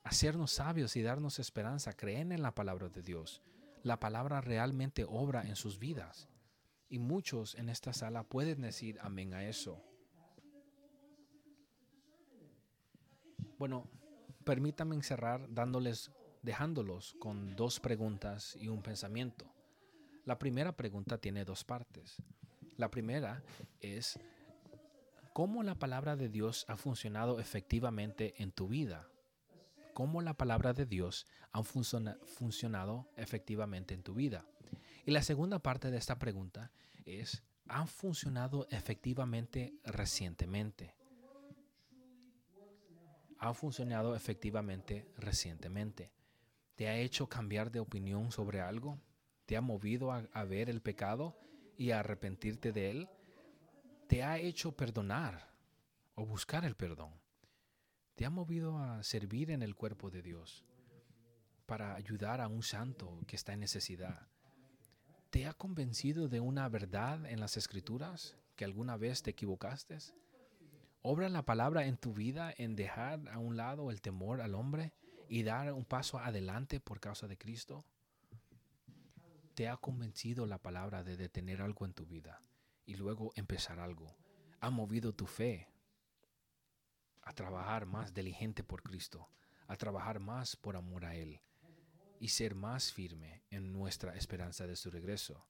hacernos 0.05 0.53
sabios 0.53 0.97
y 0.97 1.03
darnos 1.03 1.39
esperanza, 1.39 1.95
creer 1.95 2.31
en 2.33 2.43
la 2.43 2.55
palabra 2.55 2.89
de 2.89 3.03
Dios 3.03 3.43
la 3.83 4.01
palabra 4.01 4.41
realmente 4.41 5.05
obra 5.09 5.43
en 5.43 5.57
sus 5.57 5.79
vidas. 5.79 6.29
Y 6.89 6.99
muchos 6.99 7.55
en 7.55 7.69
esta 7.69 7.93
sala 7.93 8.23
pueden 8.25 8.63
decir 8.63 8.99
amén 9.01 9.35
a 9.35 9.47
eso. 9.47 9.83
Bueno, 13.59 13.87
permítanme 14.45 15.03
cerrar 15.03 15.53
dándoles, 15.53 16.11
dejándolos 16.43 17.15
con 17.19 17.57
dos 17.57 17.81
preguntas 17.81 18.57
y 18.61 18.69
un 18.69 18.83
pensamiento. 18.83 19.47
La 20.25 20.39
primera 20.39 20.77
pregunta 20.77 21.19
tiene 21.19 21.45
dos 21.45 21.65
partes. 21.65 22.17
La 22.77 22.91
primera 22.91 23.43
es, 23.81 24.19
¿cómo 25.33 25.63
la 25.63 25.75
palabra 25.75 26.17
de 26.17 26.29
Dios 26.29 26.65
ha 26.69 26.77
funcionado 26.77 27.41
efectivamente 27.41 28.35
en 28.43 28.53
tu 28.53 28.69
vida? 28.69 29.09
cómo 29.99 30.23
la 30.23 30.35
palabra 30.35 30.73
de 30.75 30.87
Dios 30.87 31.27
ha 31.51 31.65
funcionado 31.65 33.09
efectivamente 33.17 33.95
en 33.95 34.05
tu 34.05 34.15
vida. 34.15 34.47
Y 35.05 35.11
la 35.11 35.25
segunda 35.25 35.59
parte 35.59 35.91
de 35.91 35.97
esta 35.99 36.21
pregunta 36.21 36.71
es, 37.05 37.43
¿han 37.67 37.89
funcionado 37.89 38.69
efectivamente 38.71 39.75
recientemente? 39.83 40.95
¿Han 43.39 43.55
funcionado 43.55 44.17
efectivamente 44.17 45.13
recientemente? 45.17 46.13
¿Te 46.75 46.89
ha 46.89 46.97
hecho 46.97 47.29
cambiar 47.29 47.71
de 47.71 47.81
opinión 47.81 48.33
sobre 48.33 48.61
algo? 48.61 49.01
¿Te 49.47 49.57
ha 49.57 49.61
movido 49.61 50.13
a 50.13 50.45
ver 50.45 50.69
el 50.69 50.83
pecado 50.83 51.39
y 51.77 51.93
a 51.93 52.01
arrepentirte 52.01 52.73
de 52.73 52.91
él? 52.91 53.09
¿Te 54.09 54.23
ha 54.23 54.39
hecho 54.39 54.73
perdonar 54.73 55.55
o 56.15 56.27
buscar 56.27 56.65
el 56.65 56.75
perdón? 56.75 57.13
¿Te 58.17 58.27
ha 58.27 58.31
movido 58.31 58.79
a 58.79 59.03
servir 59.05 59.53
en 59.53 59.63
el 59.63 59.77
cuerpo 59.77 60.11
de 60.11 60.23
Dios 60.23 60.65
para 61.67 61.95
ayudar 61.95 62.41
a 62.41 62.49
un 62.49 62.65
santo 62.65 63.21
que 63.29 63.37
está 63.37 63.53
en 63.53 63.61
necesidad? 63.61 64.27
¿Te 65.31 65.47
ha 65.47 65.53
convencido 65.53 66.29
de 66.29 66.41
una 66.41 66.69
verdad 66.69 67.25
en 67.27 67.39
las 67.39 67.57
escrituras 67.57 68.37
que 68.57 68.65
alguna 68.65 68.97
vez 68.97 69.23
te 69.23 69.31
equivocaste? 69.31 69.99
¿Obra 71.03 71.29
la 71.29 71.45
palabra 71.45 71.87
en 71.87 71.97
tu 71.97 72.13
vida 72.13 72.53
en 72.57 72.77
dejar 72.77 73.29
a 73.29 73.39
un 73.39 73.57
lado 73.57 73.91
el 73.91 74.01
temor 74.01 74.41
al 74.41 74.55
hombre 74.55 74.93
y 75.29 75.43
dar 75.43 75.73
un 75.73 75.85
paso 75.85 76.19
adelante 76.19 76.81
por 76.81 77.01
causa 77.01 77.29
de 77.29 77.39
Cristo? 77.39 77.85
¿Te 79.55 79.69
ha 79.69 79.77
convencido 79.77 80.47
la 80.47 80.59
palabra 80.59 81.03
de 81.03 81.17
detener 81.17 81.63
algo 81.63 81.85
en 81.87 81.95
tu 81.95 82.07
vida 82.07 82.43
y 82.85 82.97
luego 82.97 83.33
empezar 83.37 83.81
algo? 83.81 84.17
¿Ha 84.61 84.71
movido 84.71 85.13
tu 85.15 85.27
fe 85.27 85.69
a 87.29 87.35
trabajar 87.35 87.85
más 87.85 88.15
diligente 88.15 88.65
por 88.65 88.83
Cristo, 88.83 89.29
a 89.67 89.77
trabajar 89.77 90.19
más 90.19 90.57
por 90.57 90.77
amor 90.77 91.05
a 91.05 91.15
Él 91.15 91.43
y 92.21 92.29
ser 92.29 92.55
más 92.55 92.91
firme 92.91 93.43
en 93.51 93.71
nuestra 93.71 94.17
esperanza 94.17 94.67
de 94.67 94.77
su 94.77 94.91
regreso. 94.91 95.47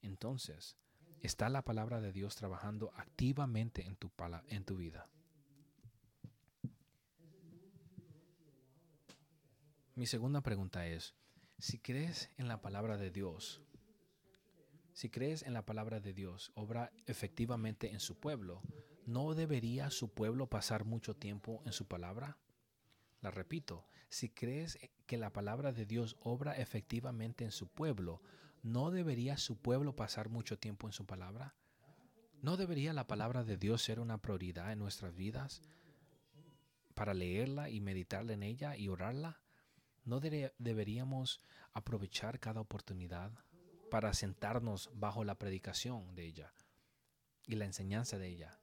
Entonces, 0.00 0.78
está 1.22 1.48
la 1.48 1.64
palabra 1.64 2.00
de 2.00 2.12
Dios 2.12 2.36
trabajando 2.36 2.92
activamente 2.96 3.84
en 3.86 3.96
tu, 3.96 4.76
vida. 4.76 5.08
Mi 9.94 10.06
segunda 10.06 10.42
pregunta 10.42 10.86
es, 10.86 11.14
si 11.58 11.78
crees 11.78 12.30
en 12.36 12.46
la 12.48 12.60
palabra 12.60 12.96
de 12.96 13.10
Dios, 13.10 13.62
si 14.92 15.10
crees 15.10 15.42
en 15.42 15.54
la 15.54 15.66
palabra 15.66 16.00
de 16.00 16.12
Dios, 16.12 16.52
obra 16.54 16.92
efectivamente 17.06 17.90
en 17.90 18.00
su 18.00 18.18
pueblo, 18.18 18.62
¿no 19.06 19.34
debería 19.34 19.90
su 19.90 20.12
pueblo 20.12 20.48
pasar 20.48 20.84
mucho 20.84 21.16
tiempo 21.16 21.62
en 21.64 21.72
su 21.72 21.86
palabra? 21.86 22.38
La 23.20 23.30
repito, 23.30 23.86
si 24.08 24.28
crees 24.28 24.78
que 25.06 25.18
la 25.18 25.32
palabra 25.32 25.72
de 25.72 25.84
Dios 25.84 26.16
obra 26.20 26.56
efectivamente 26.56 27.44
en 27.44 27.52
su 27.52 27.68
pueblo, 27.68 28.22
¿no 28.62 28.90
debería 28.90 29.36
su 29.36 29.56
pueblo 29.56 29.94
pasar 29.94 30.28
mucho 30.28 30.58
tiempo 30.58 30.86
en 30.86 30.92
su 30.92 31.06
palabra? 31.06 31.54
¿No 32.42 32.56
debería 32.56 32.92
la 32.92 33.06
palabra 33.06 33.44
de 33.44 33.56
Dios 33.56 33.82
ser 33.82 34.00
una 34.00 34.18
prioridad 34.18 34.72
en 34.72 34.78
nuestras 34.78 35.14
vidas 35.14 35.62
para 36.94 37.14
leerla 37.14 37.70
y 37.70 37.80
meditarla 37.80 38.32
en 38.32 38.42
ella 38.42 38.76
y 38.76 38.88
orarla? 38.88 39.40
¿No 40.04 40.20
deberíamos 40.20 41.40
aprovechar 41.72 42.40
cada 42.40 42.60
oportunidad 42.60 43.32
para 43.90 44.12
sentarnos 44.14 44.90
bajo 44.94 45.24
la 45.24 45.34
predicación 45.34 46.14
de 46.14 46.26
ella 46.26 46.52
y 47.46 47.56
la 47.56 47.64
enseñanza 47.64 48.18
de 48.18 48.28
ella? 48.28 48.58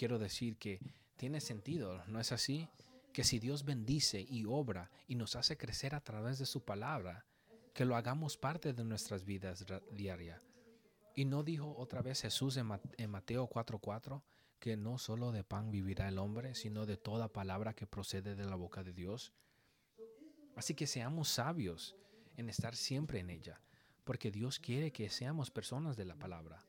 quiero 0.00 0.18
decir 0.18 0.56
que 0.56 0.80
tiene 1.18 1.42
sentido, 1.42 2.02
¿no 2.06 2.20
es 2.20 2.32
así? 2.32 2.70
Que 3.12 3.22
si 3.22 3.38
Dios 3.38 3.66
bendice 3.66 4.18
y 4.26 4.46
obra 4.46 4.90
y 5.06 5.14
nos 5.14 5.36
hace 5.36 5.58
crecer 5.58 5.94
a 5.94 6.00
través 6.00 6.38
de 6.38 6.46
su 6.46 6.64
palabra, 6.64 7.26
que 7.74 7.84
lo 7.84 7.96
hagamos 7.96 8.36
parte 8.36 8.72
de 8.72 8.84
nuestras 8.84 9.24
vidas 9.24 9.64
diarias. 9.92 10.40
Y 11.14 11.24
no 11.24 11.42
dijo 11.42 11.74
otra 11.76 12.02
vez 12.02 12.22
Jesús 12.22 12.56
en 12.56 13.10
Mateo 13.10 13.48
4:4 13.48 14.22
que 14.58 14.76
no 14.76 14.98
solo 14.98 15.32
de 15.32 15.42
pan 15.42 15.70
vivirá 15.70 16.08
el 16.08 16.18
hombre, 16.18 16.54
sino 16.54 16.84
de 16.84 16.98
toda 16.98 17.32
palabra 17.32 17.74
que 17.74 17.86
procede 17.86 18.34
de 18.34 18.44
la 18.44 18.56
boca 18.56 18.84
de 18.84 18.92
Dios. 18.92 19.32
Así 20.54 20.74
que 20.74 20.86
seamos 20.86 21.28
sabios 21.28 21.96
en 22.36 22.50
estar 22.50 22.76
siempre 22.76 23.20
en 23.20 23.30
ella, 23.30 23.62
porque 24.04 24.30
Dios 24.30 24.58
quiere 24.58 24.92
que 24.92 25.08
seamos 25.08 25.50
personas 25.50 25.96
de 25.96 26.04
la 26.04 26.16
palabra. 26.16 26.66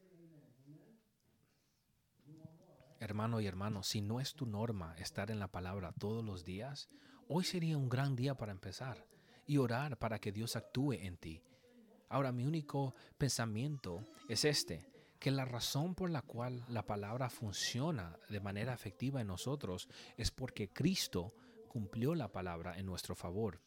Hermano 3.00 3.42
y 3.42 3.48
hermano, 3.48 3.84
si 3.84 4.02
no 4.02 4.22
es 4.22 4.36
tu 4.36 4.46
norma 4.46 4.96
estar 4.98 5.30
en 5.30 5.40
la 5.40 5.50
palabra 5.50 5.92
todos 5.92 6.24
los 6.24 6.46
días, 6.46 6.88
hoy 7.28 7.44
sería 7.44 7.78
un 7.78 7.90
gran 7.90 8.16
día 8.16 8.36
para 8.36 8.54
empezar 8.54 9.11
y 9.52 9.58
orar 9.58 10.00
para 10.00 10.18
que 10.18 10.32
Dios 10.32 10.56
actúe 10.56 10.94
en 10.94 11.18
ti. 11.18 11.44
Ahora, 12.08 12.32
mi 12.32 12.46
único 12.46 12.96
pensamiento 13.18 14.02
es 14.30 14.46
este, 14.46 14.88
que 15.20 15.30
la 15.30 15.44
razón 15.44 15.94
por 15.94 16.10
la 16.10 16.22
cual 16.22 16.64
la 16.70 16.86
palabra 16.86 17.30
funciona 17.30 18.18
de 18.30 18.40
manera 18.40 18.74
efectiva 18.74 19.20
en 19.20 19.28
nosotros 19.28 19.90
es 20.16 20.32
porque 20.32 20.70
Cristo 20.70 21.34
cumplió 21.68 22.16
la 22.16 22.32
palabra 22.32 22.80
en 22.80 22.86
nuestro 22.86 23.14
favor. 23.14 23.60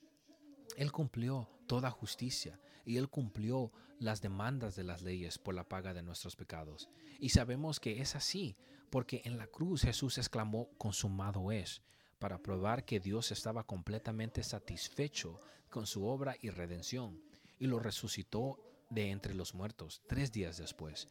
Él 0.78 0.91
cumplió 0.91 1.51
toda 1.66 1.91
justicia 1.91 2.59
y 2.87 2.97
Él 2.97 3.11
cumplió 3.11 3.70
las 3.99 4.22
demandas 4.22 4.76
de 4.76 4.85
las 4.85 5.03
leyes 5.03 5.37
por 5.37 5.55
la 5.55 5.68
paga 5.68 5.93
de 5.93 6.03
nuestros 6.03 6.35
pecados. 6.35 6.89
Y 7.18 7.28
sabemos 7.28 7.78
que 7.78 8.01
es 8.01 8.16
así, 8.16 8.57
porque 8.89 9.20
en 9.26 9.37
la 9.37 9.49
cruz 9.49 9.82
Jesús 9.82 10.16
exclamó, 10.16 10.70
consumado 10.78 11.53
es, 11.53 11.82
para 12.25 12.39
probar 12.39 12.87
que 12.87 13.01
Dios 13.01 13.33
estaba 13.33 13.66
completamente 13.66 14.43
satisfecho 14.43 15.39
con 15.68 15.87
su 15.87 16.07
obra 16.07 16.35
y 16.41 16.49
redención, 16.49 17.20
y 17.59 17.66
lo 17.66 17.79
resucitó 17.79 18.59
de 18.89 19.11
entre 19.11 19.35
los 19.35 19.53
muertos 19.53 20.03
tres 20.09 20.33
días 20.33 20.57
después. 20.57 21.07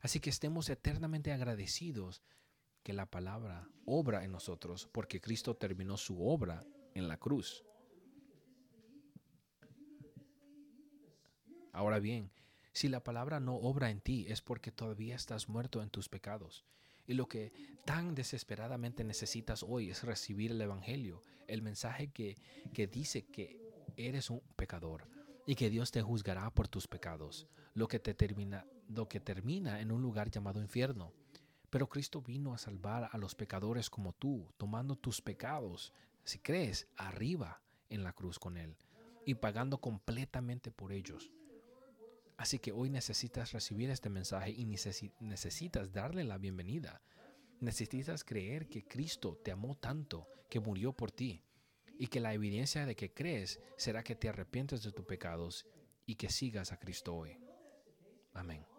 Así 0.00 0.20
que 0.20 0.30
estemos 0.30 0.70
eternamente 0.70 1.32
agradecidos 1.32 2.22
que 2.82 2.94
la 2.94 3.04
palabra 3.04 3.68
obra 3.84 4.24
en 4.24 4.32
nosotros, 4.32 4.88
porque 4.90 5.20
Cristo 5.20 5.54
terminó 5.54 5.98
su 5.98 6.26
obra 6.26 6.64
en 6.94 7.08
la 7.08 7.18
cruz. 7.18 7.62
Ahora 11.74 11.98
bien, 11.98 12.32
si 12.72 12.88
la 12.88 13.04
palabra 13.04 13.38
no 13.38 13.56
obra 13.56 13.90
en 13.90 14.00
ti 14.00 14.24
es 14.30 14.40
porque 14.40 14.72
todavía 14.72 15.14
estás 15.14 15.46
muerto 15.46 15.82
en 15.82 15.90
tus 15.90 16.08
pecados. 16.08 16.64
Y 17.06 17.14
lo 17.14 17.28
que 17.28 17.52
tan 17.84 18.14
desesperadamente 18.14 19.04
necesitas 19.04 19.62
hoy 19.62 19.90
es 19.90 20.02
recibir 20.02 20.52
el 20.52 20.60
Evangelio, 20.60 21.22
el 21.46 21.62
mensaje 21.62 22.08
que, 22.08 22.36
que 22.72 22.86
dice 22.86 23.26
que 23.26 23.60
eres 23.96 24.30
un 24.30 24.40
pecador 24.56 25.08
y 25.46 25.54
que 25.54 25.70
Dios 25.70 25.90
te 25.90 26.02
juzgará 26.02 26.50
por 26.50 26.68
tus 26.68 26.86
pecados, 26.86 27.46
lo 27.74 27.88
que, 27.88 27.98
te 27.98 28.14
termina, 28.14 28.66
lo 28.88 29.08
que 29.08 29.20
termina 29.20 29.80
en 29.80 29.92
un 29.92 30.00
lugar 30.00 30.30
llamado 30.30 30.60
infierno. 30.60 31.12
Pero 31.70 31.88
Cristo 31.88 32.22
vino 32.22 32.54
a 32.54 32.58
salvar 32.58 33.10
a 33.12 33.18
los 33.18 33.34
pecadores 33.34 33.90
como 33.90 34.12
tú, 34.12 34.48
tomando 34.56 34.96
tus 34.96 35.20
pecados, 35.20 35.92
si 36.22 36.38
crees, 36.38 36.86
arriba 36.96 37.60
en 37.90 38.04
la 38.04 38.12
cruz 38.12 38.38
con 38.38 38.56
Él 38.56 38.76
y 39.26 39.34
pagando 39.34 39.78
completamente 39.78 40.70
por 40.70 40.92
ellos. 40.92 41.32
Así 42.36 42.58
que 42.58 42.72
hoy 42.72 42.90
necesitas 42.90 43.52
recibir 43.52 43.90
este 43.90 44.10
mensaje 44.10 44.50
y 44.50 44.64
necesitas 44.64 45.92
darle 45.92 46.24
la 46.24 46.38
bienvenida. 46.38 47.00
Necesitas 47.60 48.24
creer 48.24 48.68
que 48.68 48.84
Cristo 48.84 49.40
te 49.42 49.52
amó 49.52 49.76
tanto 49.76 50.28
que 50.50 50.60
murió 50.60 50.92
por 50.92 51.12
ti 51.12 51.42
y 51.98 52.08
que 52.08 52.20
la 52.20 52.34
evidencia 52.34 52.86
de 52.86 52.96
que 52.96 53.12
crees 53.12 53.60
será 53.76 54.02
que 54.02 54.16
te 54.16 54.28
arrepientes 54.28 54.82
de 54.82 54.92
tus 54.92 55.06
pecados 55.06 55.66
y 56.06 56.16
que 56.16 56.28
sigas 56.28 56.72
a 56.72 56.78
Cristo 56.78 57.14
hoy. 57.14 57.38
Amén. 58.32 58.73